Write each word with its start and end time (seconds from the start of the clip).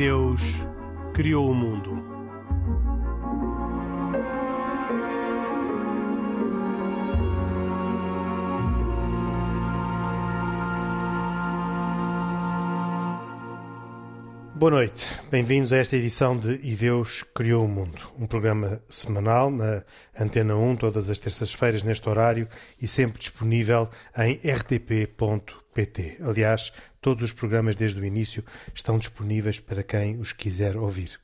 Deus 0.00 0.40
criou 1.12 1.50
o 1.50 1.54
mundo. 1.54 2.02
Boa 14.54 14.70
noite, 14.70 15.20
bem-vindos 15.30 15.70
a 15.70 15.76
esta 15.76 15.96
edição 15.96 16.34
de 16.34 16.58
E 16.62 16.74
Deus 16.74 17.22
Criou 17.34 17.66
o 17.66 17.68
Mundo, 17.68 18.00
um 18.18 18.26
programa 18.26 18.82
semanal 18.88 19.50
na 19.50 19.84
Antena 20.18 20.56
1, 20.56 20.76
todas 20.76 21.10
as 21.10 21.18
terças-feiras, 21.18 21.82
neste 21.82 22.08
horário 22.08 22.48
e 22.80 22.88
sempre 22.88 23.18
disponível 23.18 23.90
em 24.16 24.40
rtp.pt. 24.50 25.60
Aliás, 26.20 26.72
todos 27.00 27.22
os 27.22 27.32
programas 27.32 27.74
desde 27.74 28.00
o 28.00 28.04
início 28.04 28.44
estão 28.74 28.98
disponíveis 28.98 29.60
para 29.60 29.82
quem 29.82 30.18
os 30.18 30.32
quiser 30.32 30.76
ouvir. 30.76 31.18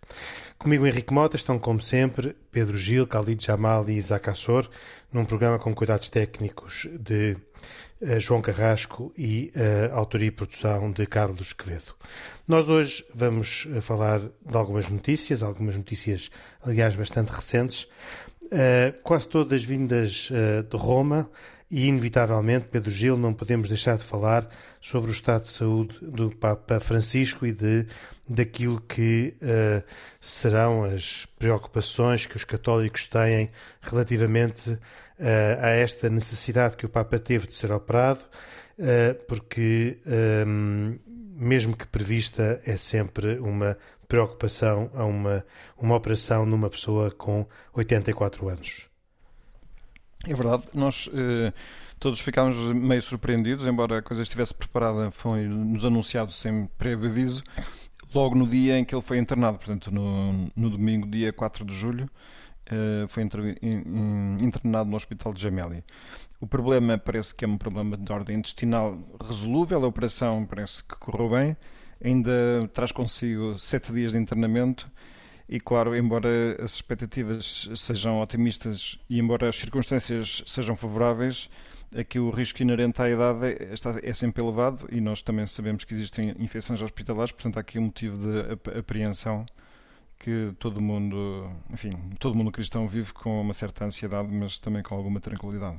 Comigo, 0.59 0.86
Henrique 0.86 1.12
Mota, 1.12 1.36
estão 1.36 1.59
como 1.59 1.80
sempre 1.80 2.34
Pedro 2.50 2.78
Gil, 2.78 3.06
Khalid 3.06 3.45
Jamal 3.45 3.88
e 3.88 3.95
Isaac 3.95 4.30
Assor, 4.30 4.69
num 5.12 5.24
programa 5.24 5.59
com 5.59 5.74
cuidados 5.74 6.09
técnicos 6.09 6.88
de 6.98 7.36
uh, 8.00 8.20
João 8.20 8.41
Carrasco 8.41 9.12
e 9.16 9.52
uh, 9.55 9.95
autoria 9.95 10.28
e 10.28 10.30
produção 10.30 10.91
de 10.91 11.06
Carlos 11.06 11.52
Quevedo. 11.52 11.94
Nós 12.48 12.69
hoje 12.69 13.05
vamos 13.14 13.66
uh, 13.66 13.83
falar 13.83 14.20
de 14.20 14.56
algumas 14.56 14.88
notícias, 14.88 15.42
algumas 15.42 15.77
notícias, 15.77 16.30
aliás, 16.62 16.97
bastante 16.97 17.30
recentes, 17.30 17.89
quase 19.02 19.28
todas 19.28 19.64
vindas 19.64 20.30
de 20.70 20.77
Roma, 20.77 21.28
e, 21.70 21.89
inevitavelmente, 21.89 22.69
Pedro 22.69 22.91
Gil, 22.91 23.17
não 23.17 23.34
podemos 23.34 23.69
deixar 23.69 23.97
de 23.97 24.05
falar 24.05 24.48
sobre 24.81 25.11
o 25.11 25.12
estado 25.12 25.42
de 25.42 25.48
saúde 25.48 25.98
do 26.00 26.31
Papa 26.31 26.78
Francisco 26.78 27.45
e 27.45 27.53
de, 27.53 27.86
daquilo 28.28 28.81
que 28.81 29.34
uh, 29.42 29.83
serão 30.20 30.84
as 30.84 31.27
preocupações 31.39 32.27
que 32.27 32.36
os 32.36 32.45
católicos 32.45 33.06
têm 33.06 33.50
relativamente 33.81 34.70
uh, 34.70 34.78
a 35.61 35.69
esta 35.70 36.08
necessidade 36.08 36.77
que 36.77 36.86
o 36.86 36.89
Papa 36.89 37.19
teve 37.19 37.48
de 37.48 37.55
ser 37.55 37.73
operado, 37.73 38.20
uh, 38.78 39.25
porque, 39.27 39.98
um, 40.47 40.98
mesmo 41.36 41.77
que 41.77 41.86
prevista, 41.86 42.61
é 42.64 42.77
sempre 42.77 43.39
uma 43.41 43.77
preocupação 44.06 44.89
a 44.95 45.05
uma, 45.05 45.45
uma 45.77 45.97
operação 45.97 46.47
numa 46.47 46.70
pessoa 46.70 47.11
com 47.11 47.45
84 47.75 48.48
anos. 48.48 48.95
É 50.25 50.34
verdade, 50.34 50.64
nós 50.75 51.09
eh, 51.12 51.53
todos 51.98 52.20
ficámos 52.20 52.56
meio 52.72 53.03
surpreendidos, 53.03 53.67
embora 53.67 53.98
a 53.98 54.03
coisa 54.03 54.23
estivesse 54.23 54.55
preparada, 54.55 55.11
foi-nos 55.11 55.84
anunciado 55.84 56.33
sem 56.33 56.67
prévio 56.78 57.08
aviso, 57.08 57.42
logo 58.14 58.34
no 58.34 58.47
dia 58.47 58.78
em 58.78 58.84
que 58.84 58.95
ele 58.95 59.03
foi 59.03 59.19
internado, 59.19 59.58
portanto, 59.58 59.92
no, 59.92 60.33
no 60.56 60.70
domingo, 60.70 61.06
dia 61.06 61.33
4 61.33 61.64
de 61.64 61.75
julho, 61.75 62.11
eh, 62.67 63.06
foi 63.08 63.23
internado 63.23 64.91
no 64.91 64.97
Hospital 64.97 65.33
de 65.33 65.41
Gemelli. 65.41 65.84
O 66.41 66.47
problema 66.47 66.98
parece 66.98 67.34
que 67.34 67.45
é 67.45 67.48
um 67.48 67.56
problema 67.56 67.97
de 67.97 68.12
ordem 68.12 68.36
intestinal 68.36 68.98
resolúvel, 69.25 69.84
a 69.84 69.86
operação 69.86 70.45
parece 70.45 70.83
que 70.83 70.97
correu 70.97 71.30
bem, 71.30 71.56
ainda 72.05 72.69
traz 72.75 72.92
consigo 72.92 73.58
sete 73.58 73.92
dias 73.92 74.12
de 74.12 74.19
internamento 74.19 74.91
e 75.48 75.61
claro, 75.61 75.94
embora 75.97 76.28
as 76.62 76.75
expectativas 76.75 77.69
sejam 77.77 78.20
otimistas 78.20 78.98
e 79.08 79.19
embora 79.19 79.48
as 79.48 79.56
circunstâncias 79.56 80.42
sejam 80.47 80.75
favoráveis, 80.75 81.48
aqui 81.96 82.18
o 82.18 82.30
risco 82.30 82.62
inerente 82.62 83.01
à 83.01 83.08
idade 83.08 83.46
é, 83.46 83.74
é 84.02 84.12
sempre 84.12 84.42
elevado 84.42 84.89
e 84.90 85.01
nós 85.01 85.23
também 85.23 85.46
sabemos 85.46 85.84
que 85.84 85.95
existem 85.95 86.34
infecções 86.39 86.83
hospitalares, 86.83 87.33
portanto 87.33 87.58
há 87.58 87.61
aqui 87.61 87.79
um 87.79 87.83
motivo 87.83 88.18
de 88.18 88.79
apreensão 88.79 89.46
que 90.18 90.52
todo 90.58 90.80
mundo, 90.80 91.51
enfim, 91.70 91.90
todo 92.18 92.36
mundo 92.36 92.51
cristão 92.51 92.89
vive 92.89 93.13
com 93.13 93.40
uma 93.40 93.55
certa 93.55 93.84
ansiedade, 93.84 94.28
mas 94.33 94.58
também 94.58 94.83
com 94.83 94.95
alguma 94.95 95.20
tranquilidade 95.20 95.78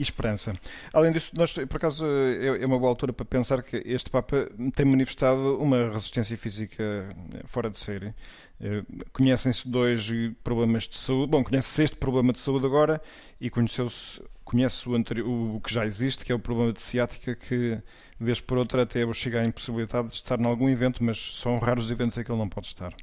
e 0.00 0.02
esperança. 0.02 0.54
Além 0.94 1.12
disso, 1.12 1.30
nós, 1.34 1.52
por 1.52 1.76
acaso, 1.76 2.06
é, 2.06 2.62
é 2.62 2.66
uma 2.66 2.78
boa 2.78 2.88
altura 2.88 3.12
para 3.12 3.26
pensar 3.26 3.62
que 3.62 3.76
este 3.84 4.08
Papa 4.08 4.48
tem 4.74 4.86
manifestado 4.86 5.58
uma 5.58 5.90
resistência 5.90 6.38
física 6.38 7.06
fora 7.44 7.68
de 7.68 7.78
série. 7.78 8.14
Eh, 8.62 8.82
conhecem-se 9.12 9.68
dois 9.68 10.10
problemas 10.42 10.84
de 10.88 10.96
saúde. 10.96 11.30
Bom, 11.30 11.44
conhece-se 11.44 11.82
este 11.82 11.96
problema 11.98 12.32
de 12.32 12.40
saúde 12.40 12.64
agora 12.64 13.02
e 13.38 13.50
conheceu-se, 13.50 14.22
conhece 14.42 14.88
o, 14.88 14.94
anterior, 14.94 15.28
o 15.28 15.60
que 15.60 15.72
já 15.72 15.84
existe, 15.84 16.24
que 16.24 16.32
é 16.32 16.34
o 16.34 16.38
problema 16.38 16.72
de 16.72 16.80
ciática, 16.80 17.36
que, 17.36 17.78
vez 18.18 18.40
por 18.40 18.56
outra, 18.56 18.84
até 18.84 19.00
chega 19.12 19.42
à 19.42 19.44
impossibilidade 19.44 20.08
de 20.08 20.14
estar 20.14 20.40
em 20.40 20.46
algum 20.46 20.68
evento, 20.70 21.04
mas 21.04 21.18
são 21.36 21.58
raros 21.58 21.90
eventos 21.90 22.16
em 22.16 22.24
que 22.24 22.32
ele 22.32 22.38
não 22.38 22.48
pode 22.48 22.68
estar. 22.68 22.94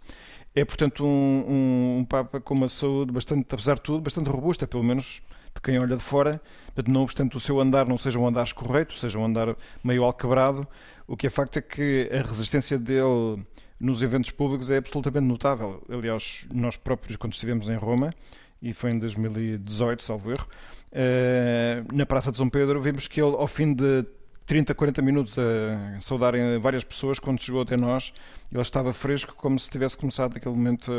É, 0.56 0.66
portanto, 0.66 1.06
um, 1.06 1.46
um, 1.48 1.98
um 2.00 2.06
Papa 2.06 2.42
com 2.42 2.56
uma 2.56 2.68
saúde 2.68 3.12
bastante, 3.12 3.46
apesar 3.54 3.76
de 3.76 3.82
tudo, 3.82 4.02
bastante 4.02 4.32
robusta, 4.32 4.66
pelo 4.66 4.84
menos 4.84 5.22
de 5.58 5.62
quem 5.62 5.80
olha 5.80 5.98
de 5.98 6.04
fora, 6.04 6.40
não 6.88 7.02
obstante 7.04 7.36
o 7.36 7.40
seu 7.40 7.60
andar 7.60 7.88
não 7.88 7.98
seja 7.98 8.20
um 8.20 8.28
andar 8.28 8.44
escorreito, 8.44 8.94
seja 8.94 9.18
um 9.18 9.26
andar 9.26 9.56
meio 9.84 10.04
alquebrado, 10.04 10.68
o 11.08 11.18
que 11.18 11.28
é 11.28 11.30
facto 11.30 11.58
é 11.58 11.62
que 11.62 12.10
a 12.12 12.22
resistência 12.22 12.78
dele 12.78 13.44
nos 13.80 14.02
eventos 14.02 14.32
públicos 14.32 14.70
é 14.70 14.78
absolutamente 14.78 15.26
notável. 15.26 15.84
Aliás, 15.90 16.48
nós 16.54 16.78
próprios, 16.78 17.16
quando 17.18 17.34
estivemos 17.34 17.70
em 17.70 17.76
Roma, 17.76 18.14
e 18.62 18.74
foi 18.74 18.92
em 18.92 19.00
2018, 19.00 20.04
salvo 20.04 20.32
erro, 20.32 20.48
eh, 20.92 21.84
na 21.92 22.06
Praça 22.06 22.32
de 22.32 22.38
São 22.38 22.50
Pedro, 22.50 22.82
vimos 22.82 23.08
que 23.08 23.22
ele, 23.22 23.36
ao 23.36 23.48
fim 23.48 23.74
de 23.74 24.06
30, 24.46 24.74
40 24.74 25.02
minutos 25.02 25.38
a 25.38 26.00
saudarem 26.02 26.58
várias 26.60 26.84
pessoas, 26.84 27.20
quando 27.20 27.42
chegou 27.42 27.62
até 27.62 27.78
nós, 27.78 28.14
ele 28.52 28.62
estava 28.62 28.94
fresco, 28.94 29.36
como 29.36 29.60
se 29.60 29.70
tivesse 29.70 29.98
começado 29.98 30.34
naquele 30.34 30.56
momento 30.56 30.92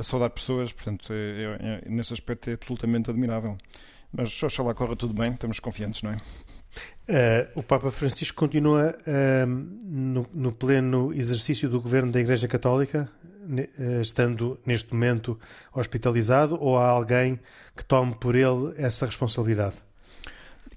a 0.00 0.02
saudar 0.02 0.30
pessoas, 0.30 0.72
portanto, 0.72 1.12
é, 1.12 1.14
é, 1.14 1.82
é, 1.86 1.88
nesse 1.88 2.12
aspecto 2.12 2.50
é 2.50 2.54
absolutamente 2.54 3.10
admirável. 3.10 3.56
Mas 4.12 4.42
oxalá 4.42 4.74
corra 4.74 4.96
tudo 4.96 5.14
bem, 5.14 5.32
estamos 5.32 5.60
confiantes, 5.60 6.02
não 6.02 6.10
é? 6.10 6.16
Uh, 7.08 7.58
o 7.58 7.62
Papa 7.62 7.90
Francisco 7.90 8.38
continua 8.38 8.96
uh, 9.00 9.46
no, 9.84 10.26
no, 10.32 10.52
pleno 10.52 11.12
exercício 11.12 11.68
do 11.68 11.80
governo 11.80 12.12
da 12.12 12.20
Igreja 12.20 12.46
Católica, 12.48 13.10
uh, 13.28 14.00
estando 14.00 14.58
neste 14.64 14.92
momento 14.92 15.38
hospitalizado, 15.72 16.56
ou 16.60 16.78
há 16.78 16.88
alguém 16.88 17.38
que 17.76 17.84
tome 17.84 18.14
por 18.14 18.34
ele 18.34 18.72
essa 18.76 19.06
responsabilidade? 19.06 19.76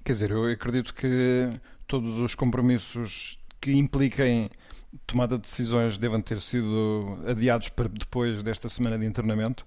Quer 0.04 0.12
dizer, 0.12 0.30
eu 0.32 0.44
acredito 0.50 0.92
que 0.92 1.50
todos 1.86 2.18
os 2.18 2.34
compromissos 2.34 3.38
que 3.60 3.72
impliquem 3.72 4.50
tomada 5.06 5.36
de 5.36 5.42
decisões 5.42 5.98
devem 5.98 6.20
ter 6.20 6.40
sido 6.40 7.18
adiados 7.26 7.68
para 7.68 7.88
depois 7.88 8.42
desta 8.42 8.68
semana 8.68 8.98
de 8.98 9.04
internamento, 9.04 9.64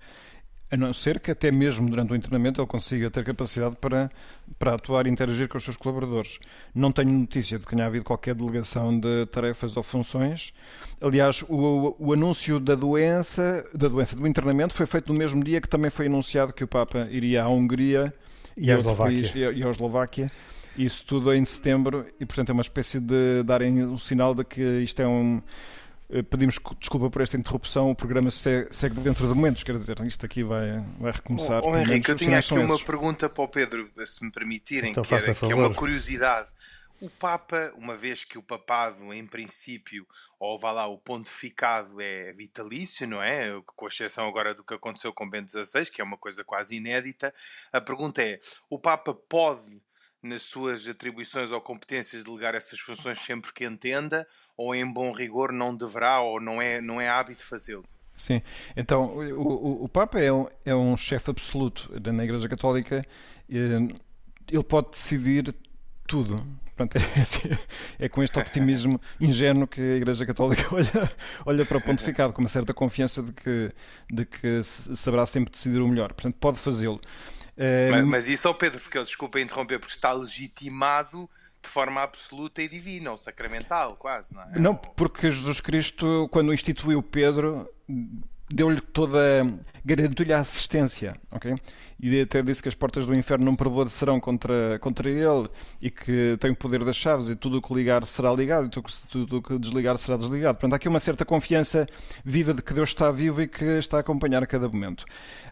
a 0.69 0.75
não 0.75 0.93
ser 0.93 1.19
que 1.19 1.31
até 1.31 1.49
mesmo 1.49 1.89
durante 1.89 2.11
o 2.11 2.15
internamento 2.15 2.59
ele 2.59 2.67
consiga 2.67 3.09
ter 3.09 3.23
capacidade 3.23 3.77
para, 3.77 4.11
para 4.59 4.73
atuar 4.73 5.07
e 5.07 5.09
interagir 5.09 5.47
com 5.47 5.57
os 5.57 5.63
seus 5.63 5.77
colaboradores. 5.77 6.39
Não 6.75 6.91
tenho 6.91 7.09
notícia 7.09 7.57
de 7.57 7.65
que 7.65 7.73
tenha 7.73 7.87
havido 7.87 8.03
qualquer 8.03 8.35
delegação 8.35 8.99
de 8.99 9.25
tarefas 9.27 9.77
ou 9.77 9.83
funções. 9.83 10.53
Aliás, 10.99 11.41
o, 11.47 11.95
o 11.97 12.11
anúncio 12.11 12.59
da 12.59 12.75
doença, 12.75 13.65
da 13.73 13.87
doença 13.87 14.15
do 14.15 14.27
internamento 14.27 14.73
foi 14.73 14.85
feito 14.85 15.11
no 15.11 15.17
mesmo 15.17 15.41
dia 15.41 15.61
que 15.61 15.69
também 15.69 15.89
foi 15.89 16.07
anunciado 16.07 16.51
que 16.51 16.65
o 16.65 16.67
Papa 16.67 17.07
iria 17.09 17.43
à 17.43 17.47
Hungria 17.47 18.13
e, 18.57 18.69
à 18.69 18.75
Eslováquia. 18.75 19.31
e 19.35 19.63
à 19.63 19.69
Eslováquia 19.69 20.31
isso 20.77 21.03
tudo 21.05 21.33
em 21.33 21.43
setembro 21.43 22.05
e, 22.19 22.25
portanto, 22.25 22.49
é 22.49 22.53
uma 22.53 22.61
espécie 22.61 22.99
de 22.99 23.43
darem 23.43 23.83
um 23.85 23.97
sinal 23.97 24.35
de 24.35 24.43
que 24.43 24.61
isto 24.61 25.01
é 25.01 25.07
um. 25.07 25.41
Eh, 26.09 26.21
pedimos 26.21 26.57
desculpa 26.79 27.09
por 27.09 27.21
esta 27.21 27.35
interrupção, 27.35 27.91
o 27.91 27.95
programa 27.95 28.29
segue 28.31 28.99
dentro 29.01 29.27
de 29.27 29.33
momentos, 29.33 29.63
quer 29.63 29.77
dizer, 29.77 29.99
isto 30.05 30.25
aqui 30.25 30.43
vai, 30.43 30.83
vai 30.99 31.11
recomeçar. 31.11 31.61
Oh, 31.63 31.71
oh 31.71 31.77
Henrique, 31.77 32.11
eu 32.11 32.15
tinha 32.15 32.39
aqui 32.39 32.53
uma 32.53 32.79
pergunta 32.79 33.27
para 33.27 33.43
o 33.43 33.47
Pedro, 33.47 33.89
se 34.05 34.23
me 34.23 34.31
permitirem, 34.31 34.91
então, 34.91 35.03
que, 35.03 35.13
era, 35.13 35.35
que 35.35 35.51
é 35.51 35.55
uma 35.55 35.73
curiosidade. 35.73 36.49
O 36.99 37.09
Papa, 37.11 37.71
uma 37.75 37.95
vez 37.95 38.23
que 38.23 38.39
o 38.39 38.41
papado, 38.41 39.13
em 39.13 39.25
princípio, 39.25 40.07
ou 40.39 40.57
vá 40.57 40.71
lá, 40.71 40.87
o 40.87 40.97
pontificado 40.97 42.01
é 42.01 42.33
vitalício, 42.33 43.07
não 43.07 43.21
é? 43.21 43.51
Com 43.65 43.87
exceção 43.87 44.27
agora 44.27 44.55
do 44.55 44.63
que 44.63 44.73
aconteceu 44.73 45.13
com 45.13 45.29
Bento 45.29 45.51
XVI, 45.51 45.85
que 45.85 46.01
é 46.01 46.03
uma 46.03 46.17
coisa 46.17 46.43
quase 46.43 46.75
inédita. 46.75 47.31
A 47.71 47.79
pergunta 47.79 48.23
é: 48.23 48.39
o 48.67 48.79
Papa 48.79 49.13
pode 49.13 49.79
nas 50.27 50.43
suas 50.43 50.87
atribuições 50.87 51.49
ou 51.51 51.61
competências 51.61 52.23
delegar 52.23 52.53
essas 52.53 52.79
funções 52.79 53.19
sempre 53.19 53.51
que 53.53 53.65
entenda, 53.65 54.27
ou 54.55 54.75
em 54.75 54.85
bom 54.91 55.11
rigor 55.11 55.51
não 55.51 55.75
deverá 55.75 56.19
ou 56.19 56.39
não 56.39 56.61
é, 56.61 56.81
não 56.81 56.99
é 56.99 57.09
hábito 57.09 57.43
fazê-lo? 57.43 57.85
Sim, 58.15 58.41
então 58.75 59.15
o, 59.15 59.41
o, 59.41 59.83
o 59.83 59.89
Papa 59.89 60.19
é 60.19 60.33
um, 60.33 60.47
é 60.65 60.75
um 60.75 60.97
chefe 60.97 61.29
absoluto 61.29 61.89
na 62.11 62.23
Igreja 62.23 62.49
Católica, 62.49 63.05
ele 63.47 64.63
pode 64.67 64.91
decidir 64.91 65.53
tudo. 66.07 66.43
Portanto, 66.75 66.95
é, 67.17 67.21
assim, 67.21 67.49
é, 67.99 68.07
com 68.07 68.23
este 68.23 68.39
optimismo 68.39 69.01
ingênuo 69.19 69.67
que 69.67 69.81
a 69.81 69.95
Igreja 69.95 70.25
Católica 70.25 70.63
olha, 70.73 71.11
olha 71.45 71.65
para 71.65 71.77
o 71.77 71.81
pontificado, 71.81 72.33
com 72.33 72.41
uma 72.41 72.49
certa 72.49 72.73
confiança 72.73 73.21
de 73.21 73.33
que, 73.33 73.71
de 74.09 74.25
que 74.25 74.63
saberá 74.63 75.25
sempre 75.25 75.51
decidir 75.51 75.79
o 75.79 75.87
melhor. 75.87 76.13
Portanto, 76.13 76.35
pode 76.39 76.59
fazê-lo. 76.59 77.01
Mas, 77.91 78.03
mas, 78.03 78.29
isso, 78.29 78.47
ao 78.47 78.53
Pedro, 78.53 78.79
porque 78.79 78.97
ele 78.97 79.05
desculpa 79.05 79.39
interromper, 79.39 79.79
porque 79.79 79.93
está 79.93 80.11
legitimado 80.13 81.29
de 81.61 81.69
forma 81.69 82.01
absoluta 82.01 82.61
e 82.61 82.67
divina, 82.67 83.11
ou 83.11 83.17
sacramental, 83.17 83.95
quase, 83.95 84.33
não 84.33 84.43
é? 84.43 84.59
Não, 84.59 84.75
porque 84.75 85.31
Jesus 85.31 85.59
Cristo, 85.59 86.29
quando 86.31 86.53
instituiu 86.53 87.01
Pedro, 87.01 87.67
deu-lhe 88.49 88.81
toda. 88.81 89.45
garantiu-lhe 89.85 90.33
a 90.33 90.39
assistência, 90.39 91.15
ok? 91.31 91.55
E 91.99 92.21
até 92.21 92.43
disse 92.43 92.61
que 92.61 92.69
as 92.69 92.75
portas 92.75 93.05
do 93.05 93.15
inferno 93.15 93.45
não 93.45 93.55
prevalecerão 93.55 94.19
contra, 94.19 94.77
contra 94.79 95.09
ele 95.09 95.49
e 95.81 95.89
que 95.89 96.37
tem 96.39 96.51
o 96.51 96.55
poder 96.55 96.83
das 96.83 96.95
chaves 96.95 97.27
e 97.29 97.35
tudo 97.35 97.57
o 97.57 97.61
que 97.61 97.73
ligar 97.73 98.05
será 98.05 98.31
ligado 98.33 98.67
e 98.67 98.69
tudo 99.09 99.37
o 99.37 99.41
que 99.41 99.57
desligar 99.57 99.97
será 99.97 100.15
desligado. 100.15 100.55
Portanto, 100.55 100.73
há 100.73 100.75
aqui 100.75 100.87
uma 100.87 100.99
certa 100.99 101.25
confiança 101.25 101.87
viva 102.23 102.53
de 102.53 102.61
que 102.61 102.73
Deus 102.73 102.89
está 102.89 103.11
vivo 103.11 103.41
e 103.41 103.47
que 103.47 103.65
está 103.65 103.97
a 103.97 103.99
acompanhar 104.01 104.43
a 104.43 104.47
cada 104.47 104.69
momento. 104.69 105.05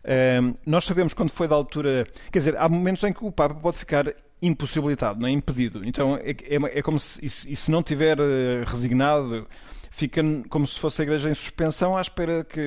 Uh, 0.04 0.56
nós 0.66 0.86
sabemos 0.86 1.14
quando 1.14 1.32
foi 1.32 1.48
da 1.48 1.56
altura. 1.56 2.06
Quer 2.32 2.40
dizer, 2.40 2.58
há 2.58 2.70
momentos 2.70 3.04
em 3.04 3.12
que 3.12 3.26
o 3.26 3.32
Papa 3.32 3.56
pode 3.56 3.78
ficar 3.78 4.14
impossibilitado, 4.42 5.20
não 5.20 5.28
é? 5.28 5.32
impedido. 5.32 5.84
Então 5.84 6.16
é, 6.18 6.32
é, 6.32 6.80
é 6.80 6.82
como 6.82 7.00
se, 7.00 7.26
e 7.26 7.56
se 7.56 7.72
não 7.72 7.82
tiver 7.82 8.20
eh, 8.20 8.64
resignado 8.68 9.48
fica 9.96 10.22
como 10.50 10.68
se 10.68 10.78
fosse 10.78 11.02
a 11.02 11.06
igreja 11.06 11.30
em 11.30 11.34
suspensão 11.34 11.96
à 11.96 12.02
espera 12.02 12.44
que 12.44 12.60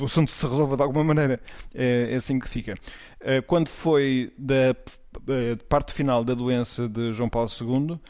o 0.00 0.04
assunto 0.04 0.32
se 0.32 0.44
resolva 0.44 0.76
de 0.76 0.82
alguma 0.82 1.04
maneira. 1.04 1.40
É, 1.72 2.08
é 2.10 2.16
assim 2.16 2.40
que 2.40 2.48
fica. 2.48 2.74
Eh, 3.20 3.40
quando 3.42 3.68
foi 3.68 4.32
da 4.36 4.74
eh, 5.28 5.56
parte 5.68 5.94
final 5.94 6.24
da 6.24 6.34
doença 6.34 6.88
de 6.88 7.12
João 7.12 7.28
Paulo 7.28 7.48
II, 7.48 8.00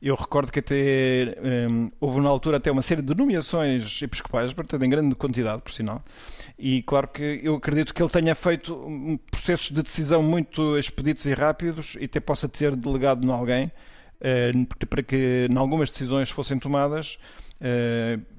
eu 0.00 0.14
recordo 0.14 0.52
que 0.52 0.60
até 0.60 1.36
um, 1.68 1.86
eh, 1.86 1.92
houve 2.00 2.20
na 2.20 2.28
altura 2.28 2.58
até 2.58 2.70
uma 2.70 2.82
série 2.82 3.02
de 3.02 3.14
nomeações 3.16 4.00
episcopais, 4.00 4.52
portanto, 4.54 4.84
em 4.84 4.88
grande 4.88 5.16
quantidade, 5.16 5.60
por 5.62 5.72
sinal. 5.72 6.02
E 6.56 6.82
claro 6.82 7.08
que 7.08 7.40
eu 7.42 7.56
acredito 7.56 7.92
que 7.92 8.00
ele 8.00 8.10
tenha 8.10 8.34
feito 8.36 9.18
processos 9.30 9.70
de 9.70 9.82
decisão 9.82 10.22
muito 10.22 10.78
expeditos 10.78 11.26
e 11.26 11.32
rápidos 11.34 11.96
e 11.98 12.04
até 12.04 12.20
possa 12.20 12.48
ter 12.48 12.76
delegado 12.76 13.26
em 13.26 13.30
alguém 13.32 13.66
uh, 14.20 14.86
para 14.86 15.02
que, 15.02 15.48
em 15.50 15.56
algumas 15.56 15.90
decisões 15.90 16.30
fossem 16.30 16.58
tomadas, 16.58 17.18
eh, 17.18 17.49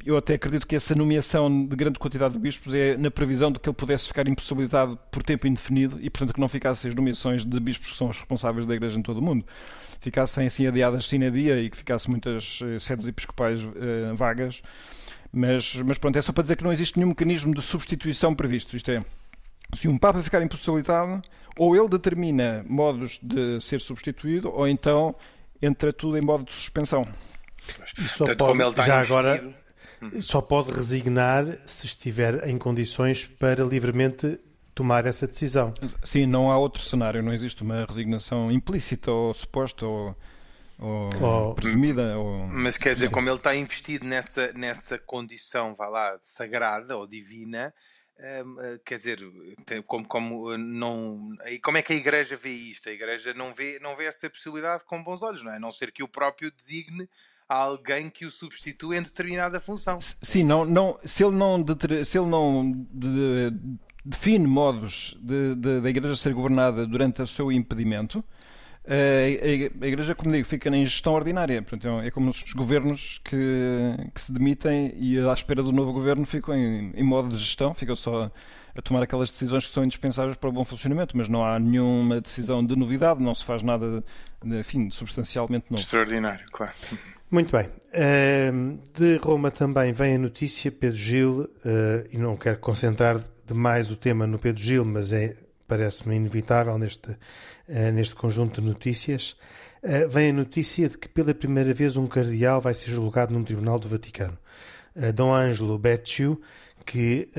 eu 0.03 0.17
até 0.17 0.33
acredito 0.33 0.65
que 0.65 0.75
essa 0.75 0.95
nomeação 0.95 1.65
de 1.65 1.75
grande 1.75 1.99
quantidade 1.99 2.33
de 2.33 2.39
bispos 2.39 2.73
é 2.73 2.97
na 2.97 3.11
previsão 3.11 3.51
de 3.51 3.59
que 3.59 3.69
ele 3.69 3.75
pudesse 3.75 4.07
ficar 4.07 4.27
impossibilitado 4.27 4.97
por 5.11 5.21
tempo 5.21 5.45
indefinido 5.47 5.99
e, 6.01 6.09
portanto, 6.09 6.33
que 6.33 6.39
não 6.39 6.47
ficassem 6.47 6.89
as 6.89 6.95
nomeações 6.95 7.45
de 7.45 7.59
bispos 7.59 7.91
que 7.91 7.97
são 7.97 8.09
os 8.09 8.17
responsáveis 8.17 8.65
da 8.65 8.75
Igreja 8.75 8.97
em 8.97 9.01
todo 9.03 9.17
o 9.17 9.21
mundo. 9.21 9.45
Ficassem 9.99 10.47
assim 10.47 10.65
adiadas 10.65 11.05
sine 11.05 11.29
dia 11.29 11.61
e 11.61 11.69
que 11.69 11.77
ficassem 11.77 12.09
muitas 12.09 12.59
uh, 12.61 12.79
sedes 12.79 13.07
episcopais 13.07 13.61
uh, 13.61 14.15
vagas. 14.15 14.63
Mas, 15.31 15.75
mas 15.75 15.99
pronto, 15.99 16.17
é 16.17 16.21
só 16.21 16.33
para 16.33 16.41
dizer 16.41 16.55
que 16.55 16.63
não 16.63 16.73
existe 16.73 16.97
nenhum 16.97 17.09
mecanismo 17.09 17.53
de 17.53 17.61
substituição 17.61 18.33
previsto. 18.33 18.75
Isto 18.75 18.91
é, 18.91 19.05
se 19.75 19.87
um 19.87 19.97
Papa 19.97 20.21
ficar 20.23 20.41
impossibilitado, 20.41 21.21
ou 21.55 21.75
ele 21.75 21.87
determina 21.87 22.65
modos 22.67 23.19
de 23.21 23.61
ser 23.61 23.79
substituído, 23.79 24.51
ou 24.51 24.67
então 24.67 25.15
entra 25.61 25.93
tudo 25.93 26.17
em 26.17 26.21
modo 26.21 26.43
de 26.43 26.53
suspensão. 26.53 27.07
E 27.97 28.07
só 28.07 28.25
Portanto, 28.25 28.37
pode, 28.37 28.51
como 28.57 28.63
ele 28.63 28.85
já 28.85 29.01
agora, 29.01 29.55
hum. 30.01 30.21
só 30.21 30.41
pode 30.41 30.71
resignar 30.71 31.45
se 31.65 31.85
estiver 31.85 32.47
em 32.47 32.57
condições 32.57 33.25
para 33.25 33.63
livremente 33.63 34.39
tomar 34.73 35.05
essa 35.05 35.27
decisão. 35.27 35.73
Sim, 36.03 36.25
não 36.25 36.51
há 36.51 36.57
outro 36.57 36.81
cenário, 36.81 37.21
não 37.21 37.33
existe 37.33 37.61
uma 37.61 37.85
resignação 37.85 38.51
implícita 38.51 39.11
ou 39.11 39.33
suposta 39.33 39.85
ou, 39.85 40.15
ou 40.79 41.09
oh. 41.51 41.55
presumida. 41.55 42.17
Ou... 42.17 42.47
Mas 42.47 42.77
quer 42.77 42.95
dizer, 42.95 43.09
como 43.09 43.29
ele 43.29 43.37
está 43.37 43.55
investido 43.55 44.05
nessa, 44.05 44.51
nessa 44.53 44.97
condição, 44.97 45.75
vá 45.75 45.87
lá, 45.87 46.19
sagrada 46.23 46.97
ou 46.97 47.05
divina, 47.05 47.73
hum, 48.19 48.55
eh, 48.59 48.79
quer 48.85 48.97
dizer, 48.97 49.19
como, 49.85 50.07
como, 50.07 50.57
não, 50.57 51.29
como 51.61 51.77
é 51.77 51.81
que 51.81 51.93
a 51.93 51.95
Igreja 51.95 52.35
vê 52.35 52.49
isto? 52.49 52.89
A 52.89 52.91
Igreja 52.91 53.33
não 53.33 53.53
vê, 53.53 53.79
não 53.79 53.95
vê 53.95 54.05
essa 54.05 54.29
possibilidade 54.29 54.83
com 54.85 55.03
bons 55.03 55.21
olhos, 55.21 55.43
não 55.43 55.51
é? 55.51 55.57
A 55.57 55.59
não 55.59 55.71
ser 55.71 55.91
que 55.91 56.03
o 56.03 56.07
próprio 56.07 56.51
designe 56.51 57.07
a 57.51 57.55
alguém 57.55 58.09
que 58.09 58.25
o 58.25 58.31
substitua 58.31 58.95
em 58.95 59.01
determinada 59.01 59.59
função. 59.59 59.99
Sim, 59.99 60.45
não, 60.45 60.63
não, 60.63 60.97
se 61.03 61.21
ele 61.21 61.35
não, 61.35 61.65
se 62.05 62.17
ele 62.17 62.27
não 62.27 62.87
de, 62.93 63.53
define 64.05 64.47
modos 64.47 65.17
de, 65.21 65.55
de, 65.55 65.81
da 65.81 65.89
Igreja 65.89 66.15
ser 66.15 66.33
governada 66.33 66.87
durante 66.87 67.21
o 67.21 67.27
seu 67.27 67.51
impedimento, 67.51 68.23
eh, 68.85 69.69
a, 69.81 69.83
a, 69.83 69.87
Igreja, 69.87 70.15
como 70.15 70.31
digo, 70.31 70.47
fica 70.47 70.69
em 70.69 70.85
gestão 70.85 71.11
ordinária. 71.11 71.61
Portanto, 71.61 71.99
é 71.99 72.09
como 72.09 72.29
os 72.29 72.53
governos 72.53 73.19
que, 73.21 73.35
que 74.15 74.21
se 74.21 74.31
demitem 74.31 74.93
e 74.95 75.19
à 75.19 75.33
espera 75.33 75.61
do 75.61 75.73
novo 75.73 75.91
governo 75.91 76.25
ficam 76.25 76.55
em, 76.55 76.93
em 76.95 77.03
modo 77.03 77.27
de 77.35 77.37
gestão, 77.37 77.73
ficam 77.73 77.97
só 77.97 78.31
a 78.73 78.81
tomar 78.81 79.03
aquelas 79.03 79.29
decisões 79.29 79.67
que 79.67 79.73
são 79.73 79.83
indispensáveis 79.83 80.37
para 80.37 80.47
o 80.47 80.53
bom 80.53 80.63
funcionamento, 80.63 81.17
mas 81.17 81.27
não 81.27 81.43
há 81.43 81.59
nenhuma 81.59 82.21
decisão 82.21 82.65
de 82.65 82.77
novidade, 82.77 83.21
não 83.21 83.35
se 83.35 83.43
faz 83.43 83.61
nada, 83.61 84.01
enfim, 84.41 84.89
substancialmente 84.89 85.65
novo. 85.69 85.83
Extraordinário, 85.83 86.45
claro. 86.49 86.71
Muito 87.31 87.49
bem. 87.55 87.69
de 88.93 89.15
Roma 89.15 89.49
também 89.49 89.93
vem 89.93 90.15
a 90.15 90.19
notícia, 90.19 90.69
Pedro 90.69 90.97
Gil, 90.97 91.39
uh, 91.43 91.49
e 92.11 92.17
não 92.17 92.35
quero 92.35 92.57
concentrar 92.57 93.23
demais 93.47 93.89
o 93.89 93.95
tema 93.95 94.27
no 94.27 94.37
Pedro 94.37 94.61
Gil, 94.61 94.83
mas 94.83 95.13
é, 95.13 95.37
parece-me 95.65 96.17
inevitável 96.17 96.77
neste, 96.77 97.09
uh, 97.09 97.91
neste 97.93 98.15
conjunto 98.15 98.59
de 98.59 98.67
notícias. 98.67 99.37
Uh, 99.81 100.09
vem 100.09 100.31
a 100.31 100.33
notícia 100.33 100.89
de 100.89 100.97
que 100.97 101.07
pela 101.07 101.33
primeira 101.33 101.73
vez 101.73 101.95
um 101.95 102.05
cardeal 102.05 102.59
vai 102.59 102.73
ser 102.73 102.91
julgado 102.91 103.33
num 103.33 103.45
tribunal 103.45 103.79
do 103.79 103.87
Vaticano. 103.87 104.37
Dom 105.15 105.33
Ângelo 105.33 105.79
Becciu, 105.79 106.41
que 106.85 107.29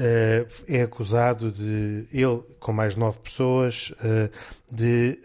é 0.66 0.80
acusado 0.80 1.52
de, 1.52 2.06
ele 2.10 2.40
com 2.58 2.72
mais 2.72 2.96
nove 2.96 3.18
pessoas, 3.18 3.92
de 4.70 5.18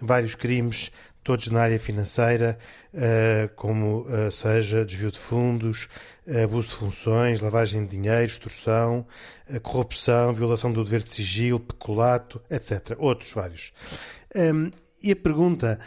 vários 0.00 0.34
crimes 0.34 0.90
todos 1.26 1.48
na 1.48 1.60
área 1.62 1.78
financeira, 1.78 2.56
eh, 2.94 3.50
como 3.56 4.06
eh, 4.08 4.30
seja 4.30 4.84
desvio 4.84 5.10
de 5.10 5.18
fundos, 5.18 5.88
abuso 6.44 6.68
de 6.68 6.74
funções, 6.76 7.40
lavagem 7.40 7.84
de 7.84 7.96
dinheiro, 7.96 8.26
extorsão, 8.26 9.04
eh, 9.50 9.58
corrupção, 9.58 10.32
violação 10.32 10.72
do 10.72 10.84
dever 10.84 11.02
de 11.02 11.08
sigilo, 11.08 11.58
peculato, 11.58 12.40
etc. 12.48 12.96
Outros 12.96 13.32
vários. 13.32 13.72
Ehm, 14.36 14.70
e 15.02 15.10
a 15.10 15.16
pergunta, 15.16 15.80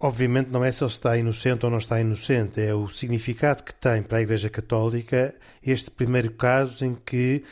obviamente, 0.00 0.48
não 0.48 0.64
é 0.64 0.72
se 0.72 0.82
ele 0.82 0.90
está 0.90 1.18
inocente 1.18 1.66
ou 1.66 1.70
não 1.70 1.78
está 1.78 2.00
inocente, 2.00 2.58
é 2.58 2.74
o 2.74 2.88
significado 2.88 3.62
que 3.62 3.74
tem 3.74 4.02
para 4.02 4.18
a 4.18 4.22
Igreja 4.22 4.48
Católica 4.48 5.34
este 5.62 5.90
primeiro 5.90 6.32
caso 6.32 6.82
em 6.86 6.94
que 6.94 7.44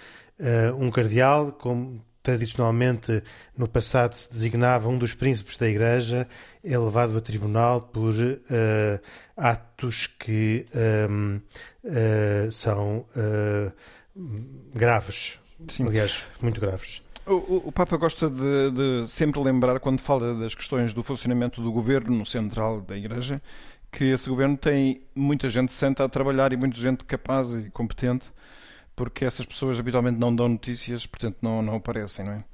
um 0.78 0.90
cardeal, 0.90 1.52
como 1.52 2.02
tradicionalmente 2.24 3.22
no 3.56 3.68
passado 3.68 4.14
se 4.14 4.30
designava 4.30 4.88
um 4.88 4.96
dos 4.96 5.12
príncipes 5.12 5.58
da 5.58 5.68
Igreja, 5.68 6.26
é 6.64 6.76
levado 6.76 7.16
a 7.18 7.20
tribunal 7.20 7.82
por 7.82 8.14
uh, 8.14 9.00
atos 9.36 10.06
que 10.06 10.64
um, 11.10 11.36
uh, 11.36 11.42
eh, 11.84 12.48
são 12.50 13.06
uh, 13.14 13.72
graves, 14.74 15.38
Sim. 15.68 15.86
aliás, 15.86 16.24
muito 16.40 16.60
graves. 16.60 17.02
O, 17.26 17.68
o, 17.68 17.72
Papa 17.72 17.96
gosta 17.98 18.30
de, 18.30 18.70
de, 18.70 19.08
sempre 19.08 19.40
lembrar, 19.42 19.78
quando 19.78 20.00
fala 20.00 20.34
das 20.34 20.54
questões 20.54 20.94
do 20.94 21.02
funcionamento 21.02 21.60
do 21.62 21.70
governo 21.70 22.24
central 22.24 22.80
da 22.80 22.96
Igreja, 22.96 23.40
que 23.92 24.04
esse 24.04 24.30
governo 24.30 24.56
tem 24.56 25.02
muita 25.14 25.48
gente 25.50 25.74
senta 25.74 26.04
a 26.04 26.08
trabalhar 26.08 26.54
e 26.54 26.56
muita 26.56 26.78
gente 26.78 27.04
capaz 27.04 27.52
e 27.52 27.70
competente 27.70 28.30
porque 28.96 29.24
essas 29.24 29.46
pessoas 29.46 29.78
habitualmente 29.78 30.18
não 30.18 30.34
dão 30.34 30.48
notícias, 30.48 31.06
portanto 31.06 31.38
não, 31.42 31.62
não 31.62 31.76
aparecem, 31.76 32.24
não 32.24 32.32
é? 32.34 32.44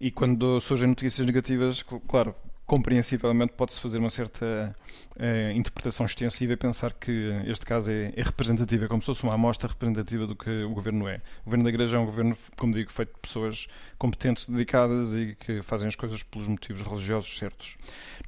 E 0.00 0.10
quando 0.10 0.60
surgem 0.60 0.88
notícias 0.88 1.26
negativas, 1.26 1.82
claro, 1.82 2.34
compreensivelmente 2.66 3.52
pode-se 3.52 3.80
fazer 3.80 3.98
uma 3.98 4.10
certa 4.10 4.76
eh, 5.16 5.52
interpretação 5.54 6.04
extensiva 6.04 6.52
e 6.52 6.56
pensar 6.56 6.92
que 6.92 7.32
este 7.46 7.64
caso 7.64 7.90
é, 7.90 8.12
é, 8.16 8.22
representativo, 8.22 8.84
é 8.84 8.88
como 8.88 9.00
se 9.00 9.06
fosse 9.06 9.22
uma 9.22 9.34
amostra 9.34 9.68
representativa 9.68 10.26
do 10.26 10.34
que 10.34 10.64
o 10.64 10.70
governo 10.70 11.08
é. 11.08 11.22
O 11.42 11.44
governo 11.44 11.64
da 11.64 11.70
Igreja 11.70 11.96
é 11.96 12.00
um 12.00 12.04
governo, 12.04 12.36
como 12.56 12.74
digo, 12.74 12.92
feito 12.92 13.14
de 13.14 13.20
pessoas 13.20 13.68
competentes, 13.96 14.46
dedicadas 14.46 15.14
e 15.14 15.36
que 15.38 15.62
fazem 15.62 15.86
as 15.86 15.94
coisas 15.94 16.24
pelos 16.24 16.48
motivos 16.48 16.82
religiosos 16.82 17.38
certos. 17.38 17.78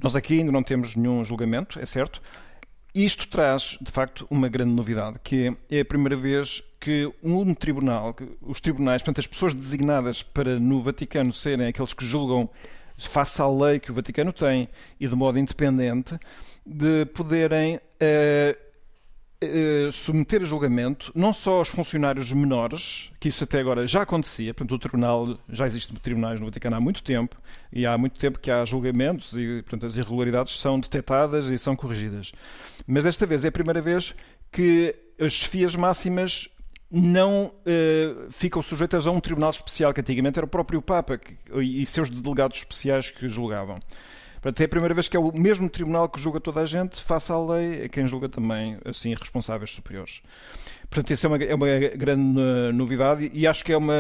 Nós 0.01 0.15
aqui 0.15 0.39
ainda 0.39 0.53
não 0.53 0.63
temos 0.63 0.95
nenhum 0.95 1.25
julgamento, 1.25 1.81
é 1.81 1.85
certo, 1.85 2.23
isto 3.05 3.29
traz, 3.29 3.79
de 3.81 3.93
facto, 3.93 4.27
uma 4.31 4.49
grande 4.49 4.73
novidade, 4.73 5.19
que 5.23 5.55
é 5.71 5.81
a 5.81 5.85
primeira 5.85 6.17
vez 6.17 6.63
que 6.81 7.13
um 7.23 7.55
tribunal, 7.55 8.15
os 8.41 8.61
tribunais, 8.61 9.03
portanto, 9.03 9.21
as 9.21 9.27
pessoas 9.27 9.53
designadas 9.55 10.23
para 10.23 10.59
no 10.59 10.81
Vaticano 10.81 11.33
serem 11.33 11.69
aqueles 11.69 11.93
que 11.93 12.05
julgam 12.05 12.49
face 12.97 13.41
à 13.41 13.49
lei 13.49 13.79
que 13.79 13.91
o 13.91 13.95
Vaticano 13.95 14.33
tem 14.33 14.69
e 14.99 15.07
de 15.07 15.15
modo 15.15 15.39
independente, 15.39 16.19
de 16.67 17.07
poderem 17.07 17.77
uh, 17.77 18.68
uh, 19.43 19.93
submeter 19.93 20.43
a 20.43 20.45
julgamento 20.45 21.13
não 21.15 21.33
só 21.33 21.59
aos 21.59 21.69
funcionários 21.69 22.33
menores, 22.33 23.11
que 23.21 23.29
isso 23.29 23.45
até 23.45 23.61
agora 23.61 23.87
já 23.87 24.03
acontecia, 24.03 24.53
portanto, 24.53 24.75
o 24.75 24.79
tribunal, 24.79 25.39
já 25.49 25.67
existe 25.67 25.95
tribunais 25.95 26.41
no 26.41 26.47
Vaticano 26.47 26.77
há 26.77 26.81
muito 26.81 27.03
tempo, 27.03 27.37
e 27.73 27.87
há 27.87 27.97
muito 27.97 28.19
tempo 28.19 28.39
que 28.39 28.51
há 28.51 28.65
julgamentos 28.65 29.35
e, 29.37 29.63
portanto, 29.63 29.87
as 29.87 29.97
irregularidades 29.97 30.59
são 30.59 30.79
detectadas 30.81 31.47
e 31.47 31.59
são 31.59 31.77
corrigidas. 31.77 32.33
Mas 32.87 33.05
desta 33.05 33.27
vez 33.27 33.45
é 33.45 33.49
a 33.49 33.53
primeira 33.53 33.81
vez 33.81 34.15
que 34.51 34.95
as 35.21 35.33
chefias 35.33 35.77
máximas 35.77 36.49
não 36.91 37.47
uh, 37.47 38.31
ficam 38.31 38.63
sujeitas 38.63 39.07
a 39.07 39.11
um 39.11 39.21
tribunal 39.21 39.51
especial, 39.51 39.93
que 39.93 40.01
antigamente 40.01 40.39
era 40.39 40.47
o 40.47 40.49
próprio 40.49 40.81
Papa 40.81 41.19
que, 41.19 41.37
e 41.61 41.85
seus 41.85 42.09
delegados 42.09 42.59
especiais 42.59 43.11
que 43.11 43.29
julgavam. 43.29 43.79
Portanto, 44.41 44.61
é 44.61 44.65
a 44.65 44.69
primeira 44.69 44.95
vez 44.95 45.09
que 45.09 45.17
é 45.17 45.21
o 45.21 45.33
mesmo 45.33 45.69
tribunal 45.69 46.09
que 46.09 46.21
julga 46.21 46.41
toda 46.41 46.61
a 46.61 46.67
gente, 46.67 47.03
face 47.03 47.33
à 47.33 47.39
lei, 47.39 47.83
é 47.83 47.89
quem 47.89 48.07
julga 48.07 48.29
também, 48.29 48.79
assim, 48.85 49.15
responsáveis 49.15 49.71
superiores. 49.71 50.23
Portanto, 50.89 51.11
isso 51.11 51.27
é 51.27 51.29
uma, 51.29 51.37
é 51.37 51.55
uma 51.55 51.67
grande 51.97 52.41
eh, 52.41 52.73
novidade 52.73 53.31
e 53.35 53.47
acho 53.47 53.63
que 53.63 53.73
é 53.73 53.77
uma, 53.77 53.95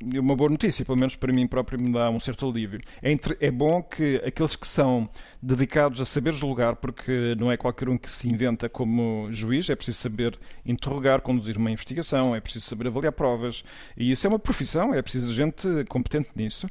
uma 0.00 0.34
boa 0.34 0.50
notícia, 0.50 0.84
pelo 0.84 0.98
menos 0.98 1.14
para 1.14 1.32
mim 1.32 1.46
próprio 1.46 1.80
me 1.80 1.92
dá 1.92 2.10
um 2.10 2.18
certo 2.18 2.48
alívio. 2.48 2.80
É, 3.00 3.12
entre, 3.12 3.36
é 3.40 3.50
bom 3.50 3.80
que 3.80 4.20
aqueles 4.26 4.56
que 4.56 4.66
são 4.66 5.08
dedicados 5.40 6.00
a 6.00 6.04
saber 6.04 6.34
julgar, 6.34 6.76
porque 6.76 7.36
não 7.38 7.52
é 7.52 7.56
qualquer 7.56 7.88
um 7.88 7.96
que 7.96 8.10
se 8.10 8.28
inventa 8.28 8.68
como 8.68 9.28
juiz, 9.30 9.70
é 9.70 9.76
preciso 9.76 9.98
saber 9.98 10.36
interrogar, 10.66 11.20
conduzir 11.20 11.56
uma 11.56 11.70
investigação, 11.70 12.34
é 12.34 12.40
preciso 12.40 12.66
saber 12.66 12.88
avaliar 12.88 13.12
provas, 13.12 13.62
e 13.96 14.10
isso 14.10 14.26
é 14.26 14.28
uma 14.28 14.38
profissão, 14.38 14.92
é 14.92 15.00
preciso 15.00 15.32
gente 15.32 15.68
competente 15.88 16.30
nisso. 16.34 16.66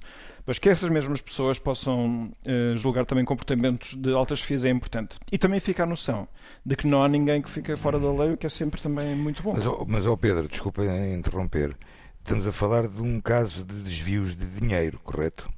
Mas 0.45 0.57
que 0.57 0.69
essas 0.69 0.89
mesmas 0.89 1.21
pessoas 1.21 1.59
possam 1.59 2.31
uh, 2.45 2.77
julgar 2.77 3.05
também 3.05 3.25
comportamentos 3.25 3.95
de 3.95 4.13
altas 4.13 4.41
fias 4.41 4.63
é 4.63 4.69
importante. 4.69 5.17
E 5.31 5.37
também 5.37 5.59
fica 5.59 5.83
a 5.83 5.85
noção 5.85 6.27
de 6.65 6.75
que 6.75 6.87
não 6.87 7.03
há 7.03 7.07
ninguém 7.07 7.41
que 7.41 7.49
fique 7.49 7.75
fora 7.75 7.99
da 7.99 8.11
lei, 8.11 8.33
o 8.33 8.37
que 8.37 8.45
é 8.45 8.49
sempre 8.49 8.81
também 8.81 9.15
muito 9.15 9.43
bom. 9.43 9.53
Mas, 9.55 9.65
oh, 9.65 9.85
mas 9.87 10.05
oh 10.05 10.17
Pedro, 10.17 10.47
desculpa 10.47 10.83
interromper. 10.83 11.75
Estamos 12.23 12.47
a 12.47 12.51
falar 12.51 12.87
de 12.87 13.01
um 13.01 13.19
caso 13.19 13.63
de 13.65 13.75
desvios 13.75 14.35
de 14.35 14.45
dinheiro, 14.45 14.99
correto? 15.03 15.49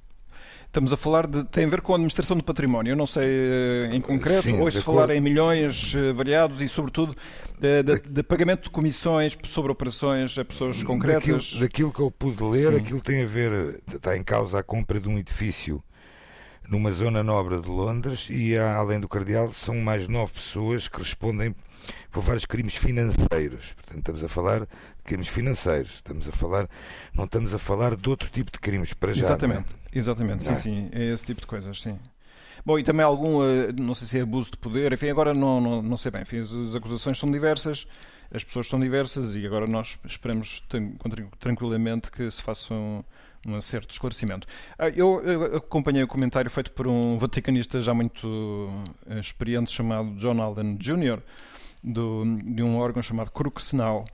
Estamos 0.71 0.93
a 0.93 0.95
falar 0.95 1.27
de. 1.27 1.43
tem 1.43 1.65
a 1.65 1.67
ver 1.67 1.81
com 1.81 1.91
a 1.91 1.95
administração 1.95 2.37
do 2.37 2.43
património. 2.43 2.93
Eu 2.93 2.95
não 2.95 3.05
sei 3.05 3.27
eh, 3.27 3.89
em 3.91 3.99
concreto, 3.99 4.43
Sim, 4.43 4.61
ouço 4.61 4.81
falar 4.81 5.09
em 5.09 5.19
milhões 5.19 5.93
eh, 5.93 6.13
variados 6.13 6.61
e, 6.61 6.67
sobretudo, 6.69 7.13
de, 7.59 7.83
de, 7.83 7.99
de, 7.99 8.23
pagamento 8.23 8.63
de 8.63 8.69
comissões 8.69 9.37
sobre 9.43 9.69
operações 9.69 10.37
a 10.37 10.45
pessoas 10.45 10.81
concretas. 10.81 11.25
Daquilo, 11.25 11.61
daquilo 11.61 11.91
que 11.91 11.99
eu 11.99 12.09
pude 12.09 12.41
ler, 12.41 12.71
Sim. 12.71 12.77
aquilo 12.77 13.01
tem 13.01 13.21
a 13.21 13.27
ver. 13.27 13.81
está 13.93 14.15
em 14.15 14.23
causa 14.23 14.59
a 14.59 14.63
compra 14.63 14.97
de 14.97 15.09
um 15.09 15.17
edifício 15.17 15.83
numa 16.71 16.91
zona 16.91 17.21
nobre 17.21 17.59
de 17.59 17.67
Londres 17.67 18.27
e, 18.29 18.57
além 18.57 18.99
do 18.99 19.09
Cardeal, 19.09 19.51
são 19.51 19.75
mais 19.75 20.07
nove 20.07 20.31
pessoas 20.31 20.87
que 20.87 20.97
respondem 20.99 21.53
por 22.09 22.23
vários 22.23 22.45
crimes 22.45 22.75
financeiros. 22.75 23.73
Portanto, 23.73 23.97
estamos 23.97 24.23
a 24.23 24.29
falar 24.29 24.61
de 24.61 24.67
crimes 25.03 25.27
financeiros. 25.27 25.95
Estamos 25.95 26.29
a 26.29 26.31
falar, 26.31 26.69
não 27.13 27.25
estamos 27.25 27.53
a 27.53 27.59
falar 27.59 27.97
de 27.97 28.09
outro 28.09 28.29
tipo 28.29 28.49
de 28.49 28.57
crimes 28.57 28.93
para 28.93 29.13
já. 29.13 29.25
Exatamente, 29.25 29.75
é? 29.91 29.97
exatamente, 29.97 30.43
sim, 30.45 30.51
é? 30.51 30.55
sim, 30.55 30.89
é 30.93 31.13
esse 31.13 31.25
tipo 31.25 31.41
de 31.41 31.47
coisas, 31.47 31.81
sim. 31.81 31.99
Bom, 32.65 32.79
e 32.79 32.83
também 32.83 33.03
algum, 33.03 33.43
eh, 33.43 33.71
não 33.73 33.93
sei 33.93 34.07
se 34.07 34.19
é 34.19 34.21
abuso 34.21 34.51
de 34.51 34.57
poder, 34.57 34.93
enfim, 34.93 35.09
agora 35.09 35.33
não, 35.33 35.59
não, 35.59 35.81
não 35.81 35.97
sei 35.97 36.11
bem, 36.11 36.21
enfim, 36.21 36.39
as 36.39 36.75
acusações 36.75 37.17
são 37.17 37.29
diversas, 37.29 37.87
as 38.31 38.43
pessoas 38.43 38.67
são 38.67 38.79
diversas 38.79 39.35
e 39.35 39.45
agora 39.45 39.65
nós 39.65 39.97
esperamos 40.05 40.63
tranquilamente 41.39 42.11
que 42.11 42.29
se 42.29 42.41
faça 42.41 42.75
um, 43.47 43.59
certo 43.61 43.91
esclarecimento. 43.91 44.47
Ah, 44.77 44.89
eu 44.89 45.55
acompanhei 45.55 46.03
o 46.03 46.07
comentário 46.07 46.49
feito 46.49 46.71
por 46.71 46.87
um 46.87 47.17
vaticanista 47.17 47.81
já 47.81 47.93
muito 47.93 48.69
eh, 49.07 49.19
experiente 49.19 49.71
chamado 49.71 50.15
John 50.15 50.41
Allen 50.41 50.75
Jr., 50.77 51.21
do, 51.83 52.23
de 52.43 52.61
um 52.61 52.77
órgão 52.77 53.01
chamado 53.01 53.31
Crux 53.31 53.73
Now. 53.73 54.05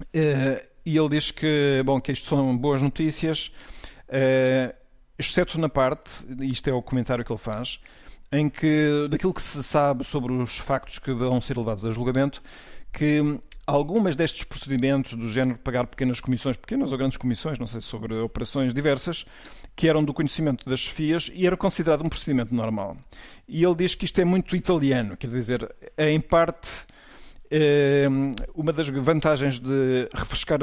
Uh, 0.00 0.64
e 0.84 0.96
ele 0.96 1.08
diz 1.08 1.30
que, 1.30 1.82
bom, 1.84 2.00
que 2.00 2.12
isto 2.12 2.28
são 2.28 2.56
boas 2.56 2.82
notícias, 2.82 3.52
uh, 4.08 4.74
exceto 5.18 5.58
na 5.58 5.68
parte, 5.68 6.10
isto 6.40 6.68
é 6.68 6.72
o 6.72 6.82
comentário 6.82 7.24
que 7.24 7.32
ele 7.32 7.38
faz, 7.38 7.80
em 8.30 8.48
que, 8.48 9.08
daquilo 9.08 9.32
que 9.32 9.42
se 9.42 9.62
sabe 9.62 10.04
sobre 10.04 10.32
os 10.32 10.58
factos 10.58 10.98
que 10.98 11.12
vão 11.12 11.40
ser 11.40 11.56
levados 11.56 11.84
a 11.84 11.90
julgamento, 11.90 12.42
que 12.92 13.40
algumas 13.66 14.16
destes 14.16 14.44
procedimentos 14.44 15.14
do 15.14 15.28
género 15.28 15.58
pagar 15.58 15.86
pequenas 15.86 16.20
comissões, 16.20 16.56
pequenas 16.56 16.92
ou 16.92 16.98
grandes 16.98 17.16
comissões, 17.16 17.58
não 17.58 17.66
sei, 17.66 17.80
sobre 17.80 18.14
operações 18.14 18.74
diversas, 18.74 19.24
que 19.74 19.88
eram 19.88 20.04
do 20.04 20.14
conhecimento 20.14 20.68
das 20.68 20.80
chefias 20.80 21.30
e 21.34 21.46
era 21.46 21.56
considerado 21.56 22.04
um 22.04 22.08
procedimento 22.08 22.54
normal. 22.54 22.96
E 23.48 23.64
ele 23.64 23.74
diz 23.74 23.94
que 23.94 24.04
isto 24.04 24.20
é 24.20 24.24
muito 24.24 24.54
italiano, 24.54 25.16
quer 25.16 25.28
dizer, 25.28 25.74
é 25.96 26.10
em 26.10 26.20
parte 26.20 26.86
Ehm, 27.56 28.34
uma 28.52 28.72
das 28.72 28.88
vantagens 28.88 29.60
de 29.60 30.08
refrescar 30.12 30.58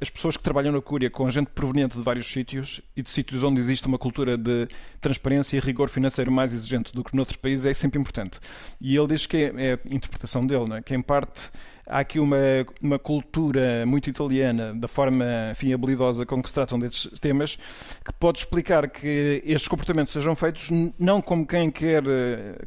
as 0.00 0.08
pessoas 0.08 0.36
que 0.36 0.42
trabalham 0.44 0.70
na 0.70 0.80
Cúria 0.80 1.10
com 1.10 1.28
gente 1.30 1.48
proveniente 1.48 1.96
de 1.96 2.02
vários 2.04 2.26
sítios 2.26 2.80
e 2.94 3.02
de 3.02 3.10
sítios 3.10 3.42
onde 3.42 3.58
existe 3.58 3.86
uma 3.88 3.98
cultura 3.98 4.36
de 4.36 4.68
transparência 5.00 5.56
e 5.56 5.60
rigor 5.60 5.88
financeiro 5.88 6.30
mais 6.30 6.54
exigente 6.54 6.92
do 6.92 7.02
que 7.02 7.16
noutros 7.16 7.36
países 7.36 7.66
é 7.66 7.74
sempre 7.74 7.98
importante. 7.98 8.38
E 8.80 8.94
ele 8.96 9.08
diz 9.08 9.26
que 9.26 9.36
é, 9.36 9.52
é 9.56 9.72
a 9.72 9.94
interpretação 9.94 10.46
dele, 10.46 10.74
é? 10.74 10.82
que 10.82 10.94
em 10.94 11.02
parte 11.02 11.50
há 11.86 12.00
aqui 12.00 12.18
uma, 12.18 12.36
uma 12.82 12.98
cultura 12.98 13.86
muito 13.86 14.10
italiana, 14.10 14.74
da 14.74 14.88
forma 14.88 15.24
enfim, 15.52 15.72
habilidosa 15.72 16.26
com 16.26 16.42
que 16.42 16.48
se 16.48 16.54
tratam 16.54 16.78
destes 16.78 17.18
temas, 17.20 17.56
que 18.04 18.12
pode 18.18 18.40
explicar 18.40 18.88
que 18.88 19.42
estes 19.44 19.68
comportamentos 19.68 20.12
sejam 20.12 20.34
feitos 20.34 20.68
não 20.98 21.22
como 21.22 21.46
quem 21.46 21.70
quer 21.70 22.02
eh, 22.06 22.66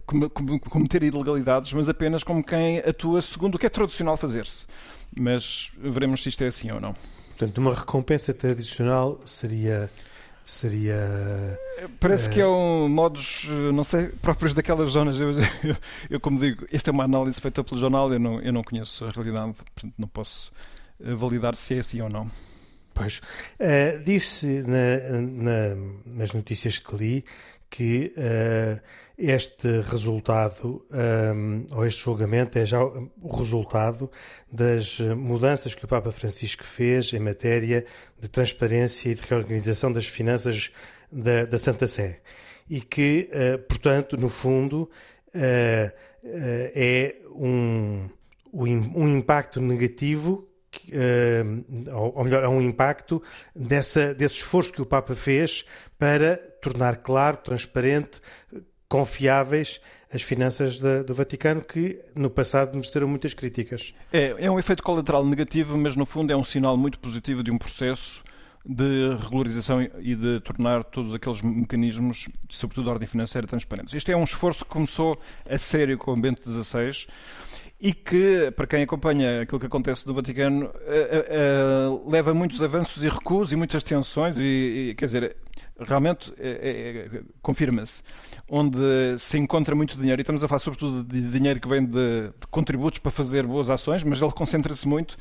cometer 0.70 1.04
ilegalidades, 1.04 1.74
mas 1.74 1.90
apenas 1.90 2.24
como 2.24 2.44
quem 2.44 2.80
atua 2.80 3.22
segundo 3.22 3.56
o 3.56 3.60
que 3.60 3.66
é 3.66 3.70
tradicional 3.70 4.16
fazer-se. 4.18 4.66
Mas 5.16 5.72
veremos 5.78 6.24
se 6.24 6.30
isto 6.30 6.44
é 6.44 6.48
assim 6.48 6.72
ou 6.72 6.80
não. 6.80 6.96
Portanto, 7.30 7.58
uma 7.58 7.74
recompensa 7.74 8.34
tradicional 8.34 9.20
seria 9.26 9.90
seria. 10.50 10.98
Parece 12.00 12.28
uh... 12.28 12.32
que 12.32 12.42
é 12.42 12.48
um 12.48 12.90
modos, 12.90 13.46
não 13.74 13.84
sei, 13.84 14.08
próprios 14.08 14.54
daquelas 14.54 14.90
zonas. 14.90 15.20
Eu, 15.20 15.32
eu, 15.32 15.78
eu, 16.10 16.20
como 16.20 16.40
digo, 16.40 16.66
esta 16.72 16.90
é 16.90 16.94
uma 16.94 17.04
análise 17.04 17.40
feita 17.40 17.64
pelo 17.64 17.80
jornal, 17.80 18.12
eu 18.12 18.20
não, 18.20 18.42
eu 18.42 18.52
não 18.52 18.64
conheço 18.64 19.06
a 19.06 19.10
realidade, 19.10 19.54
portanto 19.54 19.94
não 19.98 20.08
posso 20.08 20.52
eh, 21.04 21.14
validar 21.14 21.56
se 21.56 21.76
é 21.76 21.80
assim 21.80 22.02
ou 22.02 22.10
não. 22.10 22.30
Pois. 22.94 23.22
Uh, 23.60 24.04
Diz-se 24.04 24.64
na, 24.64 25.22
na, 25.22 25.76
nas 26.06 26.34
notícias 26.34 26.80
que 26.80 26.96
li 26.96 27.26
que 27.70 28.14
uh, 28.18 28.82
este 29.20 29.82
resultado, 29.82 30.86
um, 31.36 31.66
ou 31.74 31.86
este 31.86 32.02
julgamento, 32.02 32.58
é 32.58 32.66
já 32.66 32.82
o 32.82 33.36
resultado 33.38 34.10
das 34.50 34.98
mudanças 35.00 35.76
que 35.76 35.84
o 35.84 35.88
Papa 35.88 36.10
Francisco 36.10 36.64
fez 36.64 37.12
em 37.12 37.20
matéria 37.20 37.86
de 38.18 38.30
transparência 38.30 39.10
e 39.10 39.16
de 39.16 39.22
reorganização 39.22 39.92
das 39.92 40.08
finanças 40.08 40.72
da, 41.12 41.44
da 41.44 41.58
Santa 41.58 41.86
Sé. 41.86 42.22
E 42.70 42.80
que, 42.80 43.30
uh, 43.34 43.60
portanto, 43.68 44.16
no 44.16 44.30
fundo, 44.30 44.84
uh, 44.84 44.90
uh, 45.36 45.92
é 46.24 47.16
um, 47.36 48.08
um 48.54 49.18
impacto 49.18 49.60
negativo 49.60 50.50
ou 51.92 52.24
melhor, 52.24 52.44
é 52.44 52.48
um 52.48 52.62
impacto 52.62 53.22
dessa, 53.56 54.14
desse 54.14 54.36
esforço 54.36 54.72
que 54.72 54.82
o 54.82 54.86
Papa 54.86 55.16
fez 55.16 55.66
para 55.98 56.38
tornar 56.62 56.98
claro, 56.98 57.38
transparente, 57.38 58.22
confiáveis 58.90 59.80
as 60.12 60.24
finanças 60.24 60.80
da, 60.80 61.04
do 61.04 61.14
Vaticano, 61.14 61.62
que 61.62 62.00
no 62.16 62.30
passado 62.30 62.74
mereceram 62.74 63.08
muitas 63.08 63.34
críticas. 63.34 63.94
É, 64.12 64.36
é 64.40 64.52
um 64.52 64.58
efeito 64.58 64.82
colateral 64.82 65.24
negativo, 65.24 65.78
mas 65.78 65.96
no 65.96 66.06
fundo 66.06 66.34
é 66.34 66.36
um 66.36 66.44
sinal 66.44 66.76
muito 66.76 67.00
positivo 67.00 67.44
de 67.44 67.52
um 67.52 67.58
processo 67.58 68.24
de 68.66 69.16
regularização 69.22 69.82
e 69.82 70.16
de 70.16 70.40
tornar 70.42 70.84
todos 70.84 71.14
aqueles 71.14 71.42
mecanismos, 71.42 72.28
sobretudo 72.50 72.86
de 72.86 72.90
ordem 72.90 73.08
financeira, 73.08 73.48
transparentes. 73.48 73.94
Este 73.94 74.12
é 74.12 74.18
um 74.18 74.24
esforço 74.24 74.66
que 74.66 74.72
começou 74.72 75.20
a 75.50 75.58
sério 75.58 75.98
com 75.98 76.12
o 76.12 76.20
Bento 76.20 76.42
XVI 76.50 77.08
e 77.80 77.94
que, 77.94 78.52
para 78.52 78.68
quem 78.68 78.84
acompanha 78.84 79.42
aquilo 79.42 79.60
que 79.60 79.66
acontece 79.66 80.06
no 80.06 80.14
Vaticano, 80.14 80.66
uh, 80.66 82.02
uh, 82.04 82.12
leva 82.12 82.34
muitos 82.34 82.62
avanços 82.62 83.02
e 83.02 83.08
recuos 83.08 83.54
e 83.54 83.56
muitas 83.56 83.82
tensões, 83.84 84.38
e, 84.38 84.90
e 84.90 84.96
quer 84.96 85.06
dizer, 85.06 85.38
realmente 85.80 86.34
é, 86.38 86.50
é, 86.50 87.18
é, 87.18 87.22
confirma-se, 87.42 88.02
onde 88.48 88.80
se 89.18 89.38
encontra 89.38 89.76
muito 89.76 89.98
dinheiro, 89.98 90.20
e 90.20 90.24
estamos 90.24 90.44
a 90.44 90.48
falar 90.48 90.60
sobretudo 90.60 91.04
de 91.04 91.22
dinheiro 91.30 91.60
que 91.60 91.68
vem 91.68 91.86
de, 91.86 92.28
de 92.28 92.48
contributos 92.50 93.00
para 93.00 93.12
fazer 93.12 93.46
boas 93.46 93.70
ações, 93.70 94.04
mas 94.04 94.22
ele 94.22 94.32
concentra-se 94.32 94.88
muito 94.88 95.18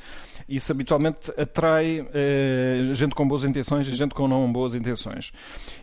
e 0.47 0.55
isso 0.55 0.71
habitualmente 0.71 1.31
atrai 1.37 2.07
eh, 2.13 2.91
gente 2.93 3.13
com 3.13 3.27
boas 3.27 3.43
intenções 3.43 3.87
e 3.87 3.95
gente 3.95 4.15
com 4.15 4.27
não 4.27 4.51
boas 4.51 4.73
intenções. 4.73 5.31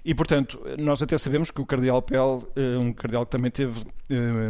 E, 0.05 0.13
portanto, 0.15 0.61
nós 0.79 1.01
até 1.01 1.17
sabemos 1.17 1.53
que 1.53 1.61
o 1.61 1.67
Cardeal 1.67 2.03
Pell, 2.03 2.49
eh, 2.57 2.77
um 2.77 2.93
cardeal 2.93 3.25
que 3.25 3.31
também 3.31 3.51
teve. 3.51 3.85
Eh, 4.11 4.49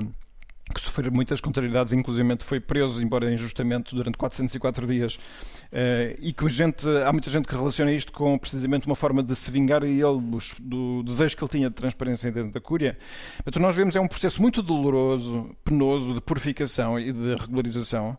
que 0.75 0.80
sofreu 0.80 1.12
muitas 1.12 1.40
contrariedades, 1.40 1.92
inclusive 1.92 2.37
foi 2.40 2.58
preso, 2.58 3.02
embora 3.02 3.32
injustamente, 3.32 3.94
durante 3.94 4.18
404 4.18 4.87
dias, 4.87 5.18
eh, 5.70 6.16
e 6.20 6.32
que 6.32 6.49
gente, 6.49 6.87
há 7.04 7.12
muita 7.12 7.30
gente 7.30 7.46
que 7.46 7.54
relaciona 7.54 7.92
isto 7.92 8.12
com 8.12 8.37
precisamente 8.37 8.87
uma 8.87 8.96
forma 8.96 9.23
de 9.23 9.35
se 9.37 9.50
vingar 9.50 9.85
a 9.85 9.87
ele 9.87 10.20
do 10.61 11.02
desejo 11.04 11.37
que 11.37 11.44
ele 11.44 11.50
tinha 11.50 11.68
de 11.68 11.76
transparência 11.76 12.32
dentro 12.32 12.52
da 12.52 12.61
Cúria. 12.61 12.99
Então 13.46 13.62
nós 13.62 13.76
vemos 13.76 13.94
é 13.94 14.00
um 14.00 14.08
processo 14.08 14.42
muito 14.42 14.61
doloroso, 14.61 15.54
penoso, 15.64 16.14
de 16.14 16.20
purificação 16.20 16.99
e 16.99 17.12
de 17.12 17.35
regularização, 17.37 18.16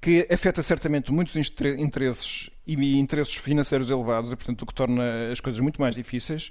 que 0.00 0.26
afeta 0.30 0.62
certamente 0.62 1.10
muitos 1.10 1.34
interesses 1.78 2.50
e 2.66 2.98
interesses 2.98 3.34
financeiros 3.34 3.90
elevados, 3.90 4.32
e 4.32 4.36
portanto 4.36 4.62
o 4.62 4.66
que 4.66 4.74
torna 4.74 5.30
as 5.30 5.40
coisas 5.40 5.60
muito 5.60 5.80
mais 5.80 5.94
difíceis, 5.94 6.50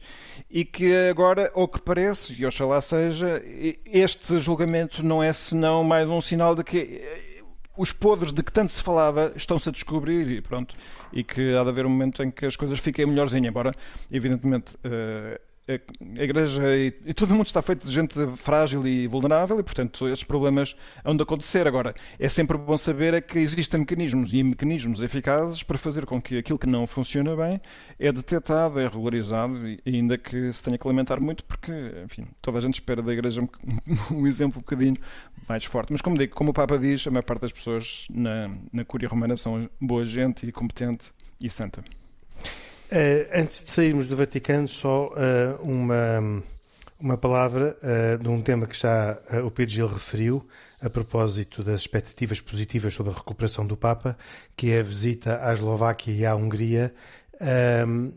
e 0.50 0.64
que 0.64 0.96
agora, 1.10 1.52
ou 1.54 1.68
que 1.68 1.82
parece, 1.82 2.34
e 2.34 2.46
oxalá 2.46 2.82
seja, 2.82 3.44
este 3.86 4.40
julgamento 4.40 5.04
não 5.04 5.22
é 5.22 5.34
senão 5.34 5.84
mais 5.84 6.08
um 6.08 6.22
sinal 6.22 6.56
de 6.56 6.64
que 6.64 6.78
eh, 6.78 7.44
os 7.78 7.92
podres 7.92 8.32
de 8.32 8.42
que 8.42 8.52
tanto 8.52 8.72
se 8.72 8.82
falava 8.82 9.34
estão-se 9.36 9.68
a 9.68 9.72
descobrir 9.72 10.30
e 10.30 10.42
pronto, 10.42 10.76
e 11.12 11.24
que 11.24 11.56
há 11.56 11.64
de 11.64 11.70
haver 11.70 11.86
um 11.86 11.90
momento 11.90 12.24
em 12.24 12.32
que 12.32 12.46
as 12.46 12.56
coisas 12.56 12.80
fiquem 12.80 13.06
melhorzinhas, 13.06 13.50
embora, 13.50 13.74
evidentemente, 14.10 14.76
uh, 14.76 15.40
a 15.68 16.24
Igreja 16.24 16.76
e, 16.76 16.94
e, 17.06 17.14
todo 17.14 17.32
o 17.32 17.36
mundo 17.36 17.48
está 17.48 17.62
feito 17.62 17.88
de 17.88 17.92
gente 17.92 18.14
frágil 18.38 18.86
e 18.88 19.08
vulnerável 19.08 19.60
e, 19.60 19.64
portanto, 19.64 20.08
estes 20.08 20.24
problemas 20.24 20.76
hão 21.04 21.16
de 21.16 21.24
acontecer. 21.24 21.68
Agora, 21.68 21.96
é 22.20 22.30
sempre 22.30 22.56
bom 22.56 22.78
saber 22.78 23.16
é 23.16 23.22
que 23.22 23.40
existem 23.40 23.80
mecanismos 23.80 24.32
e 24.32 24.44
mecanismos 24.44 25.02
eficazes 25.02 25.64
para 25.64 25.78
fazer 25.78 26.06
com 26.06 26.22
que 26.22 26.38
aquilo 26.38 26.60
que 26.60 26.68
não 26.68 26.86
funciona 26.86 27.36
bem 27.36 27.60
é 27.98 28.12
detectado, 28.12 28.80
é 28.80 28.88
regularizado, 28.88 29.68
e, 29.68 29.80
ainda 29.86 30.18
que 30.20 30.54
se 30.54 30.62
tenha 30.62 30.78
que 30.78 30.88
lamentar 30.88 31.20
muito, 31.20 31.44
porque, 31.46 31.72
enfim, 32.04 32.28
toda 32.42 32.60
a 32.60 32.62
gente 32.62 32.76
espera 32.76 33.02
da 33.02 33.12
Igreja 33.12 33.42
um, 33.42 33.48
um 34.14 34.28
exemplo 34.28 34.60
um 34.60 34.62
bocadinho 34.62 34.98
mais 35.50 35.64
forte. 35.66 35.92
Mas, 35.92 36.02
como 36.02 36.16
digo, 36.16 36.36
como 36.36 36.52
o 36.52 36.54
Papa 36.54 36.78
diz, 36.78 37.08
a 37.08 37.12
maior 37.12 37.24
parte 37.24 37.42
das 37.42 37.52
pessoas 37.52 38.06
na, 38.12 38.52
na 38.72 38.86
Cúria 38.86 39.10
Romana 39.10 39.36
são 39.36 39.68
boa 39.82 40.06
gente 40.06 40.46
e 40.46 40.52
competente 40.52 41.12
e 41.42 41.50
santa. 41.50 41.84
Uh, 42.96 43.28
antes 43.34 43.62
de 43.62 43.70
sairmos 43.70 44.08
do 44.08 44.16
Vaticano, 44.16 44.70
só 44.70 45.08
uh, 45.08 45.62
uma, 45.62 46.42
uma 46.98 47.18
palavra 47.18 47.78
uh, 47.84 48.24
de 48.24 48.30
um 48.30 48.42
tema 48.42 48.66
que 48.66 48.80
já 48.80 49.20
o 49.46 49.52
Pedro 49.52 49.74
Gil 49.74 49.88
referiu, 49.88 50.48
a 50.82 50.90
propósito 50.90 51.62
das 51.62 51.82
expectativas 51.82 52.40
positivas 52.40 52.94
sobre 52.94 53.12
a 53.12 53.16
recuperação 53.18 53.68
do 53.68 53.75
Papa, 53.75 54.18
que 54.56 54.72
é 54.72 54.80
a 54.80 54.84
visita 54.84 55.46
à 55.46 55.52
Eslováquia 55.52 56.14
e 56.14 56.25
à 56.25 56.34
Hungria. 56.36 56.94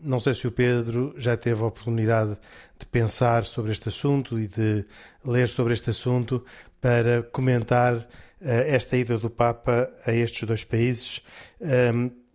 não 0.01 0.17
sei 0.17 0.33
se 0.33 0.47
o 0.47 0.51
Pedro 0.51 1.13
já 1.17 1.35
teve 1.35 1.61
a 1.61 1.65
oportunidade 1.65 2.37
de 2.79 2.85
pensar 2.85 3.43
sobre 3.43 3.73
este 3.73 3.89
assunto 3.89 4.39
e 4.39 4.47
de 4.47 4.85
ler 5.25 5.49
sobre 5.49 5.73
este 5.73 5.89
assunto 5.89 6.45
para 6.79 7.23
comentar 7.23 8.07
esta 8.39 8.95
ida 8.95 9.17
do 9.17 9.29
Papa 9.29 9.89
a 10.05 10.13
estes 10.13 10.47
dois 10.47 10.63
países, 10.63 11.21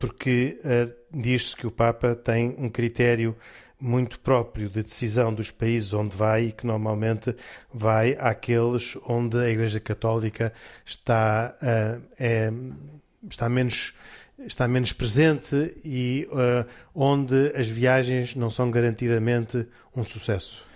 porque 0.04 0.58
diz-se 1.10 1.56
que 1.56 1.66
o 1.66 1.70
Papa 1.70 2.14
tem 2.14 2.54
um 2.58 2.68
critério 2.68 3.34
muito 3.80 4.20
próprio 4.20 4.68
de 4.68 4.82
decisão 4.82 5.32
dos 5.32 5.50
países 5.50 5.94
onde 5.94 6.14
vai 6.14 6.46
e 6.46 6.52
que 6.52 6.66
normalmente 6.66 7.34
vai 7.72 8.16
àqueles 8.18 8.98
onde 9.06 9.38
a 9.38 9.48
Igreja 9.48 9.80
Católica 9.80 10.52
está, 10.84 11.54
uh, 11.60 12.02
é, 12.18 12.52
está 13.28 13.48
menos 13.48 13.94
está 14.46 14.68
menos 14.68 14.92
presente 14.92 15.74
e 15.84 16.28
uh, 16.30 16.68
onde 16.94 17.52
as 17.54 17.68
viagens 17.68 18.34
não 18.34 18.50
são 18.50 18.70
garantidamente 18.70 19.66
um 19.96 20.04
sucesso. 20.04 20.66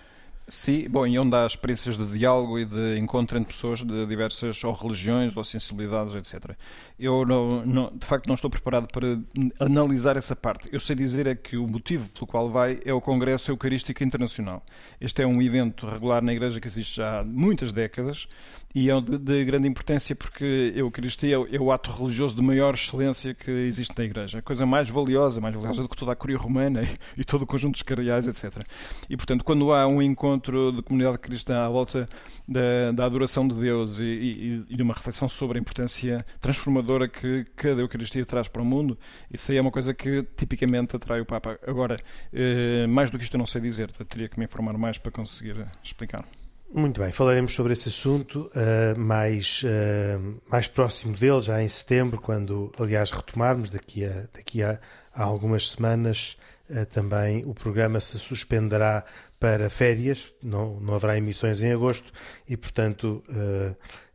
Sim, 0.47 0.89
bom, 0.89 1.05
e 1.05 1.19
onde 1.19 1.35
há 1.35 1.45
experiências 1.45 1.95
de 1.95 2.05
diálogo 2.07 2.57
e 2.57 2.65
de 2.65 2.97
encontro 2.97 3.37
entre 3.37 3.53
pessoas 3.53 3.83
de 3.83 4.05
diversas 4.07 4.63
ou 4.63 4.73
religiões 4.73 5.37
ou 5.37 5.43
sensibilidades, 5.43 6.15
etc. 6.15 6.55
Eu, 6.99 7.25
não, 7.25 7.65
não, 7.65 7.91
de 7.95 8.05
facto, 8.05 8.27
não 8.27 8.35
estou 8.35 8.49
preparado 8.49 8.87
para 8.87 9.17
analisar 9.59 10.17
essa 10.17 10.35
parte. 10.35 10.67
Eu 10.71 10.79
sei 10.79 10.95
dizer 10.95 11.27
é 11.27 11.35
que 11.35 11.55
o 11.55 11.65
motivo 11.65 12.09
pelo 12.09 12.27
qual 12.27 12.49
vai 12.49 12.79
é 12.83 12.93
o 12.93 12.99
Congresso 12.99 13.51
Eucarístico 13.51 14.03
Internacional. 14.03 14.61
Este 14.99 15.21
é 15.21 15.27
um 15.27 15.41
evento 15.41 15.87
regular 15.87 16.21
na 16.21 16.33
Igreja 16.33 16.59
que 16.59 16.67
existe 16.67 16.97
já 16.97 17.19
há 17.19 17.23
muitas 17.23 17.71
décadas 17.71 18.27
e 18.73 18.89
é 18.89 19.01
de, 19.01 19.17
de 19.17 19.45
grande 19.45 19.67
importância 19.67 20.15
porque 20.15 20.73
a 20.75 20.79
Eucaristia 20.79 21.35
é 21.35 21.59
o 21.59 21.71
ato 21.71 21.91
religioso 21.91 22.35
de 22.35 22.41
maior 22.41 22.73
excelência 22.75 23.33
que 23.33 23.49
existe 23.49 23.97
na 23.97 24.03
Igreja. 24.03 24.39
A 24.39 24.41
coisa 24.41 24.65
mais 24.65 24.89
valiosa, 24.89 25.41
mais 25.41 25.55
valiosa 25.55 25.81
do 25.81 25.89
que 25.89 25.97
toda 25.97 26.11
a 26.11 26.15
Curia 26.15 26.37
Romana 26.37 26.83
e, 27.17 27.21
e 27.21 27.23
todo 27.23 27.43
o 27.43 27.47
conjunto 27.47 27.73
dos 27.73 27.81
cardeais, 27.81 28.27
etc. 28.27 28.63
E, 29.09 29.17
portanto, 29.17 29.43
quando 29.43 29.73
há 29.73 29.87
um 29.87 30.01
encontro 30.01 30.71
de 30.71 30.81
comunidade 30.83 31.17
cristã 31.17 31.65
à 31.65 31.69
volta 31.69 32.07
da, 32.47 32.91
da 32.93 33.05
adoração 33.05 33.47
de 33.47 33.55
Deus 33.55 33.99
e, 33.99 34.03
e, 34.03 34.65
e, 34.69 34.75
de 34.75 34.83
uma 34.83 34.93
reflexão 34.93 35.27
sobre 35.27 35.57
a 35.57 35.61
importância 35.61 36.25
transformadora 36.39 36.88
que 37.07 37.45
cada 37.55 37.81
Eucaristia 37.81 38.25
traz 38.25 38.47
para 38.47 38.61
o 38.61 38.65
mundo, 38.65 38.97
isso 39.31 39.51
aí 39.51 39.57
é 39.57 39.61
uma 39.61 39.71
coisa 39.71 39.93
que 39.93 40.23
tipicamente 40.35 40.95
atrai 40.95 41.21
o 41.21 41.25
Papa. 41.25 41.59
Agora, 41.67 41.99
eh, 42.33 42.87
mais 42.87 43.11
do 43.11 43.17
que 43.17 43.23
isto 43.23 43.35
eu 43.35 43.39
não 43.39 43.45
sei 43.45 43.61
dizer, 43.61 43.91
teria 43.91 44.27
que 44.27 44.39
me 44.39 44.45
informar 44.45 44.77
mais 44.77 44.97
para 44.97 45.11
conseguir 45.11 45.67
explicar. 45.83 46.25
Muito 46.71 47.01
bem, 47.01 47.11
falaremos 47.11 47.53
sobre 47.53 47.73
esse 47.73 47.89
assunto 47.89 48.51
uh, 48.53 48.99
mais, 48.99 49.63
uh, 49.63 50.39
mais 50.47 50.67
próximo 50.67 51.17
dele, 51.17 51.41
já 51.41 51.63
em 51.63 51.67
setembro, 51.67 52.21
quando, 52.21 52.71
aliás, 52.77 53.09
retomarmos 53.09 53.71
daqui 53.71 54.05
a, 54.05 54.27
daqui 54.31 54.61
a, 54.61 54.79
a 55.11 55.23
algumas 55.23 55.71
semanas. 55.71 56.37
Uh, 56.69 56.85
também 56.85 57.43
o 57.45 57.53
programa 57.53 57.99
se 57.99 58.17
suspenderá 58.19 59.03
para 59.39 59.69
férias, 59.69 60.33
não, 60.43 60.79
não 60.79 60.95
haverá 60.95 61.17
emissões 61.17 61.63
em 61.63 61.71
agosto 61.71 62.11
e, 62.45 62.57
portanto, 62.57 63.23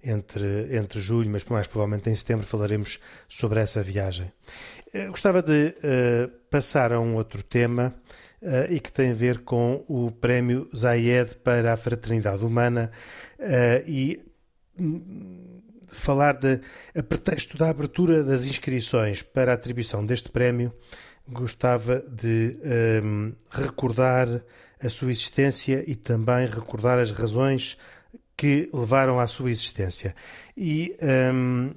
entre, 0.03 0.77
entre 0.77 1.01
julho, 1.01 1.31
mas 1.31 1.43
mais 1.47 1.67
provavelmente 1.67 2.11
em 2.11 2.15
setembro, 2.15 2.47
falaremos 2.47 2.99
sobre 3.27 3.59
essa 3.59 3.83
viagem. 3.83 4.31
gostava 5.09 5.43
de 5.43 5.75
passar 6.51 6.93
a 6.93 7.01
um 7.01 7.15
outro 7.15 7.43
tema 7.43 7.95
e 8.69 8.79
que 8.79 8.93
tem 8.93 9.13
a 9.13 9.15
ver 9.15 9.39
com 9.39 9.83
o 9.89 10.11
Prémio 10.11 10.69
Zayed 10.77 11.39
para 11.39 11.73
a 11.73 11.77
Fraternidade 11.79 12.45
Humana 12.45 12.91
e 13.87 14.21
um, 14.79 15.63
falar 15.95 16.35
de, 16.35 16.61
a 16.95 17.03
pretexto 17.03 17.57
da 17.57 17.71
abertura 17.71 18.23
das 18.23 18.45
inscrições 18.45 19.23
para 19.23 19.53
a 19.53 19.55
atribuição 19.55 20.05
deste 20.05 20.29
prémio, 20.29 20.73
gostava 21.29 22.05
de 22.09 22.57
um, 23.03 23.33
recordar 23.51 24.29
a 24.83 24.89
sua 24.89 25.11
existência 25.11 25.83
e 25.87 25.95
também 25.95 26.47
recordar 26.47 26.99
as 26.99 27.11
razões 27.11 27.79
que 28.37 28.69
levaram 28.73 29.19
à 29.19 29.27
sua 29.27 29.51
existência. 29.51 30.15
E 30.57 30.97
um, 31.33 31.73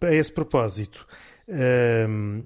a 0.00 0.12
esse 0.12 0.32
propósito, 0.32 1.06
um, 2.08 2.42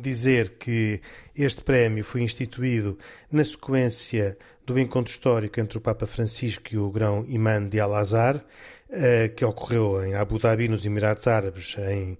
dizer 0.00 0.58
que 0.58 1.00
este 1.34 1.62
prémio 1.62 2.04
foi 2.04 2.22
instituído 2.22 2.98
na 3.30 3.44
sequência 3.44 4.36
do 4.66 4.78
encontro 4.78 5.10
histórico 5.10 5.58
entre 5.60 5.78
o 5.78 5.80
Papa 5.80 6.06
Francisco 6.06 6.68
e 6.72 6.78
o 6.78 6.90
grão 6.90 7.24
imã 7.26 7.66
de 7.66 7.80
Al-Azhar, 7.80 8.44
eh, 8.90 9.28
que 9.28 9.44
ocorreu 9.44 10.04
em 10.04 10.14
Abu 10.14 10.38
Dhabi, 10.38 10.68
nos 10.68 10.84
Emirados 10.84 11.26
Árabes, 11.26 11.76
em 11.78 12.18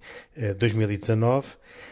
2019 0.57 1.47
eh, 1.47 1.88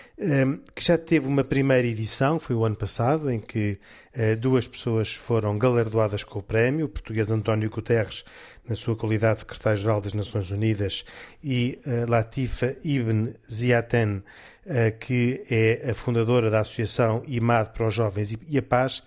que 0.74 0.84
já 0.84 0.98
teve 0.98 1.28
uma 1.28 1.44
primeira 1.44 1.88
edição, 1.88 2.40
foi 2.40 2.56
o 2.56 2.66
ano 2.66 2.76
passado, 2.76 3.30
em 3.30 3.40
que 3.40 3.78
eh, 4.14 4.36
duas 4.36 4.68
pessoas 4.68 5.14
foram 5.14 5.58
galardoadas 5.60 6.24
com 6.24 6.40
o 6.40 6.44
prémio, 6.44 6.88
o 6.88 6.90
português 6.90 7.30
António 7.30 7.70
Guterres, 7.70 8.26
na 8.68 8.76
sua 8.76 8.96
qualidade 8.96 9.36
de 9.36 9.40
secretário-geral 9.42 10.02
das 10.02 10.14
Nações 10.14 10.50
Unidas, 10.50 11.06
e 11.44 11.80
Latifa 12.08 12.76
Ibn 12.84 13.34
Ziaten, 13.50 14.24
eh, 14.66 14.92
que 14.92 15.46
é 15.50 15.92
a 15.92 15.94
fundadora 15.94 16.50
da 16.50 16.60
Associação 16.60 17.24
IMAD 17.26 17.70
para 17.70 17.88
os 17.88 17.94
Jovens 17.94 18.36
e 18.50 18.58
a 18.58 18.62
Paz. 18.62 19.02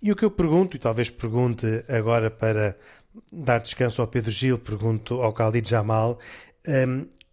E 0.00 0.10
o 0.10 0.16
que 0.16 0.24
eu 0.24 0.30
pergunto, 0.30 0.74
e 0.76 0.78
talvez 0.78 1.10
pergunte 1.10 1.66
agora 1.86 2.30
para 2.30 2.78
dar 3.30 3.58
descanso 3.58 4.00
ao 4.00 4.08
Pedro 4.08 4.30
Gil, 4.30 4.58
pergunto 4.58 5.20
ao 5.20 5.32
Khalid 5.32 5.68
Jamal, 5.68 6.18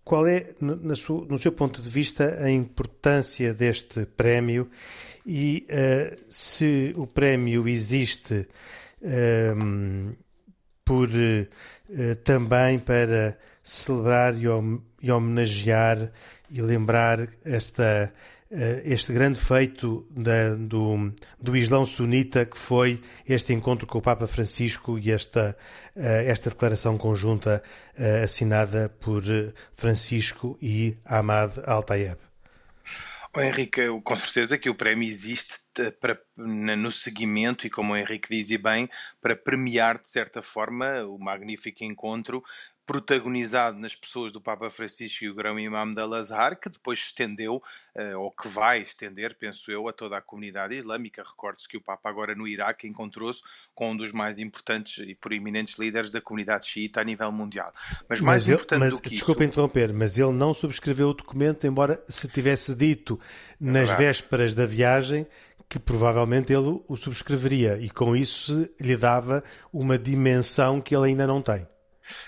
qual 0.04 0.28
é, 0.28 0.54
no, 0.60 0.96
seu 0.96 1.52
ponto 1.52 1.82
de 1.82 1.90
vista, 1.90 2.40
a 2.44 2.52
importância 2.52 3.54
deste 3.54 4.06
prémio? 4.06 4.70
E 5.26 5.66
uh, 5.70 6.18
se 6.28 6.94
o 6.98 7.08
prémio 7.08 7.68
existe 7.68 8.48
um, 9.02 9.10
ehm, 9.10 10.16
por 10.84 11.08
uh, 11.08 12.16
também 12.26 12.78
para 12.78 13.38
celebrar 13.64 14.36
e, 14.38 15.10
homenagear 15.10 16.12
e 16.52 16.62
lembrar 16.62 17.30
esta, 17.46 18.14
este 18.86 19.12
grande 19.14 19.40
feito 19.40 20.06
da, 20.12 20.54
do, 20.54 21.14
do 21.40 21.58
Islão 21.58 21.86
sunita 21.86 22.46
que 22.46 22.58
foi 22.58 23.02
este 23.28 23.52
encontro 23.54 23.88
com 23.88 23.98
o 23.98 24.02
Papa 24.02 24.28
Francisco 24.28 25.00
e 25.00 25.12
esta, 25.12 25.58
eh, 25.96 26.26
esta 26.28 26.50
declaração 26.50 26.98
conjunta 26.98 27.64
eh, 27.98 28.24
assinada 28.24 28.90
por 29.00 29.24
Francisco 29.76 30.58
e 30.62 30.98
Ahmad 31.04 31.58
Al-Tayeb. 31.66 32.20
Oh, 33.36 33.42
Henrique, 33.42 33.82
com 34.04 34.16
certeza 34.16 34.60
que 34.60 34.70
o 34.70 34.76
prémio 34.76 35.10
existe 35.10 35.64
para, 36.00 36.22
no 36.38 36.92
seguimento 36.92 37.66
e, 37.66 37.70
como 37.70 37.94
o 37.94 37.98
Henrique 37.98 38.30
dizia 38.30 38.60
bem, 38.60 38.88
para 39.20 39.36
premiar 39.36 39.98
de 39.98 40.08
certa 40.08 40.44
forma 40.44 41.04
o 41.06 41.18
magnífico 41.18 41.84
encontro 41.84 42.44
protagonizado 42.86 43.80
nas 43.80 43.96
pessoas 43.96 44.32
do 44.32 44.42
Papa 44.42 44.70
Francisco 44.70 45.24
e 45.24 45.30
o 45.30 45.36
Grão 45.36 45.58
Imam 45.60 45.94
da 45.94 46.06
Lazar, 46.06 46.60
que 46.60 46.70
depois 46.70 47.00
estendeu, 47.00 47.62
uh, 47.96 48.20
ou 48.20 48.32
que 48.32 48.48
vai 48.48 48.82
estender, 48.82 49.36
penso 49.36 49.72
eu, 49.72 49.88
a 49.88 49.94
toda 49.94 50.18
a 50.18 50.22
comunidade 50.22 50.76
islâmica. 50.76 51.24
Recorde-se 51.24 51.68
que 51.68 51.78
o 51.78 51.82
Papa 51.82 52.10
agora 52.10 52.36
no 52.36 52.48
Iraque 52.48 52.88
encontrou-se 52.88 53.42
com 53.74 53.92
um 53.92 53.98
dos 53.98 54.12
mais 54.12 54.38
importantes 54.40 54.98
e 55.08 55.16
proeminentes 55.16 55.76
líderes 55.78 56.12
da 56.12 56.20
comunidade 56.20 56.68
xiita 56.68 57.02
a 57.02 57.04
nível 57.04 57.32
mundial. 57.32 57.72
Mas 58.10 58.20
mais 58.20 58.44
mas 58.44 58.50
importante 58.50 58.80
mas, 58.80 58.94
do 58.94 59.02
que 59.02 59.10
desculpa 59.10 59.44
isso... 59.44 59.50
interromper, 59.50 59.94
mas 59.94 60.18
ele 60.18 60.34
não 60.34 60.54
subscreveu 60.54 61.10
o 61.10 61.14
documento, 61.14 61.66
embora 61.66 62.04
se 62.08 62.28
tivesse 62.28 62.76
dito 62.76 63.20
nas 63.60 63.92
é 63.92 63.96
vésperas 63.96 64.54
da 64.54 64.66
viagem 64.66 65.26
que 65.70 65.80
provavelmente 65.80 66.54
ele 66.54 66.82
o 66.88 66.96
subscreveria 66.96 67.78
e 67.80 67.90
com 67.90 68.16
isso 68.16 68.70
lhe 68.80 68.98
dava 68.98 69.44
uma 69.72 69.98
dimensão 69.98 70.82
que 70.82 70.96
ele 70.96 71.08
ainda 71.08 71.26
não 71.26 71.42
tem. 71.42 71.68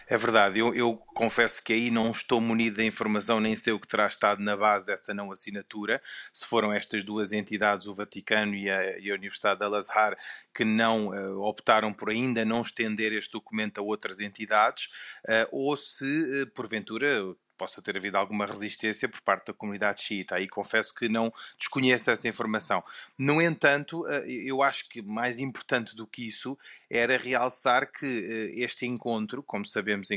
É 0.08 0.18
verdade, 0.18 0.60
eu, 0.60 0.74
eu, 0.74 0.96
confesso 0.96 1.62
que 1.64 1.74
aí 1.74 1.92
não 1.92 2.12
estou 2.12 2.40
munido 2.40 2.78
da 2.78 2.84
informação, 2.84 3.40
nem 3.40 3.56
sei 3.56 3.74
o 3.74 3.80
que 3.80 3.88
terá 3.88 4.08
estado 4.08 4.42
na 4.42 4.56
base 4.56 4.86
dessa 4.86 5.14
não 5.14 5.32
assinatura. 5.32 6.02
Se 6.32 6.46
foram 6.46 6.72
estas 6.72 7.04
duas 7.04 7.32
entidades, 7.32 7.88
o 7.88 7.94
Vaticano 7.94 8.56
e 8.56 8.70
a, 8.70 9.00
e 9.00 9.12
a 9.12 9.16
Universidade 9.16 9.60
de 9.60 9.66
Al-Azhar, 9.66 10.18
que 10.54 10.64
não 10.64 11.08
uh, 11.08 11.42
optaram 11.42 11.94
por 11.94 12.10
ainda 12.10 12.46
não 12.46 12.62
estender 12.62 13.12
este 13.14 13.32
documento 13.34 13.80
a 13.80 13.84
outras 13.84 14.20
entidades, 14.20 14.86
uh, 15.28 15.48
ou 15.52 15.76
se, 15.76 16.06
uh, 16.06 16.48
porventura, 16.52 17.36
possa 17.56 17.82
ter 17.82 17.98
havido 17.98 18.18
alguma 18.18 18.46
resistência 18.46 19.08
por 19.08 19.22
parte 19.22 19.48
da 19.48 19.54
comunidade 19.54 20.02
xiita. 20.02 20.36
Aí 20.36 20.48
confesso 20.48 20.94
que 20.94 21.10
não 21.10 21.34
desconheço 21.58 22.12
essa 22.12 22.28
informação. 22.28 22.84
No 23.18 23.42
entanto, 23.42 24.08
eh, 24.08 24.24
eu 24.28 24.62
acho 24.62 24.90
que 24.90 25.02
mais 25.02 25.40
importante 25.40 25.96
do 25.96 26.06
que 26.06 26.28
isso 26.28 26.58
era 26.90 27.18
realçar 27.18 27.92
que 27.92 28.06
eh, 28.06 28.64
este 28.64 28.86
encontro, 28.86 29.42
como 29.42 29.66
sabemos, 29.66 30.10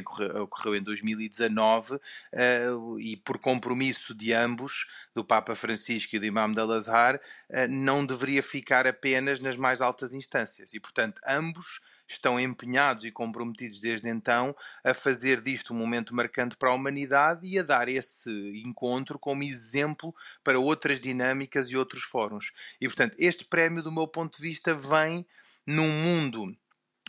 ocorreu 0.42 0.76
em 0.76 0.82
2019 0.82 1.98
eh, 2.32 2.66
e 3.00 3.16
por 3.16 3.38
compromisso 3.38 4.14
de 4.14 4.32
ambos, 4.32 4.86
do 5.14 5.24
Papa 5.24 5.54
Francisco 5.54 6.16
e 6.16 6.18
do 6.18 6.26
Imam 6.26 6.52
de 6.52 6.60
Al-Azhar, 6.60 7.20
não 7.68 8.04
deveria 8.04 8.42
ficar 8.42 8.86
apenas 8.86 9.40
nas 9.40 9.56
mais 9.56 9.80
altas 9.80 10.14
instâncias. 10.14 10.74
E, 10.74 10.80
portanto, 10.80 11.20
ambos 11.26 11.80
estão 12.08 12.40
empenhados 12.40 13.04
e 13.04 13.10
comprometidos 13.10 13.80
desde 13.80 14.08
então 14.08 14.54
a 14.82 14.94
fazer 14.94 15.40
disto 15.40 15.72
um 15.72 15.76
momento 15.76 16.14
marcante 16.14 16.56
para 16.56 16.70
a 16.70 16.74
humanidade 16.74 17.46
e 17.46 17.58
a 17.58 17.62
dar 17.62 17.88
esse 17.88 18.30
encontro 18.64 19.18
como 19.18 19.42
exemplo 19.42 20.14
para 20.42 20.58
outras 20.58 21.00
dinâmicas 21.00 21.70
e 21.70 21.76
outros 21.76 22.02
fóruns. 22.02 22.52
E, 22.80 22.86
portanto, 22.86 23.14
este 23.18 23.44
prémio, 23.44 23.82
do 23.82 23.92
meu 23.92 24.08
ponto 24.08 24.36
de 24.36 24.42
vista, 24.42 24.74
vem 24.74 25.26
num 25.66 25.88
mundo 25.88 26.56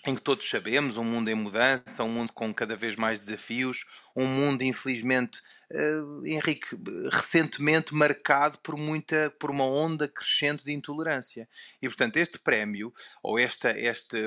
em 0.05 0.15
que 0.15 0.21
todos 0.21 0.49
sabemos, 0.49 0.97
um 0.97 1.03
mundo 1.03 1.29
em 1.29 1.35
mudança, 1.35 2.03
um 2.03 2.09
mundo 2.09 2.31
com 2.33 2.53
cada 2.53 2.75
vez 2.75 2.95
mais 2.95 3.19
desafios, 3.19 3.85
um 4.15 4.25
mundo, 4.25 4.63
infelizmente, 4.63 5.41
uh, 5.73 6.25
Henrique, 6.25 6.67
recentemente 7.11 7.93
marcado 7.93 8.57
por 8.59 8.75
muita, 8.75 9.33
por 9.39 9.51
uma 9.51 9.65
onda 9.65 10.07
crescente 10.07 10.63
de 10.63 10.71
intolerância. 10.71 11.47
E, 11.81 11.87
portanto, 11.87 12.17
este 12.17 12.39
prémio, 12.39 12.93
ou 13.21 13.37
esta, 13.37 13.77
este, 13.77 14.17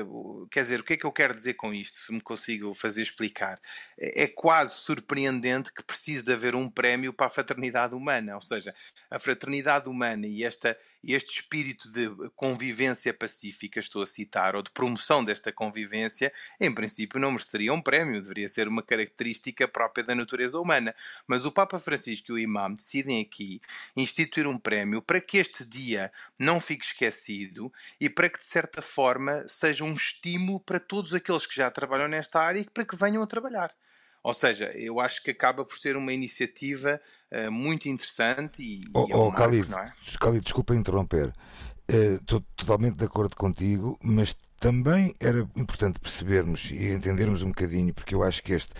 quer 0.51 0.63
dizer, 0.63 0.79
o 0.79 0.83
que 0.83 0.93
é 0.93 0.97
que 0.97 1.05
eu 1.05 1.11
quero 1.11 1.33
dizer 1.33 1.55
com 1.55 1.73
isto, 1.73 1.97
se 1.97 2.11
me 2.11 2.21
consigo 2.21 2.73
fazer 2.73 3.01
explicar? 3.01 3.59
É, 3.99 4.23
é 4.23 4.27
quase 4.27 4.75
surpreendente 4.75 5.73
que 5.73 5.83
precise 5.83 6.23
de 6.23 6.33
haver 6.33 6.55
um 6.55 6.69
prémio 6.69 7.13
para 7.13 7.27
a 7.27 7.29
fraternidade 7.29 7.93
humana, 7.93 8.35
ou 8.35 8.41
seja, 8.41 8.73
a 9.09 9.19
fraternidade 9.19 9.89
humana 9.89 10.25
e 10.25 10.43
esta, 10.43 10.77
este 11.03 11.41
espírito 11.41 11.91
de 11.91 12.09
convivência 12.35 13.13
pacífica, 13.13 13.79
estou 13.79 14.01
a 14.01 14.07
citar, 14.07 14.55
ou 14.55 14.61
de 14.61 14.71
promoção 14.71 15.23
desta 15.23 15.51
convivência, 15.51 16.31
em 16.59 16.73
princípio 16.73 17.19
não 17.19 17.31
mereceria 17.31 17.73
um 17.73 17.81
prémio, 17.81 18.21
deveria 18.21 18.47
ser 18.47 18.67
uma 18.67 18.81
característica 18.81 19.67
própria 19.73 20.03
da 20.03 20.13
natureza 20.13 20.59
humana. 20.59 20.93
Mas 21.27 21.45
o 21.45 21.51
Papa 21.51 21.79
Francisco 21.79 22.31
e 22.31 22.33
o 22.33 22.39
Imam 22.39 22.73
decidem 22.73 23.19
aqui 23.19 23.59
instituir 23.97 24.47
um 24.47 24.57
prémio 24.57 25.01
para 25.01 25.19
que 25.19 25.37
este 25.37 25.65
dia 25.65 26.11
não 26.37 26.61
fique 26.61 26.85
esquecido 26.85 27.73
e 27.99 28.07
para 28.09 28.29
que, 28.29 28.39
de 28.39 28.45
certa 28.45 28.81
forma, 28.81 29.43
seja 29.49 29.83
um 29.83 29.93
estímulo 29.93 30.59
para 30.59 30.79
todos 30.79 31.13
aqueles 31.13 31.47
que 31.47 31.55
já 31.55 31.71
trabalham 31.71 32.07
nesta 32.07 32.39
área 32.39 32.59
e 32.59 32.69
para 32.69 32.85
que 32.85 32.95
venham 32.95 33.23
a 33.23 33.27
trabalhar. 33.27 33.73
Ou 34.23 34.33
seja, 34.33 34.71
eu 34.73 35.01
acho 35.01 35.21
que 35.21 35.31
acaba 35.31 35.65
por 35.65 35.77
ser 35.77 35.97
uma 35.97 36.13
iniciativa 36.13 37.01
uh, 37.29 37.51
muito 37.51 37.89
interessante 37.89 38.63
e, 38.63 38.85
oh, 38.93 39.05
é 39.09 39.15
um 39.15 39.19
oh, 39.19 39.25
marco, 39.25 39.41
Khalid, 39.41 39.69
não 39.69 39.79
é? 39.79 39.91
Khalid, 40.21 40.43
desculpa 40.43 40.73
interromper. 40.73 41.33
Uh, 41.91 42.15
estou 42.15 42.39
totalmente 42.55 42.97
de 42.97 43.03
acordo 43.03 43.35
contigo, 43.35 43.99
mas 44.01 44.33
também 44.61 45.13
era 45.19 45.39
importante 45.57 45.99
percebermos 45.99 46.71
e 46.71 46.93
entendermos 46.93 47.41
um 47.41 47.49
bocadinho, 47.49 47.93
porque 47.93 48.15
eu 48.15 48.23
acho 48.23 48.41
que 48.41 48.53
este 48.53 48.73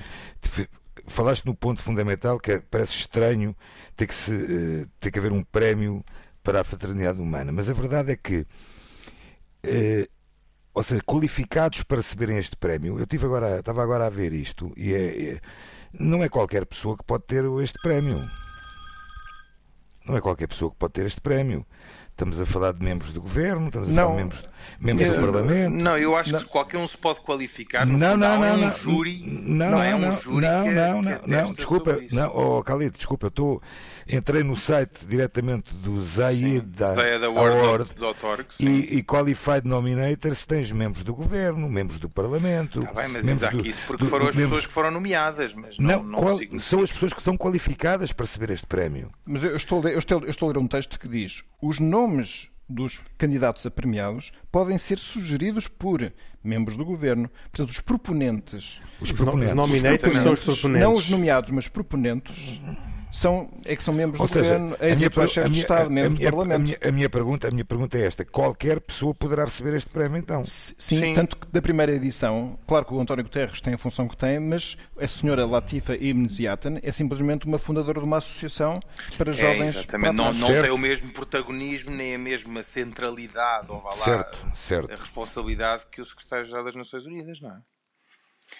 falaste 1.07 1.45
no 1.45 1.55
ponto 1.55 1.81
fundamental 1.81 2.39
que 2.39 2.53
é, 2.53 2.59
parece 2.59 2.93
estranho 2.93 3.55
ter 3.95 4.07
que, 4.07 4.15
se, 4.15 4.31
uh, 4.31 4.87
ter 4.99 5.11
que 5.11 5.19
haver 5.19 5.31
um 5.31 5.43
prémio 5.43 6.03
para 6.41 6.61
a 6.61 6.63
fraternidade 6.63 7.19
humana, 7.19 7.51
mas 7.51 7.69
a 7.69 7.73
verdade 7.73 8.11
é 8.11 8.15
que, 8.15 8.39
uh, 9.65 10.07
ou 10.73 10.83
seja, 10.83 11.01
qualificados 11.03 11.83
para 11.83 11.97
receberem 11.97 12.37
este 12.37 12.57
prémio, 12.57 12.99
eu 12.99 13.05
tive 13.05 13.25
agora, 13.25 13.59
estava 13.59 13.83
agora 13.83 14.07
a 14.07 14.09
ver 14.09 14.33
isto 14.33 14.73
e 14.75 14.93
é, 14.93 15.33
é, 15.33 15.41
não 15.93 16.23
é 16.23 16.29
qualquer 16.29 16.65
pessoa 16.65 16.97
que 16.97 17.03
pode 17.03 17.25
ter 17.25 17.45
este 17.61 17.79
prémio. 17.81 18.19
Não 20.05 20.17
é 20.17 20.21
qualquer 20.21 20.47
pessoa 20.47 20.69
que 20.69 20.77
pode 20.77 20.93
ter 20.93 21.05
este 21.05 21.21
prémio. 21.21 21.65
Estamos 22.13 22.39
a 22.39 22.45
falar 22.45 22.73
de 22.73 22.85
membros 22.85 23.11
do 23.11 23.19
governo, 23.19 23.65
estamos 23.65 23.89
a 23.89 23.91
não. 23.91 24.03
falar 24.03 24.11
de 24.11 24.17
membros, 24.21 24.43
membros 24.79 25.15
do 25.15 25.21
Parlamento. 25.21 25.73
Não, 25.73 25.97
eu 25.97 26.15
acho 26.15 26.31
não. 26.31 26.39
que 26.39 26.45
qualquer 26.45 26.77
um 26.77 26.87
se 26.87 26.95
pode 26.95 27.19
qualificar. 27.21 27.87
No 27.87 27.97
não, 27.97 28.15
não, 28.15 28.37
não, 28.37 28.45
é 28.45 28.53
um 28.53 28.57
não, 28.57 28.77
júri. 28.77 29.23
Não, 29.25 29.71
não, 29.71 29.83
é 29.83 29.95
um 29.95 30.15
júri. 30.17 30.45
Não, 30.45 30.71
não, 30.71 31.01
não, 31.01 31.19
não, 31.25 31.53
desculpa, 31.53 31.99
não, 32.11 32.31
oh, 32.35 32.61
Khalid, 32.61 32.95
desculpa, 32.95 33.25
eu 33.25 33.29
estou. 33.29 33.61
Entrei 34.07 34.43
no 34.43 34.55
site 34.55 35.05
diretamente 35.05 35.73
do 35.73 35.99
Zayed 36.01 36.83
Award, 36.83 37.89
e, 38.59 38.97
e 38.97 39.03
Qualified 39.03 39.65
Nominators 39.65 40.45
tens 40.45 40.71
membros 40.71 41.03
do 41.03 41.15
governo, 41.15 41.67
membros 41.69 41.99
do 41.99 42.09
Parlamento. 42.09 42.79
Está 42.79 42.93
bem, 42.93 43.07
mas 43.07 43.25
Isaac, 43.25 43.55
do, 43.55 43.65
isso 43.65 43.81
porque 43.87 44.03
do, 44.03 44.09
foram 44.09 44.27
as 44.27 44.35
membros... 44.35 44.49
pessoas 44.49 44.65
que 44.67 44.73
foram 44.73 44.91
nomeadas. 44.91 45.53
Mas 45.53 45.79
não, 45.79 46.03
não, 46.03 46.19
qual, 46.19 46.37
são 46.59 46.83
as 46.83 46.91
pessoas 46.91 47.13
que 47.13 47.19
estão 47.19 47.37
qualificadas 47.37 48.11
para 48.11 48.25
receber 48.25 48.51
este 48.51 48.67
prémio. 48.67 49.09
Mas 49.25 49.43
eu 49.43 49.55
estou, 49.55 49.87
eu 49.87 49.97
estou, 49.97 50.21
eu 50.21 50.29
estou 50.29 50.49
a 50.49 50.53
ler 50.53 50.59
um 50.59 50.67
texto 50.67 50.99
que 50.99 51.07
diz: 51.07 51.43
os 51.61 51.79
nomes 51.79 52.02
nomes 52.03 52.51
dos 52.67 53.01
candidatos 53.17 53.65
a 53.65 53.71
premiados 53.71 54.31
podem 54.51 54.77
ser 54.77 54.99
sugeridos 54.99 55.67
por 55.67 56.11
membros 56.43 56.75
do 56.75 56.85
governo. 56.85 57.29
Portanto, 57.51 57.69
os 57.69 57.79
proponentes. 57.79 58.81
Os 58.99 59.11
proponentes. 59.11 59.51
Os 59.51 59.55
nominados 59.55 60.17
são 60.17 60.33
os 60.33 60.43
proponentes. 60.43 60.81
Não 60.81 60.93
os 60.93 61.09
nomeados, 61.09 61.51
mas 61.51 61.67
proponentes 61.67 62.59
são, 63.13 63.47
é 63.63 63.75
que 63.75 63.83
são 63.83 63.93
membros 63.93 64.19
Ou 64.19 64.25
do 64.25 64.33
seja, 64.33 64.57
governo, 64.57 64.75
ex 64.81 65.31
chefes 65.31 65.51
de 65.51 65.59
Estado, 65.59 65.91
membros 65.91 66.19
do 66.19 66.23
Parlamento. 66.23 66.55
A 66.55 66.59
minha, 66.59 66.77
a 66.81 66.91
minha, 66.91 67.09
pergunta, 67.09 67.47
a 67.47 67.51
minha 67.51 67.63
pergunta 67.63 67.95
é 67.95 68.07
esta: 68.07 68.25
qualquer 68.25 68.81
pessoa 68.81 69.13
poderá 69.13 69.45
receber 69.45 69.75
este 69.75 69.87
prémio 69.87 70.17
então? 70.17 70.43
Sim, 70.47 70.73
Sim, 70.79 71.13
tanto 71.13 71.37
que 71.37 71.47
da 71.47 71.61
primeira 71.61 71.91
edição, 71.91 72.57
claro 72.65 72.85
que 72.85 72.93
o 72.93 72.99
António 72.99 73.23
Guterres 73.23 73.61
tem 73.61 73.75
a 73.75 73.77
função 73.77 74.07
que 74.07 74.17
tem, 74.17 74.39
mas 74.39 74.75
a 74.99 75.07
senhora 75.07 75.45
Latifa 75.45 75.95
Ibn 75.95 76.27
Ziatan 76.27 76.79
é 76.81 76.91
simplesmente 76.91 77.45
uma 77.45 77.59
fundadora 77.59 77.99
de 77.99 78.05
uma 78.05 78.17
associação 78.17 78.79
para 79.15 79.29
é, 79.29 79.33
jovens. 79.35 79.75
Exatamente, 79.75 80.15
não, 80.15 80.33
não 80.33 80.47
tem 80.47 80.71
o 80.71 80.77
mesmo 80.77 81.13
protagonismo 81.13 81.91
nem 81.91 82.15
a 82.15 82.17
mesma 82.17 82.63
centralidade, 82.63 83.67
ou 83.69 83.79
vá 83.79 83.91
lá, 83.91 83.95
certo, 83.95 84.39
certo. 84.55 84.91
a 84.91 84.97
responsabilidade 84.97 85.85
que 85.91 86.01
o 86.01 86.05
Secretário-Geral 86.05 86.63
das 86.63 86.75
Nações 86.75 87.05
Unidas, 87.05 87.39
não 87.39 87.51
é? 87.51 87.59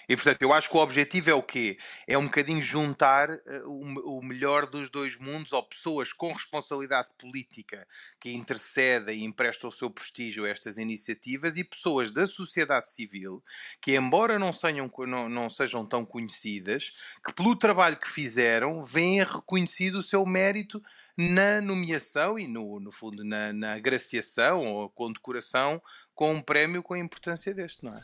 E 0.07 0.15
portanto, 0.15 0.41
eu 0.41 0.53
acho 0.53 0.69
que 0.69 0.77
o 0.77 0.79
objetivo 0.79 1.29
é 1.29 1.33
o 1.33 1.41
quê? 1.41 1.77
É 2.07 2.17
um 2.17 2.25
bocadinho 2.25 2.61
juntar 2.61 3.29
uh, 3.29 3.39
o, 3.65 4.19
o, 4.19 4.23
melhor 4.23 4.65
dos 4.65 4.89
dois 4.89 5.17
mundos, 5.17 5.53
ou 5.53 5.63
pessoas 5.63 6.11
com 6.11 6.31
responsabilidade 6.31 7.09
política 7.17 7.87
que 8.19 8.31
intercedem 8.31 9.19
e 9.19 9.23
emprestam 9.23 9.69
o 9.69 9.73
seu 9.73 9.89
prestígio 9.89 10.45
a 10.45 10.49
estas 10.49 10.77
iniciativas, 10.77 11.57
e 11.57 11.63
pessoas 11.63 12.11
da 12.11 12.27
sociedade 12.27 12.91
civil 12.91 13.43
que, 13.81 13.95
embora 13.95 14.37
não, 14.37 14.53
sejam, 14.53 14.91
não, 15.07 15.29
não 15.29 15.49
sejam 15.49 15.85
tão 15.85 16.05
conhecidas, 16.05 16.91
que 17.25 17.33
pelo 17.33 17.55
trabalho 17.55 17.97
que 17.97 18.09
fizeram, 18.09 18.85
vêm 18.85 19.23
reconhecido 19.23 19.99
o 19.99 20.03
seu 20.03 20.25
mérito 20.25 20.81
na 21.17 21.61
nomeação 21.61 22.39
e, 22.39 22.47
no, 22.47 22.79
no 22.79 22.91
fundo, 22.91 23.23
na, 23.23 23.53
na 23.53 23.73
agraciação 23.73 24.63
ou 24.63 24.89
condecoração 24.89 25.81
com 26.15 26.33
um 26.33 26.41
prémio 26.41 26.81
com 26.81 26.93
a 26.95 26.99
importância 26.99 27.53
deste, 27.53 27.83
não 27.83 27.93
é? 27.93 28.01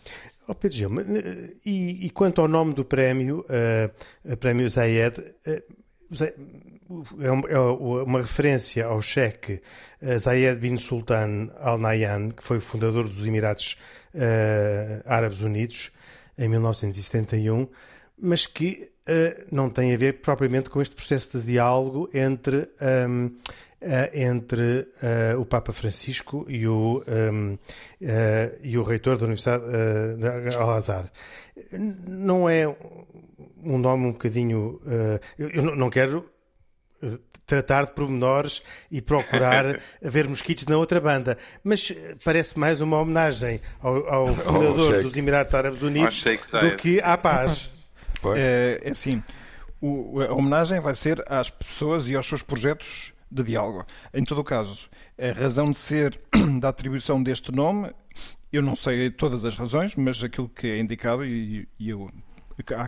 Oh, 0.48 0.56
Pedro 0.56 0.78
Gil, 0.78 0.91
e, 1.65 2.06
e, 2.06 2.10
quanto 2.12 2.41
ao 2.41 2.48
nome 2.48 2.74
do 2.74 2.86
prémio, 2.86 3.45
uh, 3.45 4.38
prémio 4.38 4.69
Zayed, 4.69 5.19
uh, 5.19 5.80
é 7.22 7.60
uma 7.60 8.22
referência 8.22 8.86
ao 8.86 9.00
cheque 9.00 9.62
Zayed 10.17 10.60
bin 10.60 10.76
Sultan 10.76 11.52
Al 11.60 11.78
Nahyan, 11.78 12.32
que 12.32 12.43
foi 12.43 12.58
o 12.58 12.62
fundador 12.62 13.08
dos 13.08 13.24
Emirados 13.24 13.78
uh, 14.15 15.04
Árabes 15.06 15.41
Unidos 15.41 15.91
em 16.36 16.50
1971, 16.50 17.67
mas 18.17 18.48
que 18.48 18.91
uh, 19.10 19.45
não 19.52 19.69
tem 19.69 19.93
a 19.93 19.98
ver 19.98 20.22
propriamente 20.22 20.69
com 20.69 20.82
este 20.82 20.95
processo 20.95 21.39
de 21.39 21.45
diálogo 21.45 22.10
entre, 22.13 22.69
um, 23.08 23.26
uh, 23.26 23.32
eh, 23.82 24.12
entre 24.13 24.88
uh, 25.02 25.39
o 25.39 25.45
Papa 25.45 25.74
Francisco 25.74 26.45
e 26.48 26.67
o, 26.67 27.04
um, 27.08 27.58
e 28.62 28.78
o 28.78 28.84
reitor 28.84 29.17
da 29.17 29.26
Universidade 29.26 29.63
de 30.17 30.56
Al-Azhar. 30.56 31.12
Não 32.08 32.50
é 32.50 32.67
um 33.63 33.78
nome 33.78 34.06
um 34.06 34.12
bocadinho. 34.12 34.82
eu, 35.38 35.50
eu 35.50 35.76
não 35.76 35.89
quero 35.89 36.26
tratar 37.50 37.86
de 37.88 37.93
pormenores 37.93 38.62
e 38.91 39.02
procurar 39.02 39.82
ver 40.02 40.30
mosquitos 40.30 40.67
na 40.67 40.78
outra 40.78 41.02
banda. 41.02 41.38
Mas 41.63 41.91
parece 42.24 42.58
mais 42.58 42.80
uma 42.80 42.98
homenagem 43.00 43.60
ao, 43.82 44.08
ao 44.08 44.36
fundador 44.36 44.95
oh, 45.00 45.02
dos 45.02 45.17
Emirados 45.17 45.54
Árabes 45.54 45.82
Unidos 45.82 46.24
do 46.62 46.76
que 46.78 47.02
à 47.02 47.17
paz. 47.17 47.72
É, 48.36 48.82
é 48.84 48.91
assim, 48.91 49.21
o, 49.82 50.21
a 50.21 50.34
homenagem 50.34 50.79
vai 50.79 50.95
ser 50.95 51.23
às 51.27 51.49
pessoas 51.49 52.08
e 52.10 52.15
aos 52.15 52.27
seus 52.27 52.41
projetos 52.41 53.13
de 53.32 53.43
diálogo. 53.43 53.86
Em 54.13 54.23
todo 54.23 54.39
o 54.39 54.43
caso, 54.43 54.89
a 55.17 55.32
razão 55.32 55.71
de 55.71 55.77
ser 55.77 56.19
da 56.60 56.69
atribuição 56.69 57.21
deste 57.21 57.51
nome, 57.51 57.91
eu 58.51 58.62
não 58.62 58.75
sei 58.75 59.10
todas 59.12 59.45
as 59.45 59.55
razões, 59.55 59.95
mas 59.95 60.23
aquilo 60.23 60.49
que 60.49 60.67
é 60.67 60.79
indicado, 60.79 61.25
e, 61.25 61.67
e 61.79 61.89
eu 61.89 62.10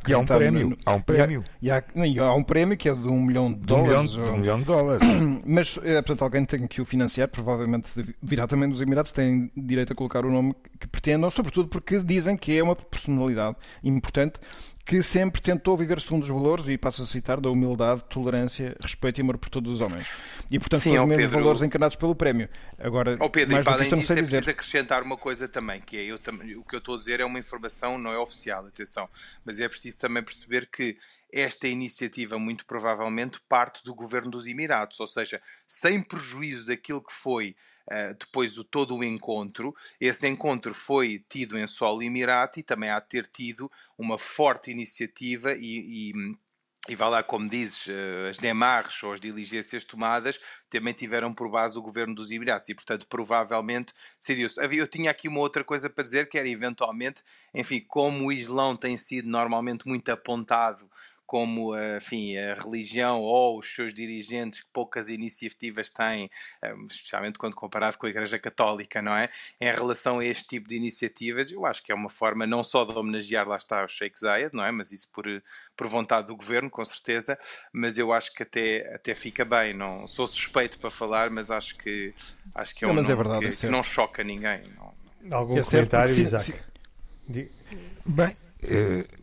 E 0.08 0.14
há 0.14 0.18
um 0.18 0.26
prémio. 0.26 0.70
No, 0.72 0.78
há 0.86 0.94
um 0.94 1.02
prémio. 1.02 1.44
E 1.62 1.72
há, 1.72 1.84
e 1.96 2.20
há, 2.20 2.34
um 2.34 2.44
prémio 2.44 2.76
que 2.76 2.90
é 2.90 2.94
de 2.94 3.08
um 3.08 3.22
milhão 3.22 3.54
de 3.54 3.60
dólares. 3.60 4.16
Um 4.16 4.20
milhão, 4.20 4.28
ou... 4.28 4.34
um 4.34 4.38
milhão 4.38 4.60
de 4.60 4.66
dólares. 4.66 5.08
Mas, 5.46 5.80
é, 5.84 6.02
portanto, 6.02 6.24
alguém 6.24 6.44
tem 6.44 6.68
que 6.68 6.82
o 6.82 6.86
financiar, 6.86 7.30
provavelmente 7.30 7.90
virá 8.22 8.48
também 8.48 8.70
dos 8.70 8.82
Emirados, 8.82 9.12
tem 9.12 9.50
direito 9.56 9.94
a 9.94 9.96
colocar 9.96 10.26
o 10.26 10.32
nome 10.32 10.56
que 10.80 10.88
pretendam, 10.88 11.32
sobretudo 11.32 11.70
porque 11.70 12.00
dizem 12.00 12.36
que 12.36 12.58
é 12.58 12.62
uma 12.62 12.76
personalidade 12.76 13.56
importante 13.84 14.40
que 14.86 15.02
sempre 15.04 15.42
tentou 15.42 15.78
viver 15.78 16.02
segundo 16.02 16.24
os 16.24 16.30
valores, 16.30 16.68
e 16.68 16.78
passo 16.78 17.02
a 17.02 17.06
citar, 17.06 17.40
da 17.40 17.50
humildade, 17.50 18.04
tolerância, 18.10 18.76
respeito 18.80 19.20
e 19.20 19.22
amor 19.22 19.38
por 19.38 19.50
todos 19.50 19.72
os 19.74 19.82
homens. 19.82 20.08
E, 20.50 20.60
portanto, 20.60 20.82
Sim, 20.82 20.96
são 20.96 21.04
os 21.04 21.10
mesmos 21.10 21.26
Pedro... 21.26 21.40
valores 21.40 21.62
encarnados 21.62 21.96
pelo 21.96 22.16
prémio. 22.16 22.50
Agora, 22.78 23.16
oh 23.20 23.30
Pedro, 23.30 23.54
mais 23.54 23.66
e 23.66 23.70
para 23.70 23.76
além 23.78 24.00
disso, 24.00 24.14
é 24.14 24.16
dizer. 24.16 24.28
preciso 24.28 24.50
acrescentar 24.50 25.04
uma 25.04 25.18
coisa 25.18 25.48
também, 25.48 25.80
que 25.82 25.98
é, 25.98 26.04
eu, 26.04 26.16
o 26.16 26.64
que 26.64 26.76
eu 26.76 26.80
estou 26.80 26.96
a 26.96 26.98
dizer 26.98 27.20
é 27.20 27.26
uma 27.26 27.40
informação, 27.40 27.98
não 27.98 28.12
é 28.12 28.18
oficial, 28.18 28.66
atenção, 28.66 29.08
mas 29.46 29.60
é 29.60 29.70
preciso 29.70 30.00
também 30.00 30.24
perceber 30.24 30.68
que 30.72 30.98
esta 31.32 31.68
iniciativa 31.68 32.38
muito 32.38 32.66
provavelmente 32.66 33.40
parte 33.48 33.84
do 33.84 33.96
governo 33.96 34.32
dos 34.32 34.46
Emirados, 34.46 35.00
ou 35.00 35.08
seja, 35.08 35.42
sem 35.66 36.02
prejuízo 36.02 36.66
daquilo 36.66 37.02
que 37.02 37.14
foi 37.14 37.56
uh, 37.90 38.16
depois 38.20 38.58
o 38.58 38.64
todo 38.64 38.96
o 38.96 39.04
encontro. 39.04 39.74
Esse 40.00 40.28
encontro 40.28 40.74
foi 40.74 41.24
tido 41.30 41.58
em 41.58 41.68
solo 41.68 42.02
Emirati 42.02 42.60
e 42.60 42.64
também 42.64 42.90
há 42.90 43.00
de 43.00 43.08
ter 43.08 43.28
tido 43.28 43.72
uma 43.98 44.18
forte 44.18 44.72
iniciativa 44.72 45.54
e, 45.54 46.12
e 46.12 46.14
e 46.90 46.96
vai 46.96 47.10
lá, 47.12 47.22
como 47.22 47.48
dizes, 47.48 47.88
eh, 47.90 48.30
as 48.32 48.40
demarches 48.40 49.04
ou 49.04 49.14
as 49.14 49.20
diligências 49.20 49.86
tomadas 49.86 50.40
também 50.68 50.94
tiveram 50.94 51.32
por 51.32 51.48
base 51.50 51.78
o 51.78 51.82
governo 51.82 52.16
dos 52.16 52.32
Emirados 52.32 52.70
e, 52.70 52.74
portanto, 52.74 53.06
provavelmente 53.08 53.94
decidiu-se. 54.20 54.60
Eu 54.76 54.88
tinha 54.88 55.12
aqui 55.12 55.28
uma 55.28 55.42
outra 55.42 55.64
coisa 55.64 55.92
para 55.92 56.04
dizer, 56.04 56.28
que 56.28 56.40
era 56.40 56.48
eventualmente, 56.48 57.22
enfim, 57.54 57.86
como 57.88 58.26
o 58.26 58.32
Islão 58.32 58.76
tem 58.76 58.98
sido 58.98 59.30
normalmente 59.30 59.88
muito 59.88 60.10
apontado 60.10 60.90
como 61.32 61.74
eh, 61.74 61.96
enfim, 61.96 62.36
a 62.36 62.56
religião 62.56 63.22
ou 63.22 63.58
os 63.60 63.74
seus 63.74 63.94
dirigentes 63.94 64.60
que 64.60 64.68
poucas 64.74 65.08
iniciativas 65.08 65.90
têm, 65.90 66.30
eh, 66.62 66.76
especialmente 66.90 67.40
quando 67.40 67.56
comparado 67.56 67.98
com 67.98 68.06
a 68.06 68.10
Igreja 68.10 68.38
Católica, 68.38 69.02
não 69.02 69.16
é? 69.16 69.30
Em 69.62 69.72
relação 69.72 70.20
a 70.20 70.26
este 70.26 70.46
tipo 70.50 70.68
de 70.68 70.76
iniciativas, 70.76 71.50
eu 71.50 71.66
acho 71.66 71.82
que 71.84 71.90
é 71.90 71.96
uma 71.96 72.10
forma 72.10 72.46
não 72.46 72.66
só 72.66 72.84
de 72.84 72.92
homenagear, 72.92 73.48
lá 73.48 73.56
está, 73.56 73.86
o 73.86 73.88
Sheikh 73.88 74.20
Zayed, 74.20 74.54
não 74.54 74.66
é? 74.66 74.74
Mas 74.74 74.92
isso 74.92 75.08
por, 75.10 75.24
por 75.78 75.88
vontade 75.88 76.28
do 76.28 76.36
governo, 76.36 76.70
com 76.70 76.84
certeza, 76.84 77.40
mas 77.72 77.98
eu 77.98 78.12
acho 78.12 78.34
que 78.34 78.44
até, 78.44 78.94
até 78.94 79.16
fica 79.16 79.46
bem, 79.46 79.74
não 79.74 80.10
sou 80.10 80.28
suspeito 80.28 80.80
para 80.80 80.92
falar, 80.92 81.30
mas 81.30 81.50
acho 81.50 81.78
que, 81.78 82.14
acho 82.54 82.76
que 82.76 82.84
é 82.84 82.90
um 82.90 82.94
não, 82.94 83.10
é 83.10 83.16
verdade, 83.16 83.40
que, 83.40 83.54
é 83.54 83.56
que, 83.56 83.68
não 83.68 83.84
choca 83.84 84.22
ninguém. 84.22 84.64
Não, 85.22 85.38
Algum 85.38 85.58
é 85.58 85.64
comentário, 85.64 86.14
Isaac? 86.14 86.54
Bem, 88.06 88.36
uh 88.64 89.21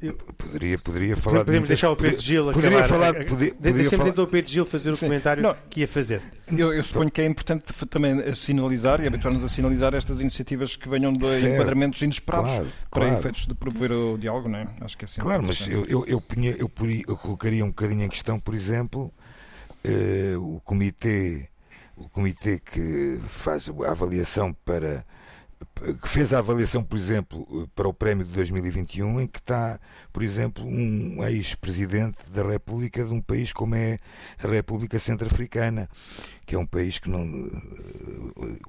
eu... 0.00 0.14
Poderia, 0.14 0.78
poderia 0.78 1.16
falar. 1.16 1.44
Podemos 1.44 1.62
de... 1.62 1.68
deixar 1.68 1.90
o 1.90 1.96
Pedro 1.96 2.20
Gil 2.20 2.52
poderia 2.52 2.78
acabar. 2.78 3.12
Falar, 3.12 3.24
podia, 3.24 3.54
Deixemos 3.58 3.90
falar... 3.90 4.08
então 4.08 4.24
o 4.24 4.26
Pedro 4.26 4.52
Gil 4.52 4.64
fazer 4.64 4.90
o 4.90 4.96
Sim. 4.96 5.06
comentário 5.06 5.42
não, 5.42 5.56
que 5.68 5.80
ia 5.80 5.88
fazer. 5.88 6.22
Eu, 6.46 6.72
eu, 6.72 6.84
suponho 6.84 7.10
que 7.10 7.20
é 7.20 7.26
importante 7.26 7.72
também 7.86 8.34
sinalizar 8.34 9.00
e 9.00 9.06
habituar-nos 9.06 9.44
a 9.44 9.48
sinalizar 9.48 9.94
estas 9.94 10.20
iniciativas 10.20 10.76
que 10.76 10.88
venham 10.88 11.12
de 11.12 11.26
certo. 11.26 11.46
enquadramentos 11.46 12.00
inesperados 12.00 12.54
claro, 12.54 12.72
para 12.90 13.00
claro. 13.00 13.18
efeitos 13.18 13.46
de 13.46 13.54
promover 13.54 13.92
o 13.92 14.16
diálogo, 14.16 14.48
não 14.48 14.60
é? 14.60 14.68
Acho 14.80 14.96
que 14.96 15.04
é 15.04 15.06
assim 15.06 15.20
Claro, 15.20 15.42
mas 15.42 15.66
eu, 15.68 15.84
eu, 15.86 16.06
eu, 16.06 16.20
punha, 16.20 16.52
eu, 16.52 16.70
eu, 17.06 17.16
colocaria 17.16 17.64
um 17.64 17.68
bocadinho 17.68 18.04
em 18.04 18.08
questão, 18.08 18.38
por 18.38 18.54
exemplo, 18.54 19.12
eh, 19.84 20.34
o 20.36 20.60
comitê 20.64 21.48
o 21.98 22.08
comitê 22.08 22.60
que 22.60 23.18
faz 23.28 23.68
a 23.68 23.90
avaliação 23.90 24.52
para 24.64 25.04
que 26.00 26.08
fez 26.08 26.32
a 26.32 26.38
avaliação, 26.38 26.82
por 26.82 26.96
exemplo, 26.96 27.68
para 27.74 27.88
o 27.88 27.94
prémio 27.94 28.24
de 28.24 28.32
2021, 28.32 29.20
em 29.20 29.26
que 29.26 29.38
está, 29.38 29.78
por 30.12 30.22
exemplo, 30.22 30.64
um 30.64 31.24
ex-presidente 31.24 32.18
da 32.28 32.42
República 32.42 33.04
de 33.04 33.12
um 33.12 33.20
país 33.20 33.52
como 33.52 33.74
é 33.74 33.98
a 34.42 34.48
República 34.48 34.98
Centro-Africana, 34.98 35.88
que 36.44 36.54
é 36.54 36.58
um 36.58 36.66
país 36.66 36.98
que 36.98 37.08
não. 37.08 37.24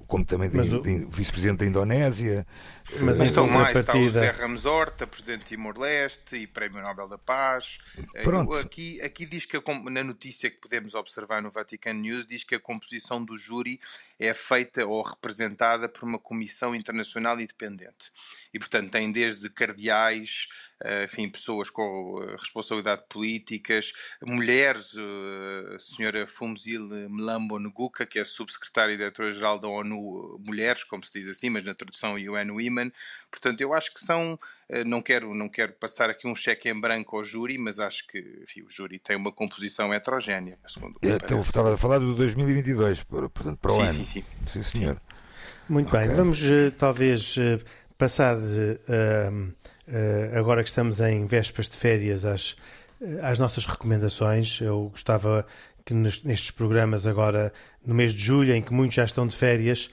como 0.08 0.26
também 0.26 0.50
o... 0.50 1.10
vice-presidente 1.10 1.60
da 1.60 1.66
Indonésia. 1.66 2.46
Mas 3.02 3.20
uh, 3.20 3.24
estão 3.24 3.48
mais, 3.48 3.76
está 3.76 3.96
o 3.96 4.10
Zé 4.10 4.32
Ramos 4.32 4.66
Horta, 4.66 5.08
presidente 5.08 5.42
de 5.42 5.46
Timor-Leste 5.46 6.36
e 6.36 6.48
Prémio 6.48 6.82
Nobel 6.82 7.08
da 7.08 7.18
Paz. 7.18 7.78
Eh, 8.16 8.24
Pronto. 8.24 8.54
Aqui, 8.56 9.02
aqui 9.02 9.26
diz 9.26 9.46
que, 9.46 9.56
a, 9.56 9.62
na 9.90 10.04
notícia 10.04 10.50
que 10.50 10.58
podemos 10.58 10.94
observar 10.96 11.42
no 11.42 11.50
Vatican 11.50 11.94
News, 11.94 12.26
diz 12.26 12.44
que 12.44 12.56
a 12.56 12.60
composição 12.60 13.24
do 13.24 13.38
júri 13.38 13.80
é 14.20 14.34
feita 14.34 14.86
ou 14.86 15.02
representada 15.02 15.88
por 15.88 16.04
uma 16.04 16.20
comissão 16.20 16.76
internacional 16.76 16.99
independente. 17.42 18.12
E, 18.54 18.60
portanto, 18.60 18.92
tem 18.92 19.12
desde 19.12 19.50
cardeais 19.50 20.48
eh, 20.82 21.04
enfim, 21.06 21.28
pessoas 21.30 21.70
com 21.70 22.24
eh, 22.24 22.36
responsabilidade 22.40 23.04
políticas, 23.10 23.92
mulheres, 24.24 24.94
eh, 24.98 25.76
a 25.76 25.80
senhora 25.80 26.26
Fumzil 26.26 26.88
Mlambo 27.10 27.60
Nguka, 27.60 28.06
que 28.06 28.18
é 28.18 28.24
subsecretária 28.24 28.94
e 28.94 28.98
diretora-geral 28.98 29.60
da 29.60 29.68
ONU 29.68 30.40
Mulheres, 30.46 30.86
como 30.86 31.06
se 31.06 31.12
diz 31.12 31.28
assim, 31.28 31.50
mas 31.50 31.66
na 31.66 31.74
tradução 31.74 32.14
UN 32.14 32.52
Women. 32.52 32.94
Portanto, 33.30 33.60
eu 33.60 33.74
acho 33.74 33.94
que 33.94 34.00
são, 34.00 34.40
não 34.86 35.02
quero, 35.02 35.36
não 35.36 35.50
quero 35.50 35.74
passar 35.74 36.10
aqui 36.10 36.26
um 36.28 36.36
cheque 36.36 36.70
em 36.70 36.80
branco 36.80 37.18
ao 37.18 37.26
júri, 37.26 37.58
mas 37.58 37.78
acho 37.78 38.08
que 38.08 38.20
enfim, 38.44 38.62
o 38.62 38.70
júri 38.70 39.00
tem 39.00 39.18
uma 39.18 39.34
composição 39.34 39.94
heterogénea, 39.94 40.54
segundo 40.68 40.96
o 40.96 41.00
que 41.00 41.10
Então, 41.10 41.42
estava 41.42 41.74
a 41.74 41.78
falar 41.78 42.00
do 42.00 42.16
2022, 42.16 43.04
portanto, 43.04 43.58
para 43.58 43.74
o 43.74 43.76
sim, 43.76 43.82
ano. 43.82 43.92
Sim, 43.92 44.04
sim. 44.06 44.24
Sim, 44.54 44.64
senhor. 44.64 44.98
Muito 45.70 45.88
okay. 45.90 46.08
bem, 46.08 46.16
vamos 46.16 46.42
talvez 46.78 47.36
passar 47.98 48.36
uh, 48.38 49.54
eh, 49.92 50.32
agora 50.36 50.62
que 50.62 50.70
estamos 50.70 51.02
em 51.02 51.26
vésperas 51.26 51.68
de 51.68 51.76
férias, 51.76 52.24
às, 52.24 52.56
eh, 53.02 53.20
às 53.24 53.40
nossas 53.40 53.66
recomendações. 53.66 54.62
Eu 54.62 54.90
gostava 54.92 55.46
que 55.90 55.94
nestes 55.96 56.52
programas 56.52 57.08
agora, 57.08 57.52
no 57.84 57.96
mês 57.96 58.14
de 58.14 58.24
julho, 58.24 58.54
em 58.54 58.62
que 58.62 58.72
muitos 58.72 58.96
já 58.96 59.04
estão 59.04 59.26
de 59.26 59.36
férias, 59.36 59.90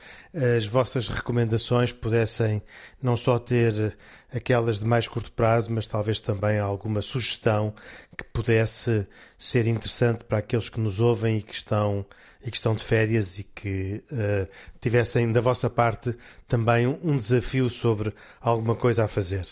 as 0.54 0.66
vossas 0.66 1.08
recomendações 1.08 1.90
pudessem 1.90 2.62
não 3.02 3.16
só 3.16 3.38
ter 3.38 3.96
aquelas 4.30 4.78
de 4.78 4.84
mais 4.84 5.08
curto 5.08 5.32
prazo, 5.32 5.72
mas 5.72 5.86
talvez 5.86 6.20
também 6.20 6.58
alguma 6.58 7.00
sugestão 7.00 7.74
que 8.14 8.24
pudesse 8.24 9.06
ser 9.38 9.66
interessante 9.66 10.22
para 10.24 10.36
aqueles 10.36 10.68
que 10.68 10.78
nos 10.78 11.00
ouvem 11.00 11.38
e 11.38 11.42
que 11.42 11.54
estão, 11.54 12.04
e 12.44 12.50
que 12.50 12.56
estão 12.58 12.74
de 12.74 12.84
férias 12.84 13.38
e 13.38 13.44
que 13.44 14.04
uh, 14.12 14.46
tivessem 14.78 15.32
da 15.32 15.40
vossa 15.40 15.70
parte 15.70 16.14
também 16.46 16.86
um 16.86 17.16
desafio 17.16 17.70
sobre 17.70 18.12
alguma 18.38 18.76
coisa 18.76 19.04
a 19.04 19.08
fazer. 19.08 19.46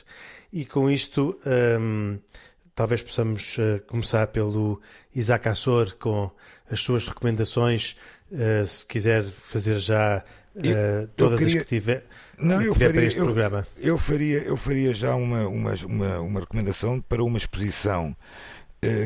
E 0.53 0.67
com 0.67 0.91
isto, 0.91 1.41
um, 1.81 2.19
talvez 2.75 3.03
possamos 3.03 3.57
uh, 3.59 3.81
começar 3.87 4.27
pelo 4.29 4.81
Isaac 5.15 5.49
Assor 5.49 5.95
com 5.97 6.31
as 6.71 6.81
suas 6.81 7.07
recomendações. 7.07 7.97
Uh, 8.31 8.65
se 8.67 8.87
quiser 8.87 9.23
fazer 9.23 9.79
já 9.79 10.25
uh, 10.57 11.07
todas 11.17 11.39
queria... 11.39 11.59
as 11.59 11.65
que 11.65 11.69
tiver, 11.69 12.07
Não, 12.39 12.59
que 12.59 12.65
tiver 12.73 12.87
faria, 12.87 12.93
para 12.93 13.03
este 13.05 13.19
eu, 13.19 13.25
programa. 13.25 13.67
Eu 13.79 13.99
faria, 13.99 14.39
eu 14.39 14.57
faria 14.57 14.93
já 14.93 15.15
uma, 15.15 15.47
uma, 15.47 15.75
uma, 15.87 16.21
uma 16.21 16.41
recomendação 16.41 17.01
para 17.01 17.23
uma 17.23 17.39
exposição 17.39 18.17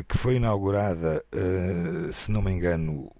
que 0.08 0.18
foi 0.18 0.34
inaugurada, 0.34 1.24
se 2.12 2.32
não 2.32 2.42
me 2.42 2.50
engano, 2.50 3.12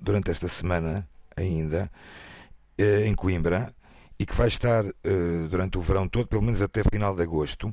durante 0.00 0.28
esta 0.28 0.48
semana 0.48 1.08
ainda, 1.36 1.88
em 3.06 3.14
Coimbra, 3.14 3.72
e 4.18 4.26
que 4.26 4.34
vai 4.34 4.48
estar 4.48 4.82
durante 5.48 5.78
o 5.78 5.80
verão 5.80 6.08
todo, 6.08 6.26
pelo 6.26 6.42
menos 6.42 6.60
até 6.62 6.82
final 6.82 7.14
de 7.14 7.22
agosto, 7.22 7.72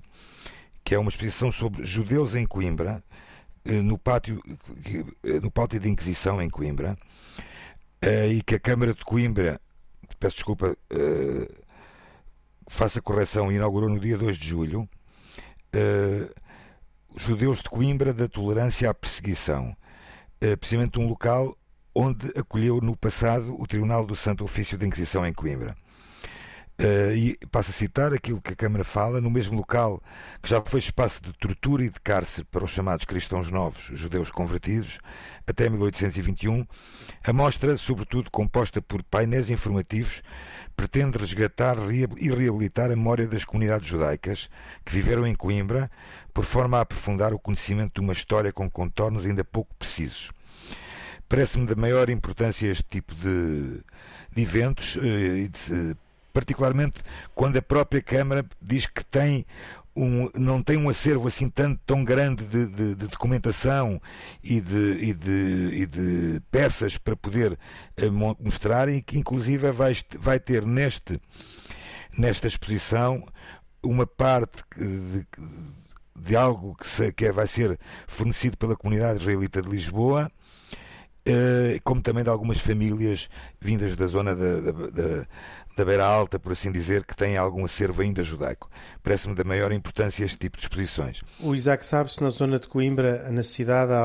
que 0.87 0.95
é 0.95 0.97
uma 0.97 1.09
exposição 1.09 1.51
sobre 1.51 1.83
judeus 1.83 2.33
em 2.33 2.45
Coimbra, 2.45 3.03
uh, 3.65 3.83
no, 3.83 3.97
pátio, 3.97 4.41
uh, 4.47 5.41
no 5.41 5.51
pátio 5.51 5.81
de 5.81 5.89
Inquisição 5.89 6.41
em 6.41 6.49
Coimbra, 6.49 6.97
e 8.31 8.41
que 8.41 8.55
a 8.55 8.59
Câmara 8.59 8.93
de 8.93 9.03
Coimbra, 9.03 9.59
peço 10.17 10.35
desculpa, 10.35 10.77
faça 12.69 13.01
correção, 13.01 13.51
inaugurou 13.51 13.89
no 13.89 13.99
dia 13.99 14.17
2 14.17 14.37
de 14.37 14.47
julho, 14.47 14.87
Judeus 17.17 17.57
de 17.57 17.69
Coimbra 17.69 18.13
da 18.13 18.29
Tolerância 18.29 18.89
à 18.89 18.93
Perseguição, 18.93 19.75
precisamente 20.59 20.99
um 20.99 21.07
local 21.09 21.57
onde 21.93 22.27
acolheu 22.37 22.79
no 22.81 22.95
passado 22.95 23.59
o 23.59 23.65
Tribunal 23.65 24.05
do 24.05 24.15
Santo 24.15 24.43
Ofício 24.45 24.77
de 24.77 24.85
Inquisição 24.85 25.25
em 25.25 25.33
Coimbra. 25.33 25.75
Uh, 26.79 27.11
e 27.15 27.39
passo 27.51 27.71
a 27.71 27.73
citar 27.73 28.13
aquilo 28.13 28.39
que 28.39 28.53
a 28.53 28.55
Câmara 28.55 28.83
fala, 28.83 29.19
no 29.19 29.31
mesmo 29.31 29.57
local 29.57 29.99
que 30.43 30.49
já 30.49 30.61
foi 30.61 30.79
espaço 30.79 31.19
de 31.23 31.33
tortura 31.33 31.83
e 31.83 31.89
de 31.89 31.99
cárcere 31.99 32.45
para 32.51 32.63
os 32.63 32.69
chamados 32.69 33.03
cristãos 33.03 33.49
novos, 33.49 33.89
judeus 33.93 34.29
convertidos, 34.29 34.99
até 35.47 35.67
1821, 35.67 36.67
a 37.23 37.33
mostra, 37.33 37.75
sobretudo 37.77 38.29
composta 38.29 38.79
por 38.79 39.01
painéis 39.01 39.49
informativos, 39.49 40.21
pretende 40.75 41.17
resgatar 41.17 41.77
e 41.91 42.29
reabilitar 42.29 42.85
a 42.85 42.95
memória 42.95 43.25
das 43.25 43.43
comunidades 43.43 43.87
judaicas 43.87 44.47
que 44.85 44.93
viveram 44.93 45.25
em 45.25 45.33
Coimbra, 45.33 45.89
por 46.31 46.45
forma 46.45 46.77
a 46.77 46.81
aprofundar 46.81 47.33
o 47.33 47.39
conhecimento 47.39 47.95
de 47.95 48.01
uma 48.01 48.13
história 48.13 48.53
com 48.53 48.69
contornos 48.69 49.25
ainda 49.25 49.43
pouco 49.43 49.73
precisos. 49.79 50.31
Parece-me 51.27 51.65
de 51.65 51.75
maior 51.75 52.07
importância 52.11 52.67
este 52.67 52.85
tipo 52.87 53.15
de, 53.15 53.81
de 54.31 54.41
eventos 54.43 54.95
uh, 54.97 55.03
e 55.03 55.47
de 55.49 55.97
particularmente 56.37 57.01
quando 57.33 57.57
a 57.57 57.61
própria 57.63 57.99
Câmara 57.99 58.45
diz 58.61 58.85
que 58.85 59.03
tem 59.03 59.43
um, 59.95 60.29
não 60.35 60.61
tem 60.61 60.77
um 60.77 60.87
acervo 60.87 61.27
assim 61.27 61.49
tanto, 61.49 61.81
tão 61.83 62.03
grande 62.05 62.45
de, 62.45 62.67
de, 62.67 62.95
de 62.95 63.07
documentação 63.07 63.99
e 64.43 64.61
de, 64.61 64.77
e, 64.77 65.09
e 65.81 65.85
de 65.87 66.39
peças 66.51 66.95
para 66.95 67.15
poder 67.15 67.53
uh, 67.53 68.37
mostrar 68.39 68.87
e 68.87 69.01
que 69.01 69.17
inclusive 69.17 69.71
vai, 69.71 69.97
vai 70.19 70.39
ter 70.39 70.63
neste, 70.63 71.19
nesta 72.15 72.47
exposição 72.47 73.27
uma 73.81 74.05
parte 74.05 74.63
de, 76.15 76.35
algo 76.35 76.75
que, 76.75 76.87
se, 76.87 77.11
que 77.13 77.25
é, 77.25 77.31
vai 77.31 77.47
ser 77.47 77.79
fornecido 78.05 78.57
pela 78.57 78.75
comunidade 78.75 79.21
israelita 79.21 79.59
de 79.59 79.69
Lisboa 79.69 80.25
eh, 80.25 80.46
como 81.83 82.01
também 82.01 82.23
de 82.23 82.29
algumas 82.29 82.59
famílias 82.59 83.29
vindas 83.59 83.95
da 83.95 84.07
zona 84.07 84.35
da, 84.35 84.61
da, 84.61 84.71
da, 84.71 85.27
da 85.77 85.85
Beira 85.85 86.05
Alta, 86.05 86.39
por 86.39 86.51
assim 86.51 86.71
dizer, 86.71 87.05
que 87.05 87.15
têm 87.15 87.37
algum 87.37 87.63
acervo 87.63 88.01
ainda 88.01 88.23
judaico. 88.23 88.69
Parece-me 89.03 89.35
da 89.35 89.43
maior 89.43 89.71
importância 89.71 90.25
este 90.25 90.37
tipo 90.37 90.57
de 90.57 90.63
exposições. 90.63 91.21
O 91.39 91.53
Isaac 91.53 91.85
sabe 91.85 92.11
se 92.11 92.21
na 92.21 92.29
zona 92.29 92.59
de 92.59 92.67
Coimbra, 92.67 93.29
na 93.29 93.43
cidade, 93.43 93.91
há 93.93 93.99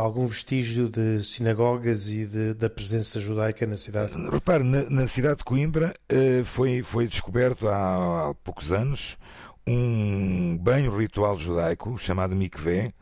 algum 0.00 0.26
vestígio 0.26 0.88
de 0.88 1.22
sinagogas 1.22 2.08
e 2.08 2.26
de, 2.26 2.54
da 2.54 2.70
presença 2.70 3.20
judaica 3.20 3.66
na 3.66 3.76
cidade? 3.76 4.12
Repare, 4.30 4.64
na, 4.64 4.88
na 4.88 5.06
cidade 5.06 5.38
de 5.38 5.44
Coimbra 5.44 5.94
uh, 6.10 6.44
foi, 6.44 6.82
foi 6.82 7.06
descoberto 7.06 7.68
há, 7.68 8.30
há 8.30 8.34
poucos 8.42 8.72
anos 8.72 9.18
um 9.66 10.56
banho 10.56 10.96
ritual 10.96 11.36
judaico 11.36 11.98
chamado 11.98 12.34
mikveh. 12.34 12.92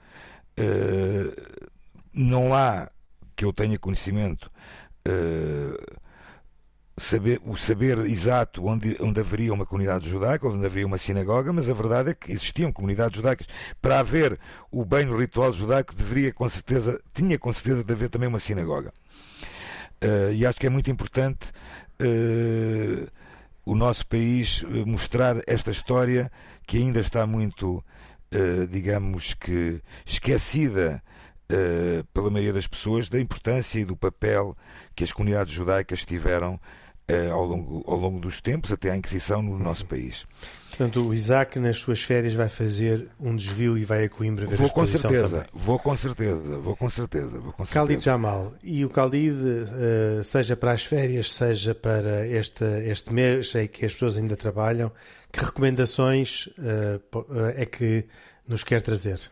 Uh, 0.58 1.66
não 2.12 2.52
há 2.52 2.90
que 3.36 3.44
eu 3.44 3.52
tenha 3.52 3.78
conhecimento, 3.78 4.50
uh, 5.06 5.96
saber, 6.98 7.40
o 7.44 7.56
saber 7.56 7.98
exato 7.98 8.64
onde, 8.64 8.96
onde 9.00 9.20
haveria 9.20 9.52
uma 9.52 9.66
comunidade 9.66 10.08
judaica, 10.08 10.48
onde 10.48 10.64
haveria 10.64 10.86
uma 10.86 10.98
sinagoga, 10.98 11.52
mas 11.52 11.68
a 11.68 11.74
verdade 11.74 12.10
é 12.10 12.14
que 12.14 12.32
existiam 12.32 12.72
comunidades 12.72 13.16
judaicas. 13.16 13.46
Para 13.80 14.00
haver 14.00 14.38
o 14.70 14.84
bem 14.84 15.06
ritual 15.14 15.52
judaico, 15.52 15.94
deveria 15.94 16.32
com 16.32 16.48
certeza, 16.48 17.00
tinha 17.12 17.38
com 17.38 17.52
certeza 17.52 17.84
de 17.84 17.92
haver 17.92 18.08
também 18.08 18.28
uma 18.28 18.40
sinagoga. 18.40 18.92
Uh, 20.02 20.32
e 20.32 20.46
acho 20.46 20.58
que 20.58 20.66
é 20.66 20.70
muito 20.70 20.90
importante 20.90 21.50
uh, 22.00 23.10
o 23.64 23.74
nosso 23.74 24.06
país 24.06 24.62
mostrar 24.86 25.36
esta 25.46 25.70
história 25.70 26.30
que 26.66 26.78
ainda 26.78 27.00
está 27.00 27.26
muito, 27.26 27.84
uh, 28.32 28.66
digamos 28.68 29.34
que, 29.34 29.80
esquecida 30.04 31.02
uh, 31.50 32.04
pela 32.12 32.30
maioria 32.30 32.52
das 32.52 32.66
pessoas 32.66 33.08
da 33.08 33.20
importância 33.20 33.78
e 33.78 33.84
do 33.84 33.96
papel 33.96 34.56
que 34.94 35.04
as 35.04 35.12
comunidades 35.12 35.52
judaicas 35.52 36.04
tiveram 36.04 36.54
uh, 36.54 37.32
ao, 37.32 37.44
longo, 37.44 37.84
ao 37.86 37.96
longo 37.96 38.20
dos 38.20 38.40
tempos, 38.40 38.72
até 38.72 38.90
à 38.90 38.96
Inquisição 38.96 39.42
no 39.42 39.58
nosso 39.58 39.86
país. 39.86 40.26
Portanto, 40.68 41.08
o 41.08 41.14
Isaac, 41.14 41.58
nas 41.58 41.78
suas 41.78 42.02
férias, 42.02 42.34
vai 42.34 42.50
fazer 42.50 43.08
um 43.18 43.34
desvio 43.34 43.78
e 43.78 43.84
vai 43.84 44.04
a 44.04 44.08
Coimbra 44.10 44.44
ver 44.44 44.56
vou 44.56 44.66
a 44.66 44.70
com 44.70 44.86
certeza, 44.86 45.28
também. 45.28 45.46
Vou 45.54 45.78
com 45.78 45.96
certeza, 45.96 46.58
vou 46.58 46.76
com 46.76 46.90
certeza. 46.90 47.38
Vou 47.38 47.52
com 47.52 47.64
certeza. 47.64 47.86
Khalid 47.86 48.04
Jamal, 48.04 48.52
e 48.62 48.84
o 48.84 48.90
Khalid, 48.90 49.34
uh, 49.34 50.22
seja 50.22 50.54
para 50.54 50.72
as 50.72 50.84
férias, 50.84 51.32
seja 51.32 51.74
para 51.74 52.26
este, 52.26 52.64
este 52.84 53.12
mês 53.12 53.54
em 53.54 53.66
que 53.66 53.86
as 53.86 53.92
pessoas 53.94 54.18
ainda 54.18 54.36
trabalham, 54.36 54.92
que 55.32 55.42
recomendações 55.42 56.48
é 57.56 57.66
que 57.66 58.06
nos 58.46 58.62
quer 58.62 58.80
trazer? 58.80 59.30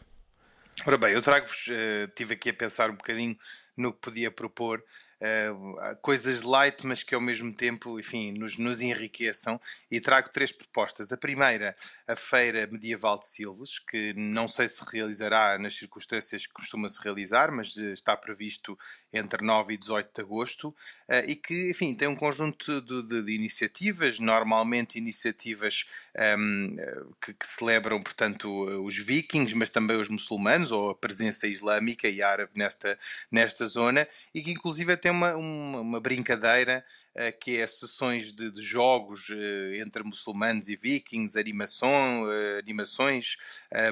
Ora 0.83 0.99
bem, 0.99 1.15
eu 1.15 1.23
trago-vos, 1.23 1.69
uh, 1.69 2.09
tive 2.15 2.35
aqui 2.35 2.51
a 2.51 2.55
pensar 2.55 2.91
um 2.91 2.97
bocadinho 2.97 3.39
no 3.77 3.93
que 3.93 4.01
podia 4.01 4.31
propor 4.31 4.85
uh, 5.21 5.97
coisas 6.03 6.43
light, 6.43 6.85
mas 6.85 7.03
que 7.03 7.15
ao 7.15 7.21
mesmo 7.21 7.55
tempo, 7.55 7.99
enfim, 7.99 8.33
nos, 8.33 8.59
nos 8.59 8.81
enriqueçam. 8.81 9.59
E 9.91 10.01
trago 10.01 10.29
três 10.31 10.53
propostas. 10.53 11.11
A 11.13 11.17
primeira, 11.17 11.75
a 12.07 12.17
Feira 12.17 12.67
Medieval 12.67 13.19
de 13.19 13.29
Silves, 13.29 13.79
que 13.79 14.13
não 14.15 14.47
sei 14.47 14.69
se 14.69 14.85
realizará 14.91 15.59
nas 15.59 15.75
circunstâncias 15.75 16.47
que 16.47 16.53
costuma-se 16.53 17.01
realizar, 17.03 17.51
mas 17.51 17.77
uh, 17.77 17.93
está 17.95 18.15
previsto 18.17 18.79
entre 19.13 19.43
9 19.43 19.75
e 19.75 19.77
18 19.79 20.11
de 20.13 20.21
agosto, 20.21 20.69
uh, 20.69 21.27
e 21.27 21.37
que, 21.37 21.71
enfim, 21.71 21.95
tem 21.95 22.09
um 22.09 22.17
conjunto 22.17 22.83
de, 22.83 23.03
de, 23.09 23.23
de 23.23 23.33
iniciativas, 23.33 24.19
normalmente 24.19 24.99
iniciativas 24.99 25.85
um, 26.17 26.21
ehm, 26.21 26.77
que, 27.21 27.35
que, 27.35 27.49
celebram, 27.49 28.01
portanto, 28.01 28.49
os 28.85 28.97
vikings, 28.97 29.55
mas 29.55 29.71
também 29.71 30.01
os 30.01 30.09
muçulmanos, 30.09 30.71
ou 30.71 30.91
a 30.91 30.95
presença 30.95 31.47
islâmica 31.47 32.09
e 32.09 32.23
árabe 32.23 32.53
nesta, 32.55 32.99
nesta 33.31 33.67
zona, 33.67 34.07
e 34.35 34.43
que 34.43 34.51
inclusive 34.51 34.97
tem 34.97 35.11
uma, 35.11 35.35
uma, 35.35 35.81
uma 35.81 36.01
brincadeira 36.01 36.85
uh, 37.15 37.39
que 37.39 37.57
é 37.59 37.67
sessões 37.67 38.33
de, 38.33 38.51
de 38.51 38.63
jogos 38.63 39.29
uh, 39.29 39.75
entre 39.75 40.03
muçulmanos 40.03 40.69
e 40.69 40.77
vikings, 40.77 41.39
animação, 41.39 42.25
uh, 42.25 42.59
animações, 42.59 43.37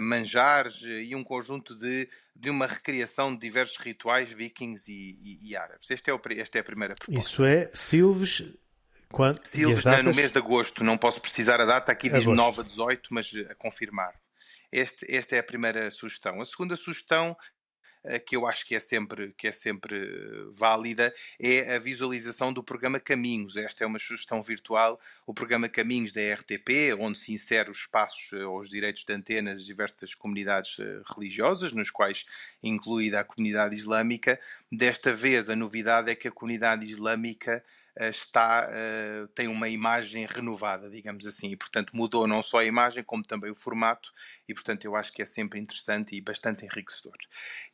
manjares 0.00 0.82
e 0.82 1.14
um 1.14 1.24
conjunto 1.24 1.74
de, 1.74 2.08
de 2.36 2.50
uma 2.50 2.66
recriação 2.66 3.34
de 3.34 3.40
diversos 3.40 3.76
rituais 3.76 4.28
vikings 4.28 4.90
e, 4.90 5.18
e, 5.20 5.50
e 5.50 5.56
árabes. 5.56 5.90
Este 5.90 6.10
é 6.10 6.14
o, 6.14 6.20
esta 6.36 6.58
é 6.58 6.60
a 6.60 6.64
primeira 6.64 6.94
proposta. 6.94 7.20
Isso 7.20 7.44
é 7.44 7.70
Silves 7.72 8.61
quando? 9.12 9.40
Silves 9.44 9.84
datas... 9.84 10.04
no 10.04 10.14
mês 10.14 10.32
de 10.32 10.38
agosto, 10.38 10.82
não 10.82 10.98
posso 10.98 11.20
precisar 11.20 11.60
a 11.60 11.64
data, 11.64 11.92
aqui 11.92 12.08
diz 12.08 12.26
9 12.26 12.60
a 12.60 12.64
18, 12.64 13.08
mas 13.14 13.32
a 13.48 13.54
confirmar. 13.54 14.14
Este, 14.72 15.06
esta 15.14 15.36
é 15.36 15.38
a 15.38 15.42
primeira 15.42 15.90
sugestão. 15.90 16.40
A 16.40 16.46
segunda 16.46 16.74
sugestão 16.74 17.36
eh, 18.04 18.18
que 18.18 18.34
eu 18.34 18.46
acho 18.46 18.66
que 18.66 18.74
é 18.74 18.80
sempre, 18.80 19.32
que 19.36 19.46
é 19.46 19.52
sempre 19.52 19.96
eh, 19.96 20.44
válida, 20.54 21.14
é 21.40 21.76
a 21.76 21.78
visualização 21.78 22.52
do 22.52 22.62
programa 22.62 22.98
Caminhos. 22.98 23.56
Esta 23.56 23.84
é 23.84 23.86
uma 23.86 23.98
sugestão 23.98 24.42
virtual, 24.42 24.98
o 25.24 25.32
programa 25.32 25.68
Caminhos 25.68 26.12
da 26.12 26.20
RTP, 26.34 26.96
onde 26.98 27.18
se 27.18 27.32
insere 27.32 27.70
os 27.70 27.78
espaços 27.78 28.32
eh, 28.32 28.44
ou 28.44 28.58
os 28.58 28.68
direitos 28.68 29.04
de 29.04 29.12
antenas 29.12 29.60
de 29.60 29.66
diversas 29.66 30.14
comunidades 30.14 30.78
religiosas, 31.14 31.72
nos 31.72 31.90
quais 31.90 32.24
incluída 32.62 33.20
a 33.20 33.24
comunidade 33.24 33.76
islâmica. 33.76 34.40
Desta 34.70 35.14
vez, 35.14 35.48
a 35.48 35.54
novidade 35.54 36.10
é 36.10 36.14
que 36.14 36.26
a 36.26 36.32
comunidade 36.32 36.86
islâmica 36.86 37.62
eh, 37.62 37.81
está, 38.00 38.68
uh, 38.68 39.28
tem 39.28 39.48
uma 39.48 39.68
imagem 39.68 40.26
renovada, 40.26 40.90
digamos 40.90 41.26
assim, 41.26 41.50
e 41.50 41.56
portanto 41.56 41.90
mudou 41.94 42.26
não 42.26 42.42
só 42.42 42.58
a 42.58 42.64
imagem, 42.64 43.04
como 43.04 43.22
também 43.22 43.50
o 43.50 43.54
formato, 43.54 44.12
e 44.48 44.54
portanto 44.54 44.84
eu 44.84 44.96
acho 44.96 45.12
que 45.12 45.22
é 45.22 45.26
sempre 45.26 45.60
interessante 45.60 46.16
e 46.16 46.20
bastante 46.20 46.64
enriquecedor. 46.64 47.16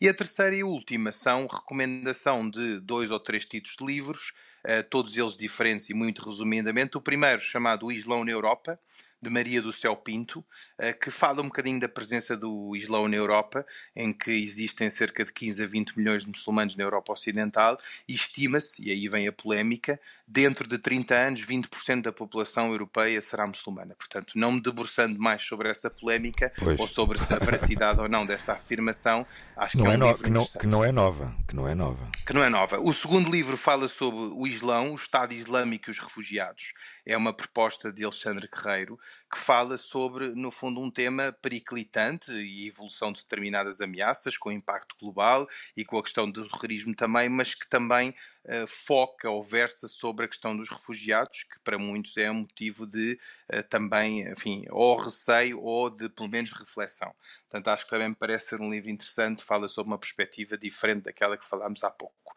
E 0.00 0.08
a 0.08 0.14
terceira 0.14 0.56
e 0.56 0.64
última 0.64 1.12
são 1.12 1.46
recomendação 1.46 2.48
de 2.48 2.80
dois 2.80 3.10
ou 3.10 3.20
três 3.20 3.46
títulos 3.46 3.76
de 3.76 3.86
livros, 3.86 4.32
uh, 4.64 4.82
todos 4.90 5.16
eles 5.16 5.36
diferentes 5.36 5.88
e 5.88 5.94
muito 5.94 6.28
resumidamente. 6.28 6.96
O 6.96 7.00
primeiro, 7.00 7.40
chamado 7.40 7.92
Islão 7.92 8.24
na 8.24 8.32
Europa, 8.32 8.78
de 9.20 9.28
Maria 9.28 9.60
do 9.60 9.72
Céu 9.72 9.96
Pinto, 9.96 10.44
eh, 10.78 10.92
que 10.92 11.10
fala 11.10 11.40
um 11.40 11.46
bocadinho 11.46 11.80
da 11.80 11.88
presença 11.88 12.36
do 12.36 12.74
Islão 12.76 13.08
na 13.08 13.16
Europa, 13.16 13.66
em 13.94 14.12
que 14.12 14.30
existem 14.30 14.88
cerca 14.90 15.24
de 15.24 15.32
15 15.32 15.64
a 15.64 15.66
20 15.66 15.98
milhões 15.98 16.24
de 16.24 16.28
muçulmanos 16.28 16.76
na 16.76 16.84
Europa 16.84 17.12
Ocidental, 17.12 17.78
e 18.08 18.14
estima-se, 18.14 18.82
e 18.82 18.90
aí 18.90 19.08
vem 19.08 19.26
a 19.26 19.32
polémica, 19.32 20.00
dentro 20.26 20.68
de 20.68 20.78
30 20.78 21.14
anos 21.14 21.44
20% 21.44 22.02
da 22.02 22.12
população 22.12 22.70
europeia 22.70 23.20
será 23.22 23.46
muçulmana. 23.46 23.94
Portanto, 23.94 24.32
não 24.34 24.52
me 24.52 24.60
debruçando 24.60 25.18
mais 25.18 25.44
sobre 25.44 25.68
essa 25.68 25.88
polémica, 25.90 26.52
pois. 26.58 26.78
ou 26.78 26.86
sobre 26.86 27.18
se 27.18 27.32
a 27.32 27.38
veracidade 27.38 28.00
ou 28.00 28.08
não 28.08 28.26
desta 28.26 28.52
afirmação, 28.52 29.26
acho 29.56 29.78
não 29.78 29.84
que 29.84 29.90
é, 29.90 29.94
é 29.94 29.96
um 29.96 30.00
no, 30.00 30.06
livro 30.06 30.22
que 30.22 30.30
não, 30.30 30.44
que 30.44 30.66
não 30.66 30.84
é 30.84 30.92
nova, 30.92 31.34
que 31.48 31.56
não 31.56 31.66
é 31.66 31.74
nova. 31.74 32.10
Que 32.26 32.32
não 32.34 32.42
é 32.44 32.48
nova. 32.48 32.78
O 32.78 32.92
segundo 32.92 33.30
livro 33.30 33.56
fala 33.56 33.88
sobre 33.88 34.20
o 34.20 34.46
Islão, 34.46 34.92
o 34.92 34.94
Estado 34.94 35.32
Islâmico 35.32 35.88
e 35.88 35.92
os 35.92 35.98
refugiados. 35.98 36.74
É 37.08 37.16
uma 37.16 37.32
proposta 37.32 37.90
de 37.90 38.04
Alexandre 38.04 38.46
Guerreiro, 38.54 39.00
que 39.32 39.38
fala 39.38 39.78
sobre, 39.78 40.28
no 40.34 40.50
fundo, 40.50 40.78
um 40.78 40.90
tema 40.90 41.32
periclitante 41.32 42.30
e 42.30 42.68
evolução 42.68 43.10
de 43.10 43.22
determinadas 43.22 43.80
ameaças, 43.80 44.36
com 44.36 44.52
impacto 44.52 44.94
global 45.00 45.46
e 45.74 45.86
com 45.86 45.96
a 45.96 46.02
questão 46.02 46.30
do 46.30 46.46
terrorismo 46.46 46.94
também, 46.94 47.30
mas 47.30 47.54
que 47.54 47.66
também 47.66 48.10
uh, 48.10 48.68
foca 48.68 49.30
ou 49.30 49.42
versa 49.42 49.88
sobre 49.88 50.26
a 50.26 50.28
questão 50.28 50.54
dos 50.54 50.68
refugiados, 50.68 51.44
que 51.44 51.58
para 51.60 51.78
muitos 51.78 52.14
é 52.18 52.30
um 52.30 52.40
motivo 52.40 52.86
de 52.86 53.18
uh, 53.54 53.62
também, 53.70 54.30
enfim, 54.30 54.66
ou 54.68 54.94
receio 54.94 55.62
ou 55.62 55.88
de 55.88 56.10
pelo 56.10 56.28
menos 56.28 56.52
reflexão. 56.52 57.14
Portanto, 57.48 57.68
acho 57.68 57.84
que 57.84 57.90
também 57.90 58.10
me 58.10 58.16
parece 58.16 58.48
ser 58.48 58.60
um 58.60 58.70
livro 58.70 58.90
interessante, 58.90 59.42
fala 59.42 59.66
sobre 59.66 59.90
uma 59.90 59.98
perspectiva 59.98 60.58
diferente 60.58 61.04
daquela 61.04 61.38
que 61.38 61.48
falámos 61.48 61.82
há 61.82 61.90
pouco. 61.90 62.27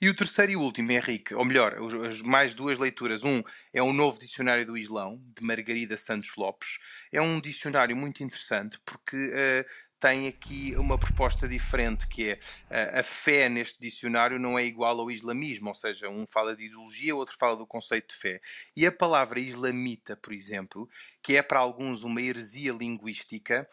E 0.00 0.08
o 0.08 0.14
terceiro 0.14 0.52
e 0.52 0.56
último, 0.56 0.90
Henrique, 0.92 1.34
ou 1.34 1.44
melhor, 1.44 1.74
as 2.06 2.20
mais 2.22 2.54
duas 2.54 2.78
leituras. 2.78 3.24
Um 3.24 3.42
é 3.72 3.82
o 3.82 3.92
novo 3.92 4.18
dicionário 4.18 4.66
do 4.66 4.76
Islão, 4.76 5.20
de 5.36 5.44
Margarida 5.44 5.96
Santos 5.96 6.34
Lopes. 6.36 6.78
É 7.12 7.20
um 7.20 7.40
dicionário 7.40 7.96
muito 7.96 8.22
interessante 8.22 8.78
porque 8.84 9.16
uh, 9.16 9.88
tem 10.00 10.28
aqui 10.28 10.74
uma 10.76 10.96
proposta 10.96 11.48
diferente, 11.48 12.06
que 12.06 12.30
é 12.30 12.40
a, 12.70 13.00
a 13.00 13.02
fé 13.02 13.48
neste 13.48 13.80
dicionário 13.80 14.38
não 14.38 14.58
é 14.58 14.64
igual 14.64 15.00
ao 15.00 15.10
islamismo, 15.10 15.68
ou 15.68 15.74
seja, 15.74 16.08
um 16.08 16.26
fala 16.30 16.54
de 16.54 16.66
ideologia, 16.66 17.14
outro 17.14 17.36
fala 17.38 17.56
do 17.56 17.66
conceito 17.66 18.14
de 18.14 18.16
fé. 18.16 18.40
E 18.76 18.86
a 18.86 18.92
palavra 18.92 19.40
islamita, 19.40 20.16
por 20.16 20.32
exemplo, 20.32 20.88
que 21.22 21.36
é 21.36 21.42
para 21.42 21.58
alguns 21.58 22.04
uma 22.04 22.22
heresia 22.22 22.72
linguística, 22.72 23.68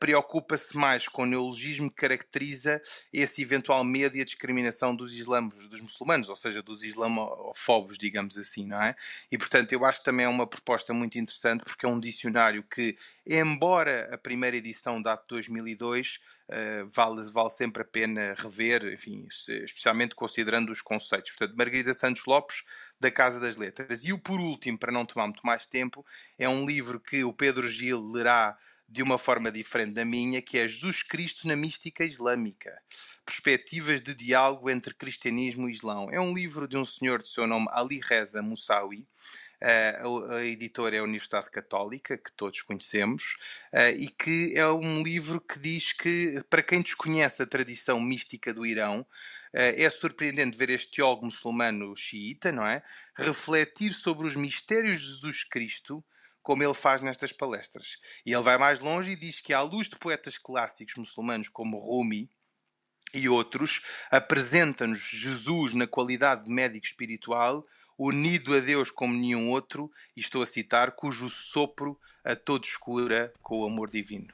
preocupa-se 0.00 0.76
mais 0.76 1.06
com 1.08 1.22
o 1.22 1.26
neologismo 1.26 1.90
que 1.90 1.96
caracteriza 1.96 2.82
esse 3.12 3.42
eventual 3.42 3.84
medo 3.84 4.16
e 4.16 4.20
a 4.20 4.24
discriminação 4.24 4.94
dos 4.94 5.12
islamos, 5.12 5.68
dos 5.68 5.82
muçulmanos, 5.82 6.28
ou 6.28 6.36
seja, 6.36 6.62
dos 6.62 6.82
islamofobos, 6.82 7.98
digamos 7.98 8.38
assim, 8.38 8.66
não 8.66 8.82
é? 8.82 8.96
E 9.30 9.36
portanto, 9.36 9.72
eu 9.72 9.84
acho 9.84 10.00
que 10.00 10.06
também 10.06 10.26
é 10.26 10.28
uma 10.28 10.46
proposta 10.46 10.94
muito 10.94 11.18
interessante 11.18 11.64
porque 11.64 11.84
é 11.84 11.88
um 11.88 12.00
dicionário 12.00 12.62
que, 12.62 12.96
embora 13.26 14.14
a 14.14 14.18
primeira 14.18 14.56
edição 14.56 15.00
date 15.00 15.22
de 15.22 15.28
2002, 15.28 16.20
Uh, 16.48 16.88
vale, 16.94 17.28
vale 17.32 17.50
sempre 17.50 17.82
a 17.82 17.84
pena 17.84 18.32
rever, 18.38 18.92
enfim, 18.92 19.26
especialmente 19.28 20.14
considerando 20.14 20.70
os 20.70 20.80
conceitos. 20.80 21.32
Portanto, 21.32 21.56
Margarida 21.56 21.92
Santos 21.92 22.24
Lopes, 22.24 22.62
da 23.00 23.10
Casa 23.10 23.40
das 23.40 23.56
Letras. 23.56 24.04
E 24.04 24.12
o 24.12 24.18
por 24.18 24.38
último, 24.38 24.78
para 24.78 24.92
não 24.92 25.04
tomar 25.04 25.26
muito 25.26 25.44
mais 25.44 25.66
tempo, 25.66 26.06
é 26.38 26.48
um 26.48 26.64
livro 26.64 27.00
que 27.00 27.24
o 27.24 27.32
Pedro 27.32 27.66
Gil 27.66 28.00
lerá 28.00 28.56
de 28.88 29.02
uma 29.02 29.18
forma 29.18 29.50
diferente 29.50 29.94
da 29.94 30.04
minha, 30.04 30.40
que 30.40 30.58
é 30.58 30.68
Jesus 30.68 31.02
Cristo 31.02 31.48
na 31.48 31.56
Mística 31.56 32.04
Islâmica. 32.04 32.80
Perspectivas 33.24 34.00
de 34.00 34.14
diálogo 34.14 34.70
entre 34.70 34.94
cristianismo 34.94 35.68
e 35.68 35.72
islão. 35.72 36.08
É 36.10 36.20
um 36.20 36.32
livro 36.32 36.68
de 36.68 36.76
um 36.76 36.84
senhor 36.84 37.22
de 37.22 37.28
seu 37.28 37.46
nome 37.46 37.66
Ali 37.70 38.00
Reza 38.00 38.40
Moussaoui, 38.40 39.06
Uh, 39.62 40.32
a 40.32 40.44
editora 40.44 40.96
é 40.96 40.98
a 40.98 41.02
Universidade 41.02 41.50
Católica, 41.50 42.18
que 42.18 42.30
todos 42.32 42.60
conhecemos, 42.60 43.36
uh, 43.72 43.96
e 43.96 44.08
que 44.08 44.52
é 44.54 44.68
um 44.68 45.02
livro 45.02 45.40
que 45.40 45.58
diz 45.58 45.92
que, 45.92 46.44
para 46.50 46.62
quem 46.62 46.82
desconhece 46.82 47.42
a 47.42 47.46
tradição 47.46 47.98
mística 47.98 48.52
do 48.52 48.66
Irão, 48.66 49.00
uh, 49.00 49.06
é 49.54 49.88
surpreendente 49.88 50.58
ver 50.58 50.68
este 50.68 50.96
teólogo 50.96 51.24
muçulmano 51.24 51.96
xiita, 51.96 52.52
não 52.52 52.66
é? 52.66 52.82
Refletir 53.16 53.94
sobre 53.94 54.26
os 54.26 54.36
mistérios 54.36 55.00
de 55.00 55.06
Jesus 55.06 55.42
Cristo 55.44 56.04
como 56.46 56.62
ele 56.62 56.74
faz 56.74 57.02
nestas 57.02 57.32
palestras. 57.32 57.98
E 58.24 58.32
ele 58.32 58.44
vai 58.44 58.56
mais 58.56 58.78
longe 58.78 59.10
e 59.10 59.16
diz 59.16 59.40
que, 59.40 59.52
à 59.52 59.60
luz 59.62 59.88
de 59.88 59.96
poetas 59.96 60.38
clássicos 60.38 60.94
muçulmanos 60.94 61.48
como 61.48 61.76
Rumi 61.76 62.30
e 63.12 63.28
outros, 63.28 63.84
apresenta-nos 64.12 65.00
Jesus 65.00 65.74
na 65.74 65.88
qualidade 65.88 66.44
de 66.44 66.50
médico 66.50 66.86
espiritual 66.86 67.66
unido 67.98 68.54
a 68.54 68.60
Deus 68.60 68.92
como 68.92 69.12
nenhum 69.12 69.50
outro, 69.50 69.90
e 70.16 70.20
estou 70.20 70.40
a 70.40 70.46
citar, 70.46 70.92
cujo 70.92 71.28
sopro 71.28 71.98
a 72.24 72.36
todos 72.36 72.76
cura 72.76 73.32
com 73.42 73.62
o 73.62 73.66
amor 73.66 73.90
divino. 73.90 74.28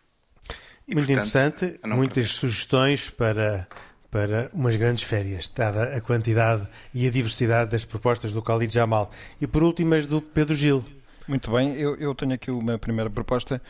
E, 0.87 0.95
Muito 0.95 1.07
portanto, 1.07 1.65
interessante, 1.65 1.81
muitas 1.87 2.29
sugestões 2.33 3.09
para, 3.09 3.67
para 4.11 4.51
umas 4.53 4.77
grandes 4.77 5.05
férias, 5.05 5.49
dada 5.49 5.97
a 5.97 6.01
quantidade 6.03 6.69
e 6.93 7.07
a 7.07 7.11
diversidade 7.11 7.71
das 7.71 7.87
propostas 7.87 8.33
do 8.33 8.43
Khalid 8.43 8.75
Jamal. 8.75 9.11
E 9.41 9.47
por 9.47 9.63
último, 9.63 9.95
as 9.95 10.05
do 10.05 10.21
Pedro 10.21 10.55
Gil. 10.55 10.85
Muito 11.29 11.53
bem, 11.53 11.75
eu, 11.75 11.95
eu 11.97 12.15
tenho 12.15 12.33
aqui 12.33 12.51
uma 12.51 12.77
primeira 12.79 13.09
proposta, 13.09 13.63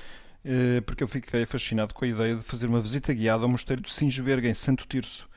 eh, 0.42 0.80
porque 0.80 1.02
eu 1.02 1.08
fiquei 1.08 1.44
fascinado 1.44 1.92
com 1.92 2.04
a 2.04 2.08
ideia 2.08 2.36
de 2.36 2.42
fazer 2.42 2.66
uma 2.66 2.80
visita 2.80 3.12
guiada 3.12 3.42
ao 3.42 3.48
Mosteiro 3.48 3.82
de 3.82 3.92
Singeverga, 3.92 4.48
em 4.48 4.54
Santo 4.54 4.86
Tirso. 4.88 5.28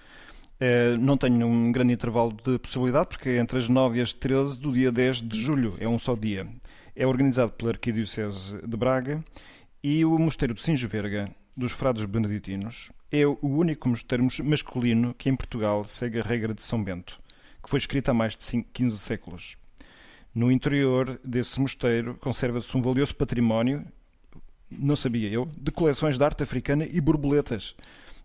Eh, 0.59 0.95
não 0.97 1.17
tenho 1.17 1.45
um 1.45 1.71
grande 1.73 1.93
intervalo 1.93 2.31
de 2.31 2.57
possibilidade, 2.57 3.09
porque 3.09 3.29
é 3.29 3.37
entre 3.37 3.57
as 3.57 3.67
9 3.67 3.99
e 3.99 4.01
as 4.01 4.13
13 4.13 4.57
do 4.57 4.71
dia 4.71 4.91
10 4.91 5.21
de 5.21 5.37
julho, 5.37 5.75
é 5.77 5.87
um 5.87 5.99
só 5.99 6.15
dia. 6.15 6.47
É 6.95 7.05
organizado 7.05 7.51
pela 7.51 7.71
Arquidiocese 7.71 8.57
de 8.65 8.77
Braga 8.77 9.21
e 9.83 10.05
o 10.05 10.17
Mosteiro 10.17 10.53
de 10.53 10.61
Singeverga, 10.61 11.29
dos 11.55 11.73
Frades 11.73 12.05
Beneditinos, 12.05 12.91
é 13.11 13.25
o 13.25 13.37
único 13.41 13.87
mosteiro 13.89 14.25
masculino 14.43 15.13
que 15.13 15.29
em 15.29 15.35
Portugal 15.35 15.83
segue 15.85 16.19
a 16.19 16.23
regra 16.23 16.53
de 16.53 16.63
São 16.63 16.81
Bento, 16.81 17.19
que 17.61 17.69
foi 17.69 17.77
escrita 17.77 18.11
há 18.11 18.13
mais 18.13 18.37
de 18.37 18.63
15 18.63 18.97
séculos. 18.97 19.57
No 20.35 20.51
interior 20.51 21.19
desse 21.23 21.59
mosteiro 21.59 22.15
conserva-se 22.19 22.75
um 22.77 22.81
valioso 22.81 23.15
património, 23.15 23.83
não 24.69 24.95
sabia 24.95 25.29
eu, 25.29 25.49
de 25.57 25.71
coleções 25.71 26.17
de 26.17 26.23
arte 26.23 26.43
africana 26.43 26.85
e 26.85 26.99
borboletas 26.99 27.75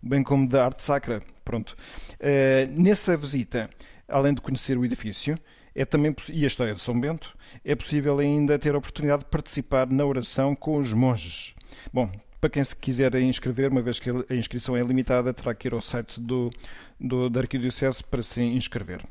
bem 0.03 0.23
como 0.23 0.49
da 0.49 0.65
arte 0.65 0.83
sacra. 0.83 1.23
Pronto. 1.45 1.77
Uh, 2.15 2.71
nessa 2.71 3.17
visita, 3.17 3.69
além 4.09 4.35
de 4.35 4.41
conhecer 4.41 4.79
o 4.79 4.85
edifício, 4.85 5.39
é 5.75 5.85
também 5.85 6.15
e 6.33 6.45
a 6.45 6.47
história 6.47 6.75
de 6.75 6.81
São 6.81 6.99
Bento, 6.99 7.37
é 7.65 7.75
possível 7.75 8.19
ainda 8.19 8.59
ter 8.59 8.75
a 8.75 8.79
oportunidade 8.79 9.25
de 9.25 9.31
participar 9.31 9.89
na 9.89 10.05
oração 10.05 10.55
com 10.55 10.77
os 10.77 10.93
monges. 10.93 11.55
Bom, 11.93 12.11
para 12.41 12.51
quem 12.51 12.65
se 12.65 12.75
quiser 12.75 13.15
inscrever, 13.17 13.71
uma 13.71 13.83
vez 13.83 14.01
que 14.01 14.09
a 14.09 14.35
inscrição 14.35 14.77
é 14.77 14.83
limitada, 14.83 15.35
terá 15.35 15.55
que 15.55 15.69
ir 15.69 15.75
ao 15.75 15.83
site 15.83 16.19
do, 16.19 16.51
do, 16.99 17.29
da 17.29 17.41
Arquidiocese 17.41 18.03
para 18.03 18.23
se 18.23 18.43
inscrever. 18.43 19.05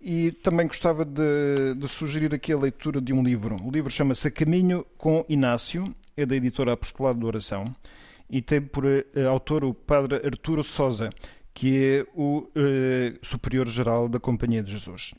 E 0.00 0.32
também 0.32 0.66
gostava 0.66 1.04
de, 1.04 1.74
de, 1.76 1.88
sugerir 1.88 2.34
aqui 2.34 2.52
a 2.52 2.58
leitura 2.58 3.00
de 3.00 3.12
um 3.12 3.22
livro. 3.22 3.56
O 3.62 3.70
livro 3.70 3.90
chama-se 3.90 4.30
Caminho 4.30 4.86
com 4.96 5.26
Inácio, 5.28 5.94
é 6.16 6.24
da 6.24 6.34
editora 6.34 6.72
Apostolado 6.72 7.18
de 7.18 7.26
Oração 7.26 7.74
e 8.30 8.40
tem 8.40 8.62
por 8.62 8.86
uh, 8.86 9.02
autor 9.28 9.64
o 9.64 9.74
padre 9.74 10.24
Arturo 10.24 10.64
Sosa, 10.64 11.10
que 11.52 11.84
é 11.84 12.06
o 12.14 12.38
uh, 12.38 13.18
superior-geral 13.20 14.08
da 14.08 14.18
Companhia 14.18 14.62
de 14.62 14.70
Jesus. 14.70 15.12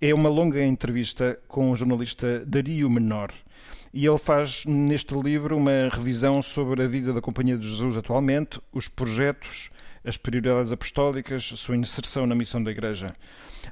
É 0.00 0.12
uma 0.12 0.30
longa 0.30 0.64
entrevista 0.64 1.38
com 1.46 1.70
o 1.70 1.76
jornalista 1.76 2.44
Dario 2.44 2.90
Menor 2.90 3.32
e 3.92 4.06
ele 4.06 4.18
faz 4.18 4.64
neste 4.66 5.14
livro 5.14 5.56
uma 5.56 5.88
revisão 5.90 6.40
sobre 6.40 6.82
a 6.82 6.86
vida 6.86 7.12
da 7.12 7.20
Companhia 7.20 7.58
de 7.58 7.68
Jesus 7.68 7.96
atualmente, 7.96 8.60
os 8.72 8.86
projetos, 8.86 9.70
as 10.04 10.16
prioridades 10.16 10.72
apostólicas, 10.72 11.50
a 11.52 11.56
sua 11.56 11.76
inserção 11.76 12.26
na 12.26 12.34
missão 12.34 12.62
da 12.62 12.70
Igreja. 12.70 13.12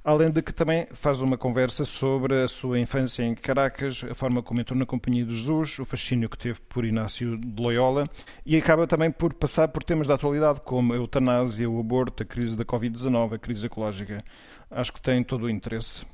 Além 0.05 0.31
de 0.31 0.43
que 0.43 0.53
também 0.53 0.87
faz 0.93 1.21
uma 1.21 1.39
conversa 1.39 1.85
sobre 1.85 2.43
a 2.43 2.49
sua 2.49 2.79
infância 2.79 3.23
em 3.23 3.35
Caracas, 3.35 4.05
a 4.05 4.15
forma 4.15 4.43
como 4.43 4.61
entrou 4.61 4.79
na 4.79 4.85
Companhia 4.85 5.25
de 5.25 5.35
Jesus, 5.35 5.79
o 5.79 5.85
fascínio 5.85 6.29
que 6.29 6.37
teve 6.37 6.61
por 6.69 6.85
Inácio 6.85 7.39
de 7.39 7.63
Loyola 7.63 8.09
e 8.45 8.57
acaba 8.57 8.87
também 8.87 9.11
por 9.11 9.33
passar 9.33 9.69
por 9.69 9.83
temas 9.83 10.07
da 10.07 10.15
atualidade 10.15 10.61
como 10.61 10.93
a 10.93 10.97
eutanásia, 10.97 11.71
o 11.71 11.81
aborto, 11.81 12.23
a 12.23 12.27
crise 12.27 12.57
da 12.57 12.65
Covid-19, 12.65 13.35
a 13.35 13.39
crise 13.39 13.67
ecológica. 13.67 14.23
Acho 14.71 14.93
que 14.93 15.01
tem 15.01 15.23
todo 15.25 15.45
o 15.45 15.51
interesse. 15.51 16.05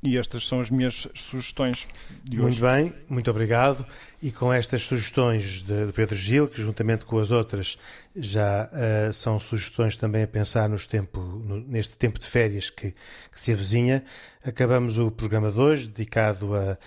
E 0.00 0.16
estas 0.16 0.46
são 0.46 0.60
as 0.60 0.70
minhas 0.70 1.08
sugestões 1.12 1.88
de 2.22 2.40
hoje. 2.40 2.60
Muito 2.60 2.60
bem, 2.60 2.94
muito 3.08 3.30
obrigado. 3.30 3.84
E 4.22 4.30
com 4.30 4.52
estas 4.52 4.82
sugestões 4.82 5.62
de 5.62 5.92
Pedro 5.92 6.14
Gil, 6.14 6.46
que 6.46 6.62
juntamente 6.62 7.04
com 7.04 7.18
as 7.18 7.32
outras 7.32 7.76
já 8.14 8.68
uh, 8.68 9.12
são 9.12 9.40
sugestões 9.40 9.96
também 9.96 10.22
a 10.22 10.26
pensar 10.26 10.68
nos 10.68 10.86
tempo, 10.86 11.20
no, 11.20 11.60
neste 11.60 11.96
tempo 11.96 12.18
de 12.18 12.26
férias 12.28 12.70
que, 12.70 12.92
que, 12.92 13.40
se 13.40 13.52
avizinha, 13.52 14.04
acabamos 14.44 14.98
o 14.98 15.10
programa 15.10 15.50
de 15.50 15.58
hoje, 15.58 15.88
dedicado 15.88 16.54
a, 16.54 16.78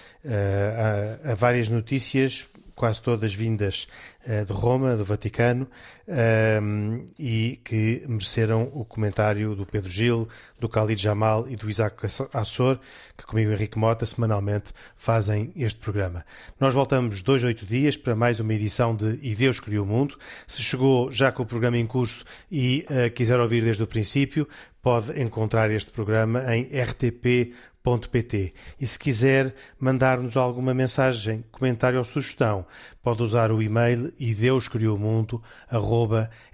a, 1.26 1.32
a 1.32 1.36
várias 1.36 1.68
notícias 1.68 2.48
quase 2.82 3.00
todas 3.00 3.32
vindas 3.32 3.88
uh, 4.26 4.44
de 4.44 4.52
Roma, 4.52 4.98
do 4.98 5.06
Vaticano, 5.06 5.68
uh, 6.08 7.06
e 7.20 7.60
que 7.64 8.04
mereceram 8.08 8.72
o 8.74 8.84
comentário 8.84 9.54
do 9.56 9.68
Pedro 9.68 9.88
Gil, 9.88 10.28
do 10.60 10.68
Khalid 10.68 11.00
Jamal 11.00 11.48
e 11.48 11.56
do 11.56 11.70
Isaac 11.70 11.96
Assor, 12.34 12.80
que 13.16 13.24
comigo 13.24 13.52
Henrique 13.52 13.78
Mota 13.78 14.04
semanalmente 14.04 14.74
fazem 14.98 15.54
este 15.56 15.80
programa. 15.80 16.26
Nós 16.60 16.74
voltamos 16.74 17.22
dois, 17.22 17.44
oito 17.44 17.68
dias 17.68 17.96
para 17.96 18.16
mais 18.16 18.40
uma 18.40 18.52
edição 18.52 18.96
de 18.96 19.20
E 19.22 19.36
Deus 19.36 19.60
Criou 19.60 19.86
o 19.86 19.88
Mundo. 19.88 20.18
Se 20.48 20.64
chegou 20.64 21.12
já 21.12 21.32
com 21.32 21.44
o 21.44 21.46
programa 21.46 21.78
em 21.78 21.86
curso 21.86 22.26
e 22.52 22.84
uh, 22.90 23.12
quiser 23.12 23.40
ouvir 23.40 23.64
desde 23.64 23.84
o 23.84 23.88
princípio, 23.88 24.48
pode 24.82 25.22
encontrar 25.22 25.70
este 25.70 25.92
programa 25.92 26.44
em 26.56 26.64
rtp 26.64 27.54
rtp.pt. 27.84 28.54
E 28.80 28.88
se 28.88 28.98
quiser 28.98 29.54
mandar-nos 29.80 30.38
alguma 30.38 30.74
mensagem, 30.74 31.44
comentário 31.52 31.98
ou 31.98 32.04
sugestão, 32.04 32.66
pode 33.02 33.24
usar 33.24 33.52
o 33.52 33.62
e-mail 33.62 34.14
e 34.20 34.34
Deus 34.34 34.68
criou 34.68 34.96
o 34.96 35.00
mundo 35.00 35.42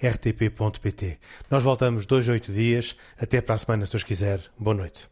rtp.pt. 0.01 1.19
Nós 1.51 1.63
voltamos 1.63 2.05
dois, 2.05 2.27
oito 2.27 2.51
dias. 2.51 2.97
Até 3.19 3.41
para 3.41 3.55
a 3.55 3.57
semana, 3.57 3.85
se 3.85 3.91
Deus 3.91 4.03
quiser. 4.03 4.41
Boa 4.57 4.75
noite. 4.75 5.09